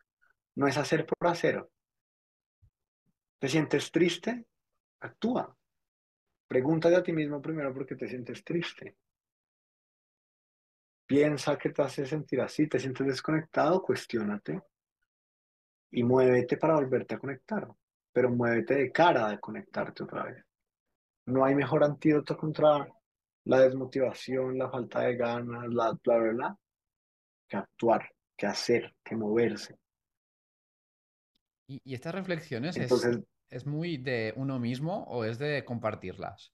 No 0.56 0.68
es 0.68 0.76
hacer 0.76 1.06
por 1.06 1.28
hacer. 1.28 1.64
¿Te 3.40 3.48
sientes 3.48 3.92
triste? 3.92 4.46
Actúa. 5.00 5.56
Pregúntate 6.48 6.96
a 6.96 7.04
ti 7.04 7.14
mismo 7.14 7.42
primero 7.42 7.74
por 7.74 7.86
qué 7.86 7.96
te 7.96 8.08
sientes 8.08 8.44
triste. 8.44 8.98
Piensa 11.06 11.58
qué 11.58 11.70
te 11.70 11.82
hace 11.82 12.06
sentir 12.06 12.42
así. 12.42 12.68
¿Te 12.68 12.80
sientes 12.80 13.08
desconectado? 13.08 13.82
Cuestiónate. 13.82 14.62
Y 15.92 16.04
muévete 16.04 16.58
para 16.58 16.76
volverte 16.76 17.16
a 17.16 17.20
conectar. 17.20 17.68
Pero 18.12 18.30
muévete 18.30 18.76
de 18.76 18.92
cara 18.92 19.30
a 19.30 19.40
conectarte 19.40 20.04
otra 20.04 20.26
vez. 20.26 20.46
No 21.28 21.46
hay 21.46 21.56
mejor 21.56 21.84
antídoto 21.84 22.36
contra 22.36 22.88
la 23.46 23.60
desmotivación, 23.62 24.58
la 24.58 24.70
falta 24.70 25.02
de 25.02 25.16
ganas, 25.16 25.68
la 25.70 25.92
bla, 25.92 26.18
bla, 26.18 26.32
bla, 26.32 26.58
que 27.48 27.58
actuar, 27.58 28.12
que 28.36 28.48
hacer, 28.48 28.96
que 29.04 29.16
moverse. 29.16 29.80
¿Y, 31.70 31.94
estas 31.94 32.16
reflexiones 32.16 32.78
es, 32.78 33.66
muy 33.68 33.98
de 33.98 34.34
uno 34.36 34.60
mismo 34.60 35.04
o 35.04 35.24
es 35.24 35.38
de 35.38 35.64
compartirlas? 35.64 36.52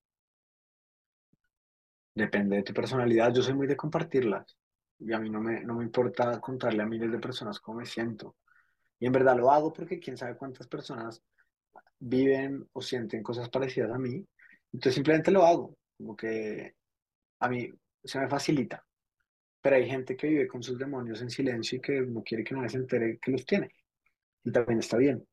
Depende 2.13 2.57
de 2.57 2.63
tu 2.63 2.73
personalidad. 2.73 3.33
Yo 3.33 3.41
soy 3.41 3.53
muy 3.53 3.65
de 3.65 3.77
compartirlas. 3.77 4.57
Y 4.99 5.13
a 5.13 5.19
mí 5.19 5.29
no 5.29 5.39
me, 5.39 5.61
no 5.63 5.75
me 5.75 5.85
importa 5.85 6.41
contarle 6.41 6.83
a 6.83 6.85
miles 6.85 7.13
de 7.13 7.19
personas 7.19 7.61
cómo 7.61 7.79
me 7.79 7.85
siento. 7.85 8.35
Y 8.99 9.05
en 9.05 9.13
verdad 9.13 9.37
lo 9.37 9.49
hago 9.51 9.71
porque 9.71 9.99
quién 9.99 10.17
sabe 10.17 10.35
cuántas 10.35 10.67
personas 10.67 11.23
viven 11.97 12.67
o 12.73 12.81
sienten 12.81 13.23
cosas 13.23 13.49
parecidas 13.49 13.91
a 13.91 13.97
mí. 13.97 14.21
Entonces 14.73 14.95
simplemente 14.95 15.31
lo 15.31 15.45
hago. 15.45 15.77
Como 15.97 16.17
que 16.17 16.75
a 17.39 17.47
mí 17.47 17.71
se 18.03 18.19
me 18.19 18.27
facilita. 18.27 18.85
Pero 19.61 19.77
hay 19.77 19.87
gente 19.89 20.17
que 20.17 20.27
vive 20.27 20.47
con 20.49 20.61
sus 20.61 20.77
demonios 20.77 21.21
en 21.21 21.29
silencio 21.29 21.77
y 21.77 21.81
que 21.81 22.01
no 22.01 22.21
quiere 22.21 22.43
que 22.43 22.53
nadie 22.53 22.69
se 22.69 22.77
entere 22.77 23.17
que 23.17 23.31
los 23.31 23.45
tiene 23.45 23.71
y 24.45 24.51
también 24.51 24.79
está 24.79 24.97
bien. 24.97 25.27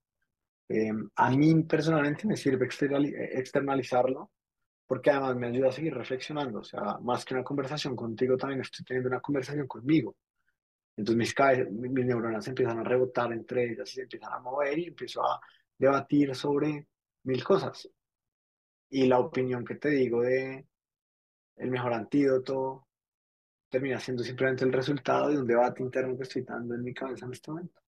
Em, 0.69 1.09
a 1.17 1.31
mí 1.31 1.63
personalmente 1.65 2.27
me 2.27 2.37
sirve 2.37 2.67
externalizarlo 2.67 4.31
porque 4.87 5.11
además 5.11 5.37
me 5.37 5.49
ayuda 5.49 5.69
a 5.69 5.73
seguir 5.73 5.95
reflexionando. 5.95 6.61
O 6.61 6.65
sea, 6.65 6.99
más 7.03 7.25
que 7.25 7.35
una 7.35 7.45
conversación 7.45 7.95
contigo, 7.95 8.37
también 8.37 8.63
estoy 8.63 8.85
teniendo 8.85 9.11
una 9.11 9.21
conversación 9.21 9.67
conmigo. 9.67 10.17
Entonces 10.97 11.17
mis, 11.17 11.35
mis 11.91 12.07
neuronas 12.07 12.47
empiezan 12.49 12.79
a 12.79 12.85
rebotar 12.85 13.33
entre 13.33 13.73
ellas 13.73 13.91
y 13.93 13.95
se 13.95 14.03
empiezan 14.03 14.33
a 14.33 14.41
mover 14.41 14.79
y 14.79 14.87
empiezo 14.89 15.23
a 15.25 15.41
debatir 15.79 16.35
sobre 16.35 16.87
mil 17.25 17.45
cosas. 17.45 17.89
Y 18.91 19.07
la 19.07 19.19
opinión 19.19 19.65
que 19.65 19.77
te 19.77 19.91
digo 19.91 20.23
de 20.23 20.67
el 21.57 21.71
mejor 21.71 21.93
antídoto 21.95 22.87
termina 23.69 23.99
siendo 24.01 24.23
simplemente 24.23 24.65
el 24.65 24.73
resultado 24.73 25.29
de 25.29 25.39
un 25.39 25.47
debate 25.47 25.83
interno 25.83 26.17
que 26.17 26.25
estoy 26.25 26.43
dando 26.43 26.75
en 26.75 26.83
mi 26.83 26.93
cabeza 26.93 27.27
en 27.27 27.33
este 27.33 27.51
momento. 27.51 27.83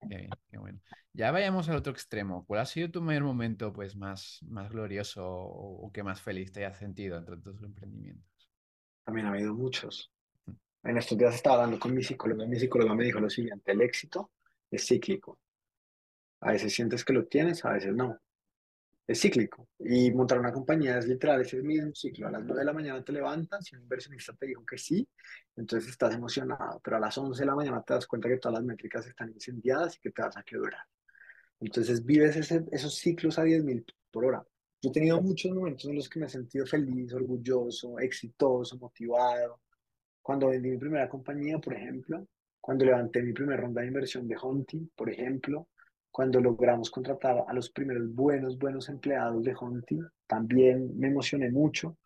Qué 0.00 0.16
bien, 0.16 0.30
qué 0.50 0.58
bueno. 0.58 0.80
Ya 1.12 1.30
vayamos 1.32 1.68
al 1.68 1.76
otro 1.76 1.92
extremo. 1.92 2.44
¿Cuál 2.46 2.60
ha 2.60 2.66
sido 2.66 2.90
tu 2.90 3.02
mayor 3.02 3.24
momento 3.24 3.72
pues, 3.72 3.96
más, 3.96 4.38
más 4.46 4.70
glorioso 4.70 5.26
o, 5.26 5.90
que 5.92 6.02
más 6.02 6.20
feliz 6.20 6.52
te 6.52 6.64
hayas 6.64 6.78
sentido 6.78 7.18
entre 7.18 7.36
tus 7.38 7.62
emprendimientos? 7.62 8.48
También 9.04 9.26
ha 9.26 9.30
habido 9.30 9.54
muchos. 9.54 10.10
En 10.84 10.96
estos 10.96 11.18
días 11.18 11.34
estaba 11.34 11.56
hablando 11.56 11.78
con 11.78 11.94
mi 11.94 12.02
psicóloga. 12.02 12.46
Mi 12.46 12.58
psicóloga 12.58 12.94
me 12.94 13.04
dijo 13.04 13.20
lo 13.20 13.28
siguiente: 13.28 13.72
el 13.72 13.80
éxito 13.80 14.30
es 14.70 14.86
cíclico. 14.86 15.38
A 16.40 16.52
veces 16.52 16.72
sientes 16.72 17.04
que 17.04 17.12
lo 17.12 17.26
tienes, 17.26 17.64
a 17.64 17.72
veces 17.72 17.94
no 17.94 18.20
es 19.08 19.20
cíclico. 19.22 19.68
Y 19.78 20.12
montar 20.12 20.38
una 20.38 20.52
compañía 20.52 20.98
es 20.98 21.08
literal, 21.08 21.40
es 21.40 21.54
el 21.54 21.64
mismo 21.64 21.94
ciclo. 21.94 22.28
A 22.28 22.30
las 22.30 22.44
9 22.44 22.60
de 22.60 22.64
la 22.66 22.72
mañana 22.74 23.02
te 23.02 23.12
levantas 23.12 23.72
y 23.72 23.76
un 23.76 23.82
inversionista 23.82 24.34
te 24.34 24.46
dijo 24.46 24.64
que 24.66 24.76
sí, 24.76 25.08
entonces 25.56 25.90
estás 25.90 26.14
emocionado, 26.14 26.78
pero 26.84 26.98
a 26.98 27.00
las 27.00 27.16
11 27.16 27.40
de 27.40 27.46
la 27.46 27.54
mañana 27.54 27.82
te 27.82 27.94
das 27.94 28.06
cuenta 28.06 28.28
que 28.28 28.36
todas 28.36 28.58
las 28.58 28.64
métricas 28.64 29.06
están 29.06 29.30
incendiadas 29.30 29.96
y 29.96 30.00
que 30.00 30.10
te 30.10 30.22
vas 30.22 30.36
a 30.36 30.42
quebrar. 30.42 30.82
Entonces 31.58 32.04
vives 32.04 32.36
esos 32.36 32.94
ciclos 32.96 33.38
a 33.38 33.44
10.000 33.44 33.84
por 34.10 34.26
hora. 34.26 34.44
Yo 34.80 34.90
he 34.90 34.92
tenido 34.92 35.20
muchos 35.22 35.52
momentos 35.52 35.86
en 35.86 35.96
los 35.96 36.08
que 36.08 36.20
me 36.20 36.26
he 36.26 36.28
sentido 36.28 36.66
feliz, 36.66 37.12
orgulloso, 37.14 37.98
exitoso, 37.98 38.76
motivado. 38.76 39.62
Cuando 40.22 40.48
vendí 40.48 40.68
mi 40.70 40.76
primera 40.76 41.08
compañía, 41.08 41.58
por 41.58 41.74
ejemplo, 41.74 42.28
cuando 42.60 42.84
levanté 42.84 43.22
mi 43.22 43.32
primera 43.32 43.60
ronda 43.60 43.80
de 43.80 43.88
inversión 43.88 44.28
de 44.28 44.36
Hunting, 44.40 44.90
por 44.94 45.10
ejemplo, 45.10 45.68
cuando 46.18 46.40
logramos 46.40 46.90
contratar 46.90 47.44
a 47.46 47.52
los 47.52 47.70
primeros 47.70 48.12
buenos, 48.12 48.58
buenos 48.58 48.88
empleados 48.88 49.44
de 49.44 49.54
Hunting, 49.54 50.02
también 50.26 50.98
me 50.98 51.06
emocioné 51.06 51.48
mucho. 51.48 51.96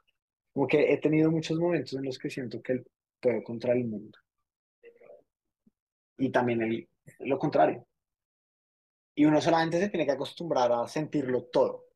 Como 0.53 0.67
que 0.67 0.93
he 0.93 0.99
tenido 0.99 1.31
muchos 1.31 1.59
momentos 1.59 1.95
en 1.95 2.05
los 2.05 2.19
que 2.19 2.29
siento 2.29 2.61
que 2.61 2.73
él 2.73 2.87
puede 3.19 3.43
contra 3.43 3.73
el 3.73 3.87
mundo. 3.87 4.19
Y 6.19 6.31
también 6.31 6.61
el, 6.61 6.87
lo 7.21 7.39
contrario. 7.39 7.87
Y 9.15 9.25
uno 9.25 9.41
solamente 9.41 9.81
se 9.81 9.89
tiene 9.89 10.05
que 10.05 10.13
acostumbrar 10.13 10.71
a 10.73 10.87
sentirlo 10.87 11.45
todo, 11.45 11.87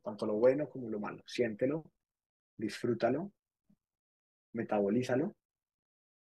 tanto 0.00 0.26
lo 0.26 0.34
bueno 0.34 0.70
como 0.70 0.88
lo 0.88 1.00
malo. 1.00 1.24
Siéntelo, 1.26 1.84
disfrútalo, 2.56 3.32
metabolízalo, 4.52 5.34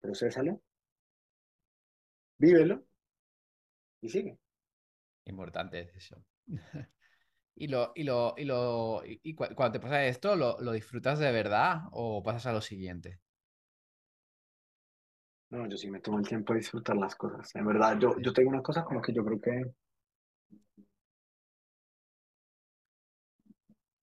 procésalo, 0.02 0.62
vívelo 2.38 2.84
y 4.02 4.10
sigue. 4.10 4.38
Importante 5.28 5.82
es 5.82 5.96
eso. 5.96 6.24
y 7.56 7.68
lo, 7.68 7.92
y 7.96 8.04
lo, 8.04 8.34
y 8.38 8.46
lo, 8.46 9.02
y 9.06 9.36
cuando 9.36 9.72
te 9.72 9.80
pasa 9.80 10.06
esto, 10.06 10.36
¿lo, 10.36 10.58
¿lo, 10.62 10.72
disfrutas 10.72 11.20
de 11.20 11.32
verdad 11.32 11.82
o 11.92 12.24
pasas 12.24 12.48
a 12.48 12.54
lo 12.54 12.62
siguiente? 12.62 13.20
No, 15.50 15.68
yo 15.68 15.78
sí 15.78 15.90
me 15.90 16.00
tomo 16.00 16.20
el 16.20 16.28
tiempo 16.28 16.54
de 16.54 16.60
disfrutar 16.60 16.96
las 16.98 17.16
cosas. 17.16 17.54
En 17.56 17.66
verdad, 17.66 17.98
yo, 18.00 18.18
yo 18.20 18.34
tengo 18.34 18.50
una 18.50 18.62
cosa 18.62 18.84
como 18.84 19.02
que 19.02 19.14
yo 19.14 19.24
creo 19.24 19.40
que 19.40 19.64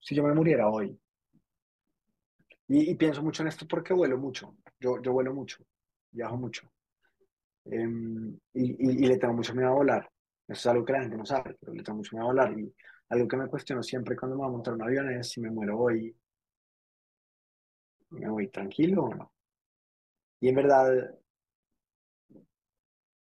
si 0.01 0.15
yo 0.15 0.23
me 0.23 0.35
muriera 0.35 0.69
hoy, 0.69 0.99
y, 2.69 2.91
y 2.91 2.95
pienso 2.95 3.23
mucho 3.23 3.43
en 3.43 3.49
esto 3.49 3.67
porque 3.67 3.95
vuelo 3.95 4.19
mucho, 4.19 4.57
yo, 4.81 5.01
yo 5.03 5.13
vuelo 5.13 5.35
mucho, 5.35 5.65
viajo 6.11 6.37
mucho, 6.37 6.71
em, 7.67 8.39
y, 8.55 8.65
y, 8.65 9.05
y 9.05 9.09
le 9.09 9.19
tengo 9.19 9.35
mucho 9.35 9.55
miedo 9.55 9.69
a 9.69 9.75
volar. 9.75 10.14
Eso 10.47 10.61
es 10.61 10.67
algo 10.67 10.85
que 10.85 10.93
la 10.93 11.01
gente 11.01 11.17
no 11.17 11.25
sabe, 11.25 11.57
pero 11.59 11.73
le 11.73 11.83
tengo 11.83 11.99
mucho 11.99 12.17
miedo 12.17 12.25
a 12.25 12.33
volar. 12.33 12.59
Y 12.59 12.73
algo 13.09 13.29
que 13.29 13.37
me 13.37 13.49
cuestiono 13.49 13.83
siempre 13.83 14.17
cuando 14.17 14.37
me 14.37 14.43
voy 14.43 14.49
a 14.49 14.53
montar 14.53 14.75
un 14.75 14.83
avión 14.83 15.11
es 15.11 15.31
si 15.31 15.41
me 15.41 15.51
muero 15.51 15.79
hoy, 15.79 16.15
¿me 18.11 18.29
voy 18.29 18.49
tranquilo 18.49 19.05
o 19.05 19.15
no? 19.15 19.33
Y 20.41 20.49
en 20.49 20.55
verdad, 20.55 21.15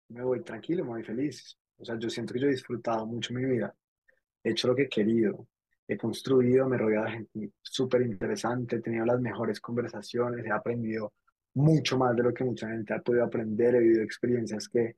me 0.10 0.24
voy 0.24 0.44
tranquilo, 0.44 0.84
me 0.84 0.92
voy 0.92 1.04
feliz. 1.04 1.58
O 1.78 1.86
sea, 1.86 1.98
yo 1.98 2.10
siento 2.10 2.34
que 2.34 2.40
yo 2.40 2.48
he 2.48 2.52
disfrutado 2.52 3.06
mucho 3.06 3.34
mi 3.34 3.46
vida, 3.46 3.74
he 4.44 4.52
hecho 4.52 4.68
lo 4.68 4.76
que 4.76 4.84
he 4.84 4.90
querido, 4.90 5.48
he 5.88 5.98
construido, 5.98 6.68
me 6.68 6.76
he 6.76 6.80
rodeado 6.80 7.06
de 7.06 7.12
gente 7.12 7.52
súper 7.62 8.02
interesante, 8.04 8.78
he 8.78 8.82
tenido 8.82 9.06
las 9.06 9.20
mejores 9.22 9.60
conversaciones, 9.60 10.46
he 10.46 10.52
aprendido 10.52 11.14
mucho 11.54 11.98
más 11.98 12.16
de 12.16 12.24
lo 12.24 12.34
que 12.34 12.44
mucha 12.44 12.70
gente 12.70 12.94
ha 12.94 13.02
podido 13.02 13.26
aprender, 13.26 13.76
he 13.76 13.80
vivido 13.80 14.04
experiencias 14.04 14.68
que 14.68 14.96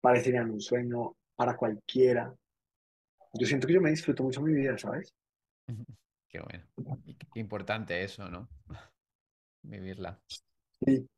parecerían 0.00 0.50
un 0.50 0.60
sueño 0.60 1.16
para 1.36 1.56
cualquiera. 1.56 2.34
Yo 3.34 3.46
siento 3.46 3.66
que 3.66 3.74
yo 3.74 3.80
me 3.80 3.90
disfruto 3.90 4.22
mucho 4.22 4.40
mi 4.40 4.54
vida, 4.54 4.78
¿sabes? 4.78 5.12
Qué 6.28 6.40
bueno. 6.40 6.64
Y 7.04 7.14
qué 7.14 7.38
importante 7.38 8.02
eso, 8.02 8.28
¿no? 8.28 8.48
Vivirla. 9.62 10.20
Sí, 10.84 11.08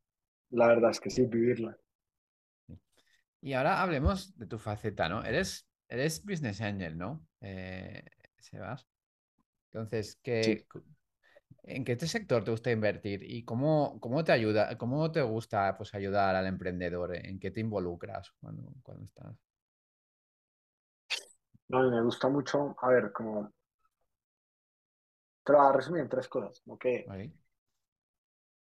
la 0.51 0.67
verdad 0.67 0.91
es 0.91 0.99
que 0.99 1.09
sí, 1.09 1.25
vivirla. 1.25 1.75
Y 3.41 3.53
ahora 3.53 3.81
hablemos 3.81 4.37
de 4.37 4.45
tu 4.45 4.59
faceta, 4.59 5.09
¿no? 5.09 5.23
Eres, 5.23 5.67
eres 5.89 6.23
business 6.23 6.61
angel, 6.61 6.99
¿no? 6.99 7.27
Eh, 7.41 8.03
Sebas. 8.37 8.87
Entonces. 9.71 10.19
¿qué, 10.21 10.67
¿en 11.63 11.83
qué 11.83 11.97
sector 11.97 12.43
te 12.43 12.51
gusta 12.51 12.71
invertir 12.71 13.23
y 13.23 13.43
cómo, 13.43 13.99
cómo 13.99 14.23
te 14.23 14.31
ayuda, 14.31 14.77
cómo 14.77 15.11
te 15.11 15.21
gusta 15.21 15.75
pues, 15.77 15.93
ayudar 15.95 16.35
al 16.35 16.45
emprendedor? 16.45 17.15
¿En 17.15 17.39
qué 17.39 17.51
te 17.51 17.59
involucras 17.59 18.31
cuando, 18.39 18.71
cuando 18.83 19.05
estás? 19.05 19.35
No, 21.69 21.89
me 21.89 22.01
gusta 22.01 22.29
mucho, 22.29 22.75
a 22.81 22.89
ver, 22.89 23.11
como, 23.13 23.51
te 25.43 25.53
lo 25.53 25.59
voy 25.59 25.67
a 25.67 25.73
resumir 25.73 26.01
en 26.01 26.09
tres 26.09 26.27
cosas, 26.27 26.61
que 26.79 27.05
¿Vale? 27.07 27.31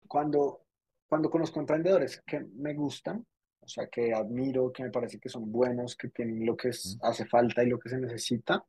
cuando, 0.06 0.62
cuando 1.08 1.30
conozco 1.30 1.60
emprendedores 1.60 2.22
que 2.26 2.40
me 2.40 2.74
gustan, 2.74 3.24
o 3.60 3.68
sea, 3.68 3.86
que 3.88 4.12
admiro, 4.12 4.72
que 4.72 4.82
me 4.82 4.90
parece 4.90 5.18
que 5.18 5.28
son 5.28 5.50
buenos, 5.50 5.96
que 5.96 6.08
tienen 6.08 6.44
lo 6.44 6.56
que 6.56 6.68
es- 6.68 6.98
Mm. 7.00 7.06
hace 7.06 7.26
falta 7.26 7.62
y 7.62 7.68
lo 7.68 7.78
que 7.78 7.88
se 7.88 7.98
necesita, 7.98 8.64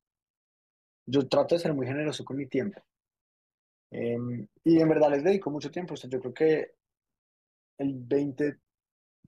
yo 1.06 1.28
trato 1.28 1.56
de 1.56 1.60
ser 1.62 1.74
muy 1.74 1.86
generoso 1.88 2.24
con 2.26 2.38
mi 2.38 2.48
tiempo. 2.48 2.82
Em, 3.92 4.48
y 4.64 4.80
en 4.80 4.90
verdad 4.90 5.12
les 5.12 5.24
dedico 5.24 5.50
mucho 5.52 5.72
tiempo, 5.72 5.94
o 5.94 5.98
sea, 5.98 6.10
yo 6.10 6.20
creo 6.20 6.34
que 6.34 6.76
el 7.78 7.94
20, 7.96 8.58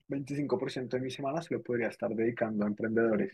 25% 0.08 0.96
de 0.96 1.02
mi 1.02 1.10
semana 1.10 1.42
se 1.42 1.54
lo 1.54 1.62
podría 1.62 1.88
estar 1.88 2.10
dedicando 2.10 2.64
a 2.64 2.68
emprendedores. 2.68 3.32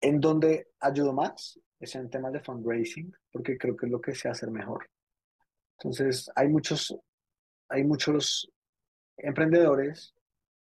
En 0.00 0.20
donde 0.20 0.68
ayudo 0.80 1.12
más 1.12 1.58
es 1.80 1.94
en 1.94 2.10
temas 2.10 2.32
de 2.32 2.40
fundraising, 2.40 3.12
porque 3.32 3.56
creo 3.56 3.76
que 3.76 3.86
es 3.86 3.92
lo 3.92 4.00
que 4.00 4.14
sé 4.14 4.28
hacer 4.28 4.50
mejor. 4.50 4.88
Entonces, 5.78 6.30
hay 6.34 6.48
muchos, 6.48 6.96
hay 7.68 7.84
muchos 7.84 8.50
emprendedores 9.16 10.14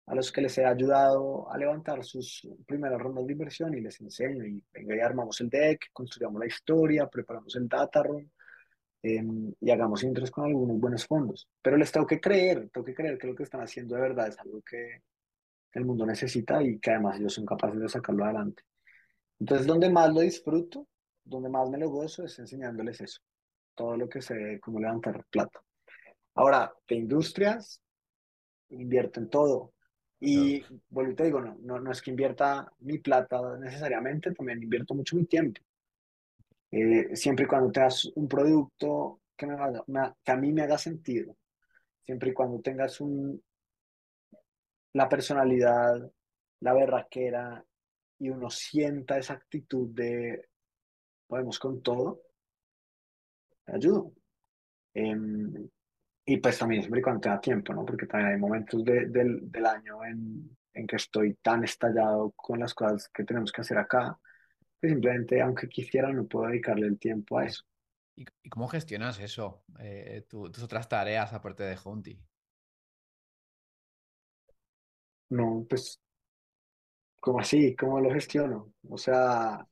a 0.07 0.15
los 0.15 0.31
que 0.31 0.41
les 0.41 0.57
he 0.57 0.65
ayudado 0.65 1.49
a 1.51 1.57
levantar 1.57 2.03
sus 2.03 2.47
primeras 2.65 2.99
rondas 2.99 3.25
de 3.25 3.33
inversión 3.33 3.73
y 3.73 3.81
les 3.81 3.99
enseño 4.01 4.45
y 4.45 4.63
venga 4.73 4.95
y 4.95 4.99
armamos 4.99 5.39
el 5.41 5.49
deck, 5.49 5.87
construyamos 5.93 6.39
la 6.39 6.47
historia, 6.47 7.07
preparamos 7.07 7.55
el 7.55 7.67
data 7.67 8.03
room 8.03 8.29
eh, 9.03 9.23
y 9.59 9.71
hagamos 9.71 10.03
intros 10.03 10.31
con 10.31 10.45
algunos 10.45 10.79
buenos 10.79 11.05
fondos. 11.05 11.47
Pero 11.61 11.77
les 11.77 11.91
tengo 11.91 12.05
que 12.05 12.19
creer, 12.19 12.69
tengo 12.69 12.85
que 12.85 12.93
creer 12.93 13.17
que 13.17 13.27
lo 13.27 13.35
que 13.35 13.43
están 13.43 13.61
haciendo 13.61 13.95
de 13.95 14.01
verdad 14.01 14.27
es 14.27 14.39
algo 14.39 14.61
que 14.61 15.01
el 15.73 15.85
mundo 15.85 16.05
necesita 16.05 16.61
y 16.61 16.79
que 16.79 16.91
además 16.91 17.19
ellos 17.19 17.33
son 17.33 17.45
capaces 17.45 17.79
de 17.79 17.89
sacarlo 17.89 18.25
adelante. 18.25 18.63
Entonces, 19.41 19.65
donde 19.65 19.89
más 19.89 20.13
lo 20.13 20.19
disfruto, 20.19 20.87
donde 21.23 21.49
más 21.49 21.67
me 21.67 21.79
lo 21.79 21.89
gozo 21.89 22.23
es 22.23 22.37
enseñándoles 22.37 23.01
eso, 23.01 23.21
todo 23.73 23.97
lo 23.97 24.07
que 24.07 24.21
sé 24.21 24.59
cómo 24.61 24.79
levantar 24.79 25.25
plata. 25.31 25.59
Ahora, 26.35 26.71
de 26.87 26.95
industrias, 26.95 27.81
invierto 28.69 29.19
en 29.19 29.29
todo. 29.31 29.73
Y 30.19 30.63
vuelvo 30.89 31.13
y 31.13 31.15
te 31.15 31.23
digo, 31.23 31.41
no, 31.41 31.57
no, 31.59 31.79
no 31.79 31.91
es 31.91 32.03
que 32.03 32.11
invierta 32.11 32.71
mi 32.81 32.99
plata 32.99 33.57
necesariamente, 33.57 34.31
también 34.31 34.61
invierto 34.61 34.93
mucho 34.93 35.15
mi 35.15 35.25
tiempo. 35.25 35.59
Eh, 36.69 37.15
siempre 37.15 37.45
y 37.45 37.47
cuando 37.47 37.71
tengas 37.71 38.05
un 38.13 38.27
producto 38.27 39.21
que, 39.35 39.47
me 39.47 39.55
que 40.23 40.31
a 40.31 40.37
mí 40.37 40.53
me 40.53 40.61
haga 40.61 40.77
sentido, 40.77 41.35
siempre 42.03 42.29
y 42.29 42.33
cuando 42.33 42.61
tengas 42.61 43.01
un, 43.01 43.43
la 44.93 45.09
personalidad, 45.09 46.11
la 46.59 46.73
berraquera 46.73 47.65
y 48.21 48.29
uno 48.29 48.49
sienta 48.51 49.17
esa 49.17 49.33
actitud 49.33 49.89
de 49.95 50.49
podemos 51.27 51.59
con 51.59 51.81
todo, 51.83 52.23
ayudo. 53.67 54.13
Em, 54.93 55.69
y 56.25 56.37
pues 56.37 56.59
también 56.59 56.83
siempre 56.83 57.01
cuando 57.01 57.21
tenga 57.21 57.41
tiempo, 57.41 57.73
¿no? 57.73 57.85
Porque 57.85 58.07
también 58.07 58.33
hay 58.33 58.39
momentos 58.39 58.83
de- 58.85 59.07
del, 59.07 59.51
del 59.51 59.67
año 59.67 60.03
en, 60.05 60.57
en 60.73 60.87
que 60.87 60.97
estoy 60.97 61.35
tan 61.35 61.63
estallado 61.63 62.31
con 62.35 62.59
las 62.59 62.73
cosas 62.73 63.09
que 63.09 63.23
tenemos 63.25 63.51
que 63.51 63.61
hacer 63.61 63.77
acá, 63.79 64.19
que 64.81 64.89
simplemente, 64.89 65.41
aunque 65.41 65.69
quisiera, 65.69 66.11
no 66.13 66.27
puedo 66.27 66.47
dedicarle 66.49 66.87
el 66.87 66.99
tiempo 66.99 67.39
a 67.39 67.45
eso. 67.45 67.63
¿Y, 68.15 68.25
y 68.43 68.49
cómo 68.49 68.67
gestionas 68.67 69.19
eso? 69.19 69.63
Eh, 69.79 70.25
tu- 70.29 70.51
tus 70.51 70.63
otras 70.63 70.87
tareas 70.89 71.33
aparte 71.33 71.63
de 71.63 71.77
Hunty. 71.83 72.21
No, 75.29 75.65
pues, 75.69 76.00
¿cómo 77.21 77.39
así? 77.39 77.75
¿Cómo 77.75 78.01
lo 78.01 78.11
gestiono? 78.11 78.73
O 78.89 78.97
sea, 78.97 79.65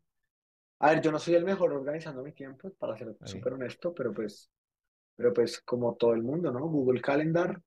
a 0.81 0.89
ver, 0.89 1.01
yo 1.01 1.11
no 1.11 1.19
soy 1.19 1.35
el 1.35 1.43
mejor 1.43 1.73
organizando 1.73 2.23
mi 2.23 2.31
tiempo, 2.31 2.71
para 2.75 2.95
ser 2.95 3.13
súper 3.25 3.53
honesto, 3.53 3.93
pero 3.93 4.13
pues, 4.13 4.49
pero 5.15 5.33
pues 5.33 5.59
como 5.61 5.95
todo 5.95 6.13
el 6.13 6.23
mundo, 6.23 6.51
¿no? 6.51 6.61
Google 6.67 7.01
Calendar, 7.01 7.61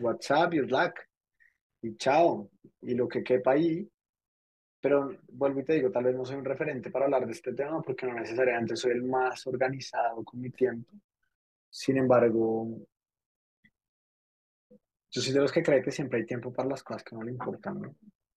WhatsApp 0.00 0.54
y 0.54 0.60
Slack, 0.60 1.10
y 1.82 1.96
chao, 1.96 2.50
y 2.80 2.94
lo 2.94 3.06
que 3.06 3.22
quepa 3.22 3.52
ahí. 3.52 3.86
Pero 4.80 5.16
vuelvo 5.32 5.60
y 5.60 5.64
te 5.64 5.74
digo, 5.74 5.90
tal 5.90 6.04
vez 6.04 6.14
no 6.14 6.24
soy 6.24 6.36
un 6.36 6.44
referente 6.44 6.90
para 6.90 7.06
hablar 7.06 7.26
de 7.26 7.32
este 7.32 7.54
tema 7.54 7.82
porque 7.82 8.06
no 8.06 8.14
necesariamente 8.14 8.76
soy 8.76 8.92
el 8.92 9.02
más 9.02 9.46
organizado 9.46 10.22
con 10.24 10.40
mi 10.40 10.50
tiempo. 10.50 10.92
Sin 11.70 11.96
embargo, 11.96 12.68
yo 15.10 15.20
soy 15.22 15.32
de 15.32 15.40
los 15.40 15.52
que 15.52 15.62
cree 15.62 15.82
que 15.82 15.90
siempre 15.90 16.20
hay 16.20 16.26
tiempo 16.26 16.52
para 16.52 16.68
las 16.68 16.82
cosas 16.82 17.02
que 17.02 17.16
no 17.16 17.22
le 17.22 17.32
importan, 17.32 17.80
¿no? 17.80 17.94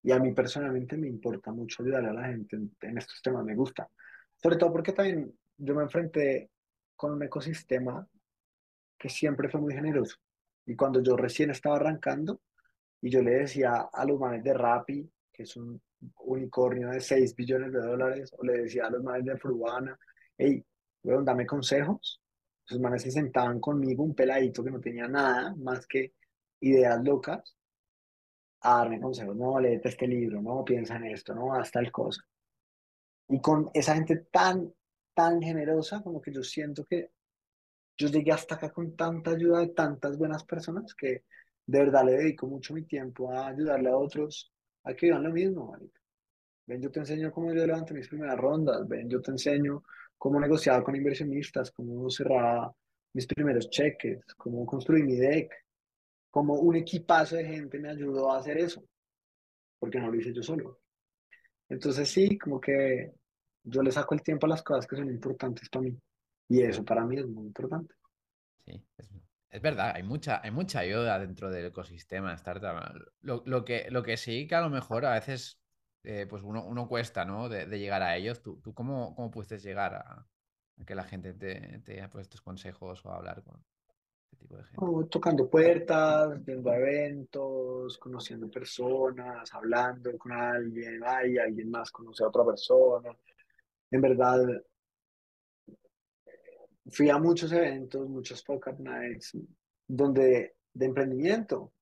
Y 0.08 0.10
a 0.10 0.18
mí 0.18 0.32
personalmente 0.32 0.96
me 0.96 1.06
importa 1.06 1.52
mucho 1.52 1.82
ayudarle 1.82 2.08
a 2.08 2.12
la 2.14 2.28
gente 2.28 2.56
en, 2.56 2.96
estos 2.96 3.20
temas, 3.20 3.44
me 3.44 3.54
gusta. 3.54 3.90
Sobre 4.36 4.56
todo 4.56 4.72
porque 4.72 4.94
también 4.94 5.30
yo 5.58 5.74
me 5.74 5.82
enfrenté 5.82 6.50
con 6.96 7.12
un 7.12 7.22
ecosistema 7.24 8.08
que 8.96 9.10
siempre 9.10 9.50
fue 9.50 9.60
muy 9.60 9.74
generoso. 9.74 10.16
Y 10.64 10.74
cuando 10.76 11.02
yo 11.02 11.14
recién 11.14 11.50
estaba 11.50 11.76
arrancando, 11.76 12.40
y 13.02 13.10
yo 13.10 13.20
le 13.20 13.32
decía 13.32 13.90
a 13.92 14.04
los 14.06 14.18
manes 14.18 14.42
de 14.42 14.54
Rappi, 14.54 15.12
que 15.30 15.42
es 15.42 15.54
un 15.58 15.78
unicornio 16.20 16.88
de 16.88 17.02
6 17.02 17.36
billones 17.36 17.70
de 17.70 17.80
dólares, 17.80 18.30
o 18.32 18.42
le 18.46 18.62
decía 18.62 18.86
a 18.86 18.90
los 18.90 19.02
manes 19.02 19.26
de 19.26 19.36
Frubana, 19.36 19.98
hey, 20.38 20.64
weón, 21.02 21.26
dame 21.26 21.44
consejos. 21.44 22.22
Esos 22.64 22.80
manes 22.80 23.02
se 23.02 23.10
sentaban 23.10 23.60
conmigo, 23.60 24.04
un 24.04 24.14
peladito 24.14 24.64
que 24.64 24.70
no 24.70 24.80
tenía 24.80 25.06
nada 25.06 25.54
más 25.56 25.86
que 25.86 26.14
ideas 26.60 27.04
locas, 27.04 27.57
a 28.60 28.78
darme 28.78 29.00
consejos. 29.00 29.36
No, 29.36 29.58
léete 29.60 29.88
este 29.88 30.06
libro, 30.06 30.40
no, 30.42 30.64
piensa 30.64 30.96
en 30.96 31.06
esto, 31.06 31.34
no, 31.34 31.54
haz 31.54 31.70
tal 31.70 31.90
cosa. 31.92 32.22
Y 33.28 33.40
con 33.40 33.70
esa 33.74 33.94
gente 33.94 34.26
tan, 34.30 34.72
tan 35.14 35.40
generosa, 35.42 36.02
como 36.02 36.20
que 36.20 36.32
yo 36.32 36.42
siento 36.42 36.84
que 36.84 37.10
yo 37.96 38.08
llegué 38.08 38.32
hasta 38.32 38.54
acá 38.54 38.70
con 38.72 38.96
tanta 38.96 39.32
ayuda 39.32 39.60
de 39.60 39.68
tantas 39.68 40.16
buenas 40.16 40.44
personas 40.44 40.94
que 40.94 41.24
de 41.66 41.78
verdad 41.80 42.04
le 42.04 42.12
dedico 42.12 42.46
mucho 42.46 42.72
mi 42.72 42.84
tiempo 42.84 43.30
a 43.32 43.48
ayudarle 43.48 43.90
a 43.90 43.96
otros 43.96 44.52
a 44.84 44.94
que 44.94 45.06
vivan 45.06 45.24
lo 45.24 45.30
mismo. 45.30 45.76
Ven, 46.66 46.80
yo 46.80 46.90
te 46.90 47.00
enseño 47.00 47.32
cómo 47.32 47.52
yo 47.52 47.66
levanté 47.66 47.94
mis 47.94 48.08
primeras 48.08 48.38
rondas, 48.38 48.86
ven, 48.86 49.08
yo 49.08 49.20
te 49.20 49.32
enseño 49.32 49.82
cómo 50.16 50.40
negociaba 50.40 50.82
con 50.84 50.96
inversionistas, 50.96 51.70
cómo 51.72 52.08
cerraba 52.10 52.74
mis 53.12 53.26
primeros 53.26 53.68
cheques, 53.70 54.20
cómo 54.36 54.64
construí 54.64 55.02
mi 55.02 55.16
deck, 55.16 55.50
cómo 56.30 56.54
un 56.54 56.76
equipazo 56.76 57.36
de 57.36 57.44
gente 57.44 57.78
me 57.78 57.90
ayudó 57.90 58.30
a 58.30 58.38
hacer 58.38 58.58
eso, 58.58 58.84
porque 59.78 60.00
no 60.00 60.10
lo 60.10 60.16
hice 60.16 60.32
yo 60.32 60.42
solo. 60.42 60.80
Entonces 61.68 62.08
sí, 62.08 62.38
como 62.38 62.60
que 62.60 63.12
yo 63.62 63.82
le 63.82 63.92
saco 63.92 64.14
el 64.14 64.22
tiempo 64.22 64.46
a 64.46 64.50
las 64.50 64.62
cosas 64.62 64.86
que 64.86 64.96
son 64.96 65.10
importantes 65.10 65.68
para 65.68 65.82
mí. 65.82 65.98
Y 66.48 66.62
eso 66.62 66.84
para 66.84 67.04
mí 67.04 67.18
es 67.18 67.26
muy 67.26 67.46
importante. 67.46 67.94
Sí, 68.64 68.82
es, 69.50 69.62
verdad, 69.62 69.92
hay 69.94 70.02
mucha, 70.02 70.40
hay 70.42 70.50
mucha 70.50 70.80
ayuda 70.80 71.18
dentro 71.18 71.50
del 71.50 71.66
ecosistema 71.66 72.32
startup. 72.34 72.94
Lo, 73.20 73.42
lo 73.44 73.64
que, 73.64 73.88
lo 73.90 74.02
que 74.02 74.16
sí 74.16 74.46
que 74.46 74.54
a 74.54 74.62
lo 74.62 74.70
mejor 74.70 75.04
a 75.04 75.12
veces 75.12 75.60
eh, 76.04 76.26
pues 76.26 76.42
uno, 76.42 76.64
uno 76.64 76.88
cuesta, 76.88 77.24
¿no? 77.24 77.48
De, 77.48 77.66
llegar 77.78 78.02
a 78.02 78.16
ellos. 78.16 78.40
¿Tú, 78.42 78.60
tú 78.62 78.72
cómo, 78.72 79.14
cómo 79.14 79.30
pudiste 79.30 79.58
llegar 79.58 79.94
a, 79.94 80.26
que 80.86 80.94
la 80.94 81.04
gente 81.04 81.34
te, 81.34 81.80
te 81.80 82.08
pues, 82.08 82.22
estos 82.22 82.40
consejos 82.40 83.04
o 83.04 83.10
a 83.10 83.16
hablar 83.16 83.42
con 83.42 83.62
tocando 85.10 85.48
puertas, 85.48 86.44
yendo 86.44 86.70
a 86.70 86.76
eventos, 86.76 87.98
conociendo 87.98 88.50
personas, 88.50 89.52
hablando 89.54 90.16
con 90.16 90.32
alguien, 90.32 91.00
ay, 91.04 91.38
alguien 91.38 91.70
más 91.70 91.90
conoce 91.90 92.24
a 92.24 92.28
otra 92.28 92.44
persona. 92.44 93.10
En 93.90 94.00
verdad, 94.00 94.46
fui 96.90 97.10
a 97.10 97.18
muchos 97.18 97.52
eventos, 97.52 98.08
muchos 98.08 98.42
poker 98.42 98.78
nights, 98.80 99.36
donde 99.86 100.56
de 100.72 100.86
emprendimiento. 100.86 101.72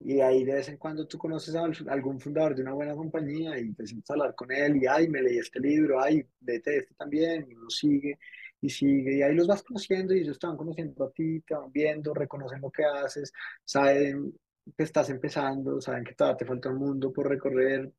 Y 0.00 0.20
ahí 0.20 0.44
de 0.44 0.54
vez 0.54 0.68
en 0.68 0.76
cuando 0.76 1.06
tú 1.06 1.16
conoces 1.16 1.54
a 1.54 1.64
algún 1.88 2.20
fundador 2.20 2.54
de 2.54 2.62
una 2.62 2.74
buena 2.74 2.94
compañía 2.94 3.58
y 3.58 3.72
te 3.72 3.86
sientes 3.86 4.10
a 4.10 4.14
hablar 4.14 4.34
con 4.34 4.52
él 4.52 4.76
y, 4.76 4.86
ay, 4.86 5.08
me 5.08 5.22
leí 5.22 5.38
este 5.38 5.60
libro, 5.60 6.02
ay, 6.02 6.26
vete 6.40 6.78
este 6.78 6.94
también, 6.94 7.46
y 7.48 7.54
uno 7.54 7.70
sigue 7.70 8.18
y 8.64 8.70
sigue, 8.70 9.18
y 9.18 9.22
ahí 9.22 9.34
los 9.34 9.46
vas 9.46 9.62
conociendo 9.62 10.14
y 10.14 10.20
ellos 10.20 10.38
te 10.38 10.46
van 10.46 10.56
conociendo 10.56 11.04
a 11.04 11.10
ti, 11.12 11.40
te 11.42 11.54
van 11.54 11.70
viendo, 11.70 12.14
reconocen 12.14 12.62
lo 12.62 12.70
que 12.70 12.82
haces, 12.82 13.30
saben 13.62 14.32
que 14.74 14.82
estás 14.84 15.10
empezando, 15.10 15.82
saben 15.82 16.02
que 16.02 16.14
todavía 16.14 16.38
te 16.38 16.46
falta 16.46 16.70
un 16.70 16.78
mundo 16.78 17.12
por 17.12 17.28
recorrer, 17.28 17.92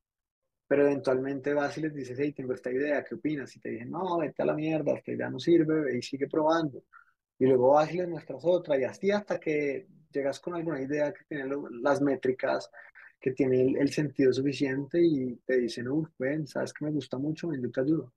pero 0.67 0.87
eventualmente 0.87 1.53
vas 1.53 1.77
y 1.77 1.81
les 1.81 1.93
dices, 1.93 2.17
hey, 2.19 2.33
tengo 2.33 2.53
esta 2.53 2.71
idea, 2.71 3.03
¿qué 3.03 3.13
opinas? 3.13 3.55
Y 3.55 3.59
te 3.59 3.69
dicen, 3.69 3.91
no, 3.91 4.17
vete 4.17 4.41
a 4.41 4.45
la 4.45 4.55
mierda, 4.55 4.93
esta 4.93 5.11
idea 5.11 5.29
no 5.29 5.39
sirve, 5.39 5.95
y 5.95 6.01
sigue 6.01 6.27
probando. 6.27 6.83
Y 7.37 7.45
luego 7.45 7.73
vas 7.73 7.93
y 7.93 7.97
les 7.97 8.09
muestras 8.09 8.41
otra, 8.43 8.79
y 8.79 8.85
así 8.85 9.11
hasta 9.11 9.39
que 9.39 9.87
llegas 10.11 10.39
con 10.39 10.55
alguna 10.55 10.81
idea 10.81 11.13
que 11.13 11.25
tiene 11.25 11.45
las 11.83 12.01
métricas, 12.01 12.71
que 13.19 13.33
tiene 13.33 13.75
el, 13.79 13.91
sentido 13.91 14.33
suficiente 14.33 14.99
y 14.99 15.35
te 15.45 15.59
dicen, 15.59 15.89
uff, 15.89 16.09
ven, 16.17 16.47
sabes 16.47 16.73
que 16.73 16.85
me 16.85 16.91
gusta 16.91 17.19
mucho, 17.19 17.49
ven, 17.49 17.61
yo 17.61 17.69
te 17.69 17.81
ayudo. 17.81 18.13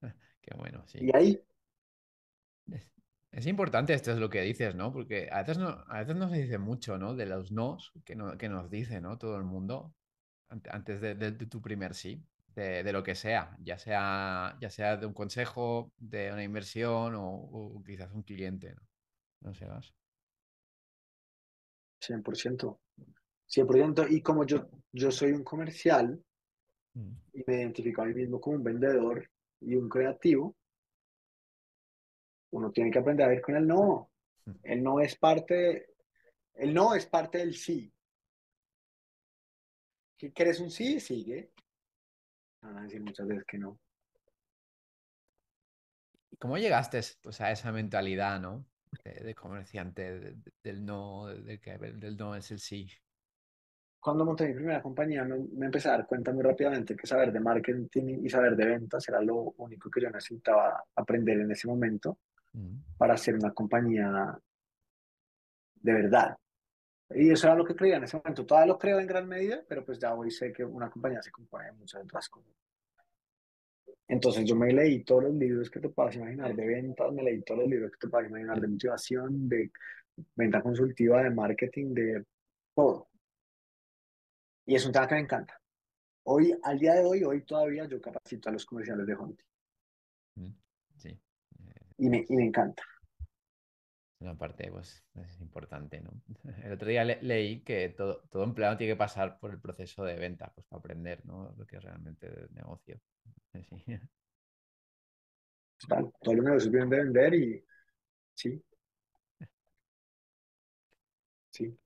Qué 0.40 0.54
bueno, 0.56 0.82
sí. 0.86 1.00
Y 1.02 1.14
ahí. 1.14 1.42
Es, 3.30 3.46
importante 3.46 3.94
esto 3.94 4.12
es 4.12 4.18
lo 4.18 4.28
que 4.28 4.42
dices, 4.42 4.74
¿no? 4.74 4.92
Porque 4.92 5.28
a 5.32 5.40
veces 5.40 5.58
no, 5.58 5.84
a 5.88 6.00
veces 6.00 6.16
no 6.16 6.28
se 6.28 6.42
dice 6.42 6.58
mucho, 6.58 6.98
¿no? 6.98 7.14
De 7.14 7.26
los 7.26 7.50
nos 7.50 7.92
que, 8.04 8.14
no, 8.14 8.36
que 8.36 8.48
nos 8.48 8.70
dice, 8.70 9.00
¿no? 9.00 9.18
Todo 9.18 9.36
el 9.36 9.44
mundo 9.44 9.94
antes 10.70 11.00
de, 11.00 11.32
tu 11.32 11.60
primer 11.60 11.94
sí, 11.94 12.22
de, 12.54 12.92
lo 12.92 13.02
que 13.02 13.14
sea, 13.14 13.56
ya 13.60 13.78
sea, 13.78 14.56
ya 14.60 14.70
sea 14.70 14.96
de 14.96 15.06
un 15.06 15.14
consejo, 15.14 15.92
de 15.96 16.30
una 16.32 16.44
inversión 16.44 17.14
o, 17.16 17.82
quizás 17.86 18.12
un 18.12 18.22
cliente, 18.22 18.74
¿no? 18.74 18.82
No 19.40 19.54
sé 19.54 19.66
más. 19.66 19.92
100%. 22.02 22.78
100%. 23.48 24.06
Y 24.10 24.20
como 24.20 24.44
yo, 24.44 24.68
yo 24.92 25.10
soy 25.10 25.32
un 25.32 25.42
comercial 25.42 26.22
mm. 26.94 27.12
y 27.32 27.44
me 27.46 27.56
identifico 27.56 28.02
a 28.02 28.06
mí 28.06 28.14
mismo 28.14 28.40
como 28.40 28.56
un 28.56 28.64
vendedor 28.64 29.28
y 29.60 29.74
un 29.74 29.88
creativo, 29.88 30.54
uno 32.52 32.70
tiene 32.70 32.90
que 32.90 32.98
aprender 32.98 33.26
a 33.26 33.30
ver 33.30 33.42
con 33.42 33.56
el 33.56 33.66
no. 33.66 34.10
El 34.62 34.82
no 34.82 35.00
es 35.00 35.16
parte, 35.16 35.94
el 36.54 36.72
no 36.72 36.94
es 36.94 37.06
parte 37.06 37.38
del 37.38 37.54
sí. 37.54 37.92
Si 40.18 40.32
quieres 40.32 40.60
un 40.60 40.70
sí, 40.70 41.00
sigue. 41.00 41.52
Van 42.62 42.78
a 42.78 42.82
decir 42.82 43.02
muchas 43.02 43.26
veces 43.26 43.44
que 43.44 43.58
no. 43.58 43.78
¿Cómo 46.38 46.58
llegaste 46.58 47.00
pues, 47.20 47.40
a 47.40 47.50
esa 47.52 47.70
mentalidad, 47.72 48.40
¿no? 48.40 48.64
de, 49.04 49.34
comerciante, 49.34 50.36
del 50.62 50.84
no, 50.84 51.26
del, 51.26 51.60
que, 51.60 51.78
del 51.78 52.16
no 52.16 52.34
es 52.34 52.50
el 52.50 52.58
sí. 52.58 52.88
Cuando 53.98 54.24
monté 54.24 54.48
mi 54.48 54.54
primera 54.54 54.82
compañía 54.82 55.24
me, 55.24 55.66
empecé 55.66 55.88
a 55.88 55.92
dar 55.92 56.06
cuenta 56.06 56.32
muy 56.32 56.42
rápidamente 56.42 56.96
que 56.96 57.06
saber 57.06 57.32
de 57.32 57.40
marketing 57.40 58.24
y 58.24 58.28
saber 58.28 58.56
de 58.56 58.66
ventas 58.66 59.08
era 59.08 59.20
lo 59.20 59.54
único 59.58 59.88
que 59.90 60.00
yo 60.00 60.10
necesitaba 60.10 60.84
aprender 60.96 61.38
en 61.38 61.52
ese 61.52 61.68
momento. 61.68 62.18
Para 62.96 63.14
hacer 63.14 63.34
una 63.34 63.52
compañía 63.52 64.38
de 65.74 65.92
verdad. 65.92 66.36
Y 67.14 67.30
eso 67.30 67.46
era 67.46 67.56
lo 67.56 67.64
que 67.64 67.74
creía 67.74 67.96
en 67.96 68.04
ese 68.04 68.16
momento. 68.16 68.46
Todavía 68.46 68.72
lo 68.72 68.78
creo 68.78 68.98
en 69.00 69.06
gran 69.06 69.28
medida, 69.28 69.62
pero 69.68 69.84
pues 69.84 69.98
ya 69.98 70.14
hoy 70.14 70.30
sé 70.30 70.52
que 70.52 70.64
una 70.64 70.90
compañía 70.90 71.22
se 71.22 71.30
compone 71.30 71.66
de 71.66 71.72
muchas 71.72 72.02
otras 72.02 72.28
cosas. 72.28 72.52
Entonces 74.08 74.44
yo 74.44 74.56
me 74.56 74.72
leí 74.72 75.04
todos 75.04 75.24
los 75.24 75.34
libros 75.34 75.70
que 75.70 75.80
te 75.80 75.88
puedas 75.88 76.14
imaginar 76.16 76.54
de 76.54 76.66
ventas, 76.66 77.12
me 77.12 77.22
leí 77.22 77.42
todos 77.42 77.60
los 77.60 77.70
libros 77.70 77.92
que 77.92 77.98
te 77.98 78.08
puedas 78.08 78.28
imaginar 78.28 78.60
de 78.60 78.68
motivación, 78.68 79.48
de 79.48 79.70
venta 80.34 80.62
consultiva, 80.62 81.22
de 81.22 81.30
marketing, 81.30 81.94
de 81.94 82.24
todo. 82.74 83.08
Y 84.66 84.74
es 84.74 84.84
un 84.86 84.92
tema 84.92 85.08
que 85.08 85.14
me 85.14 85.20
encanta. 85.22 85.58
Hoy, 86.24 86.54
al 86.62 86.78
día 86.78 86.94
de 86.94 87.04
hoy, 87.04 87.24
hoy 87.24 87.42
todavía 87.42 87.86
yo 87.86 88.00
capacito 88.00 88.48
a 88.48 88.52
los 88.52 88.64
comerciales 88.64 89.06
de 89.06 89.14
Honti. 89.14 89.44
Mm, 90.36 90.54
sí. 90.96 91.20
Y 92.02 92.08
me, 92.08 92.26
y 92.28 92.34
me 92.34 92.46
encanta. 92.46 92.82
Una 94.18 94.36
parte, 94.36 94.68
pues, 94.72 95.04
es 95.14 95.40
importante, 95.40 96.00
¿no? 96.00 96.10
El 96.64 96.72
otro 96.72 96.88
día 96.88 97.04
leí 97.04 97.60
que 97.60 97.90
todo, 97.90 98.22
todo 98.28 98.42
empleado 98.42 98.76
tiene 98.76 98.94
que 98.94 98.98
pasar 98.98 99.38
por 99.38 99.52
el 99.52 99.60
proceso 99.60 100.02
de 100.02 100.16
venta, 100.16 100.52
pues, 100.52 100.66
para 100.66 100.80
aprender, 100.80 101.24
¿no? 101.24 101.54
Lo 101.56 101.64
que 101.64 101.76
es 101.76 101.84
realmente 101.84 102.26
el 102.26 102.52
negocio. 102.52 103.00
Sí. 105.78 105.96
todos 106.20 106.36
los 106.36 106.44
negocios 106.44 106.70
vienen 106.70 106.90
de 106.90 106.96
vender 106.98 107.34
y 107.34 107.64
sí. 108.34 108.64
Sí. 111.50 111.76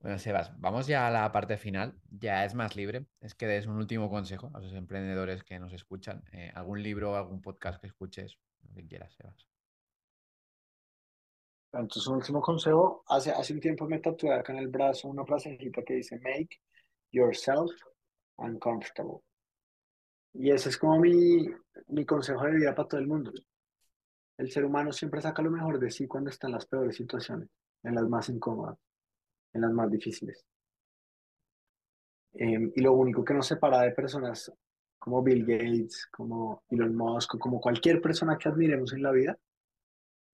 Bueno, 0.00 0.18
Sebas, 0.20 0.52
vamos 0.60 0.86
ya 0.86 1.08
a 1.08 1.10
la 1.10 1.32
parte 1.32 1.58
final. 1.58 2.00
Ya 2.10 2.44
es 2.44 2.54
más 2.54 2.76
libre. 2.76 3.06
Es 3.20 3.34
que 3.34 3.48
des 3.48 3.66
un 3.66 3.76
último 3.76 4.08
consejo 4.08 4.52
a 4.54 4.60
los 4.60 4.72
emprendedores 4.72 5.42
que 5.42 5.58
nos 5.58 5.72
escuchan. 5.72 6.22
Eh, 6.30 6.52
algún 6.54 6.80
libro, 6.80 7.16
algún 7.16 7.42
podcast 7.42 7.80
que 7.80 7.88
escuches, 7.88 8.38
Entonces, 11.72 12.06
un 12.06 12.16
último 12.16 12.40
consejo. 12.40 13.04
Hace, 13.08 13.30
hace 13.30 13.52
un 13.52 13.60
tiempo 13.60 13.86
me 13.86 13.98
tatué 13.98 14.32
acá 14.32 14.52
en 14.52 14.58
el 14.58 14.68
brazo 14.68 15.08
una 15.08 15.24
frasecita 15.24 15.82
que 15.82 15.94
dice: 15.94 16.18
Make 16.18 16.60
yourself 17.12 17.70
uncomfortable. 18.36 19.20
Y 20.34 20.50
ese 20.50 20.68
es 20.70 20.78
como 20.78 20.98
mi, 20.98 21.46
mi 21.88 22.04
consejo 22.04 22.44
de 22.44 22.52
vida 22.52 22.74
para 22.74 22.88
todo 22.88 23.00
el 23.00 23.06
mundo. 23.06 23.32
El 24.36 24.50
ser 24.50 24.64
humano 24.64 24.92
siempre 24.92 25.20
saca 25.20 25.42
lo 25.42 25.50
mejor 25.50 25.80
de 25.80 25.90
sí 25.90 26.06
cuando 26.06 26.30
está 26.30 26.46
en 26.46 26.54
las 26.54 26.66
peores 26.66 26.96
situaciones, 26.96 27.48
en 27.82 27.94
las 27.94 28.08
más 28.08 28.28
incómodas, 28.28 28.78
en 29.52 29.62
las 29.62 29.72
más 29.72 29.90
difíciles. 29.90 30.44
Em, 32.34 32.70
y 32.74 32.80
lo 32.80 32.92
único 32.92 33.24
que 33.24 33.34
nos 33.34 33.46
separa 33.46 33.80
de 33.82 33.90
personas 33.90 34.52
como 34.98 35.22
Bill 35.22 35.44
Gates, 35.44 36.06
como 36.10 36.64
Elon 36.70 36.96
Musk, 36.96 37.38
como 37.38 37.60
cualquier 37.60 38.00
persona 38.00 38.36
que 38.36 38.48
admiremos 38.48 38.92
en 38.92 39.02
la 39.02 39.12
vida, 39.12 39.38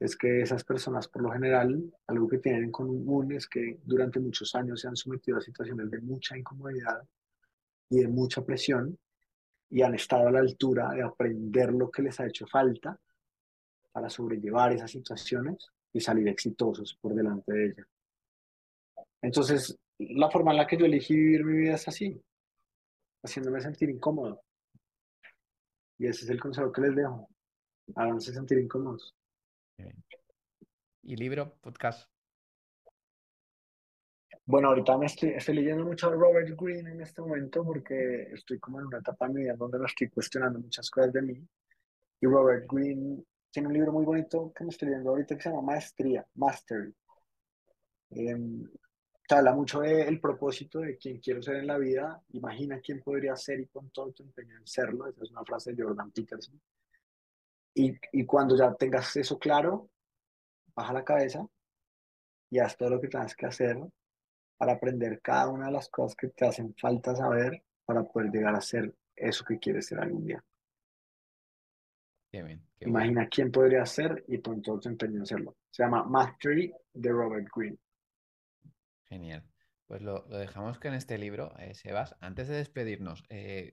es 0.00 0.16
que 0.16 0.42
esas 0.42 0.64
personas, 0.64 1.08
por 1.08 1.22
lo 1.22 1.30
general, 1.30 1.82
algo 2.06 2.28
que 2.28 2.38
tienen 2.38 2.64
en 2.64 2.72
común 2.72 3.32
es 3.32 3.48
que 3.48 3.78
durante 3.84 4.20
muchos 4.20 4.54
años 4.54 4.80
se 4.80 4.88
han 4.88 4.96
sometido 4.96 5.38
a 5.38 5.40
situaciones 5.40 5.90
de 5.90 6.00
mucha 6.00 6.36
incomodidad 6.36 7.02
y 7.88 8.00
de 8.00 8.08
mucha 8.08 8.44
presión 8.44 8.98
y 9.70 9.82
han 9.82 9.94
estado 9.94 10.28
a 10.28 10.32
la 10.32 10.40
altura 10.40 10.90
de 10.90 11.02
aprender 11.02 11.72
lo 11.72 11.90
que 11.90 12.02
les 12.02 12.18
ha 12.20 12.26
hecho 12.26 12.46
falta 12.46 12.98
para 13.92 14.10
sobrellevar 14.10 14.72
esas 14.72 14.90
situaciones 14.90 15.70
y 15.92 16.00
salir 16.00 16.28
exitosos 16.28 16.98
por 17.00 17.14
delante 17.14 17.52
de 17.52 17.66
ellas. 17.66 17.86
Entonces, 19.22 19.78
la 19.98 20.30
forma 20.30 20.50
en 20.50 20.58
la 20.58 20.66
que 20.66 20.76
yo 20.76 20.84
elegí 20.84 21.14
vivir 21.14 21.44
mi 21.44 21.56
vida 21.56 21.74
es 21.74 21.88
así, 21.88 22.20
haciéndome 23.22 23.60
sentir 23.60 23.88
incómodo. 23.88 24.42
Y 25.98 26.06
ese 26.06 26.24
es 26.24 26.30
el 26.30 26.40
consejo 26.40 26.72
que 26.72 26.80
les 26.82 26.94
dejo. 26.94 27.28
Háganse 27.94 28.32
sentir 28.32 28.58
incómodos. 28.58 29.14
¿Y 31.02 31.16
libro, 31.16 31.54
podcast? 31.60 32.08
Bueno, 34.46 34.68
ahorita 34.68 34.98
me 34.98 35.06
estoy, 35.06 35.30
estoy 35.30 35.54
leyendo 35.56 35.84
mucho 35.84 36.08
a 36.08 36.12
Robert 36.12 36.48
Greene 36.58 36.90
en 36.90 37.00
este 37.00 37.22
momento 37.22 37.64
porque 37.64 38.28
estoy 38.32 38.58
como 38.58 38.78
en 38.78 38.86
una 38.86 38.98
etapa 38.98 39.26
en 39.26 39.32
mi 39.34 39.42
vida 39.42 39.54
donde 39.54 39.78
me 39.78 39.86
estoy 39.86 40.08
cuestionando 40.10 40.58
muchas 40.58 40.90
cosas 40.90 41.12
de 41.12 41.22
mí. 41.22 41.48
Y 42.20 42.26
Robert 42.26 42.66
Greene 42.70 43.24
tiene 43.50 43.68
un 43.68 43.74
libro 43.74 43.92
muy 43.92 44.04
bonito 44.04 44.52
que 44.54 44.64
me 44.64 44.70
estoy 44.70 44.88
leyendo 44.88 45.10
ahorita 45.10 45.36
que 45.36 45.42
se 45.42 45.48
llama 45.48 45.62
Maestría, 45.62 46.26
Mastery. 46.34 46.94
Eh, 48.10 48.36
habla 49.30 49.54
mucho 49.54 49.80
del 49.80 50.20
propósito 50.20 50.80
de 50.80 50.98
quién 50.98 51.18
quiero 51.18 51.42
ser 51.42 51.56
en 51.56 51.66
la 51.66 51.78
vida. 51.78 52.22
Imagina 52.30 52.80
quién 52.80 53.02
podría 53.02 53.34
ser 53.36 53.60
y 53.60 53.66
con 53.66 53.90
todo 53.90 54.12
tu 54.12 54.22
empeño 54.22 54.56
en 54.58 54.66
serlo. 54.66 55.06
Esa 55.06 55.22
es 55.22 55.30
una 55.30 55.44
frase 55.44 55.72
de 55.72 55.82
Jordan 55.82 56.10
Peterson. 56.10 56.60
Y, 57.74 57.94
y 58.12 58.24
cuando 58.26 58.56
ya 58.56 58.74
tengas 58.74 59.16
eso 59.16 59.38
claro, 59.38 59.90
baja 60.74 60.92
la 60.92 61.04
cabeza 61.04 61.46
y 62.50 62.58
haz 62.58 62.76
todo 62.76 62.90
lo 62.90 63.00
que 63.00 63.08
tengas 63.08 63.34
que 63.34 63.46
hacer 63.46 63.78
para 64.56 64.72
aprender 64.72 65.20
cada 65.20 65.48
una 65.48 65.66
de 65.66 65.72
las 65.72 65.88
cosas 65.88 66.14
que 66.16 66.28
te 66.28 66.46
hacen 66.46 66.74
falta 66.74 67.16
saber 67.16 67.62
para 67.84 68.04
poder 68.04 68.30
llegar 68.30 68.54
a 68.54 68.60
ser 68.60 68.94
eso 69.16 69.44
que 69.44 69.58
quieres 69.58 69.86
ser 69.86 70.00
algún 70.00 70.24
día. 70.24 70.44
Imagina 72.80 73.28
quién 73.28 73.50
podría 73.50 73.86
ser 73.86 74.24
y 74.28 74.38
pon 74.38 74.60
todo 74.60 74.80
tu 74.80 74.88
empeño 74.88 75.16
en 75.16 75.22
hacerlo. 75.22 75.56
Se 75.70 75.82
llama 75.82 76.04
Mastery 76.04 76.72
de 76.92 77.10
Robert 77.10 77.48
Greene. 77.54 77.78
Genial. 79.14 79.44
Pues 79.86 80.02
lo, 80.02 80.22
dejamos 80.22 80.80
que 80.80 80.88
en 80.88 80.94
este 80.94 81.18
libro, 81.18 81.56
eh, 81.60 81.72
Sebas, 81.74 82.16
antes 82.20 82.48
de 82.48 82.56
despedirnos, 82.56 83.22
eh, 83.28 83.70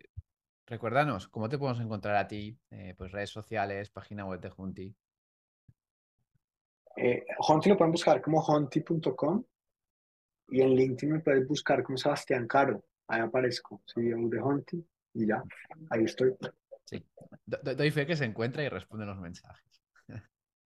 recuérdanos, 0.67 1.27
¿cómo 1.29 1.49
te 1.49 1.57
podemos 1.57 1.81
encontrar 1.81 2.15
a 2.15 2.27
ti? 2.27 2.59
Eh, 2.69 2.93
pues 2.95 3.11
redes 3.11 3.31
sociales, 3.31 3.89
página 3.89 4.23
web 4.23 4.39
de 4.39 4.51
Junti. 4.51 4.95
Eh, 6.95 7.25
Honti 7.39 7.69
lo 7.69 7.77
pueden 7.77 7.91
buscar 7.91 8.21
como 8.21 8.39
honti.com 8.39 9.43
y 10.49 10.61
en 10.61 10.75
LinkedIn 10.75 11.13
me 11.13 11.19
puedes 11.21 11.47
buscar 11.47 11.81
como 11.81 11.97
Sebastián 11.97 12.47
Caro. 12.47 12.83
Ahí 13.07 13.21
aparezco, 13.21 13.81
CEO 13.91 14.29
de 14.29 14.39
Honti 14.39 14.85
y 15.15 15.25
ya, 15.25 15.43
ahí 15.89 16.03
estoy. 16.03 16.35
Sí, 16.85 17.03
do- 17.47 17.73
doy 17.73 17.89
fe 17.89 18.05
que 18.05 18.15
se 18.15 18.25
encuentra 18.25 18.61
y 18.63 18.69
responde 18.69 19.07
los 19.07 19.17
mensajes. 19.17 19.81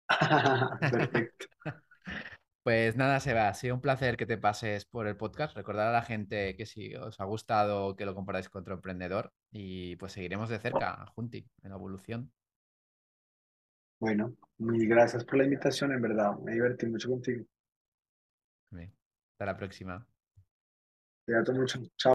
Perfecto. 0.91 1.47
Pues 2.65 2.97
nada, 2.97 3.21
Seba, 3.21 3.49
ha 3.49 3.53
sido 3.53 3.75
un 3.75 3.83
placer 3.83 4.17
que 4.17 4.25
te 4.25 4.39
pases 4.39 4.87
por 4.87 5.07
el 5.07 5.19
podcast. 5.19 5.55
Recordar 5.55 5.89
a 5.89 5.93
la 5.93 6.01
gente 6.01 6.57
que 6.57 6.65
si 6.65 6.95
os 6.95 7.21
ha 7.21 7.25
gustado, 7.25 7.95
que 7.95 8.07
lo 8.07 8.15
compartáis 8.15 8.49
con 8.49 8.63
otro 8.63 8.73
emprendedor 8.73 9.35
y 9.51 9.97
pues 9.97 10.13
seguiremos 10.13 10.49
de 10.49 10.59
cerca 10.59 11.03
a 11.03 11.07
Junti 11.09 11.47
en 11.63 11.71
la 11.71 11.77
evolución. 11.77 12.33
Bueno, 14.01 14.35
mil 14.57 14.89
gracias 14.89 15.27
por 15.27 15.37
la 15.37 15.45
invitación, 15.45 15.93
en 15.93 16.01
verdad. 16.01 16.39
Me 16.39 16.53
divertí 16.53 16.87
mucho 16.87 17.11
contigo. 17.11 17.45
Bien, 18.71 18.91
Hasta 19.33 19.45
la 19.45 19.57
próxima. 19.59 20.07
Cuídate 21.27 21.53
mucho. 21.53 21.79
Chao. 21.81 21.95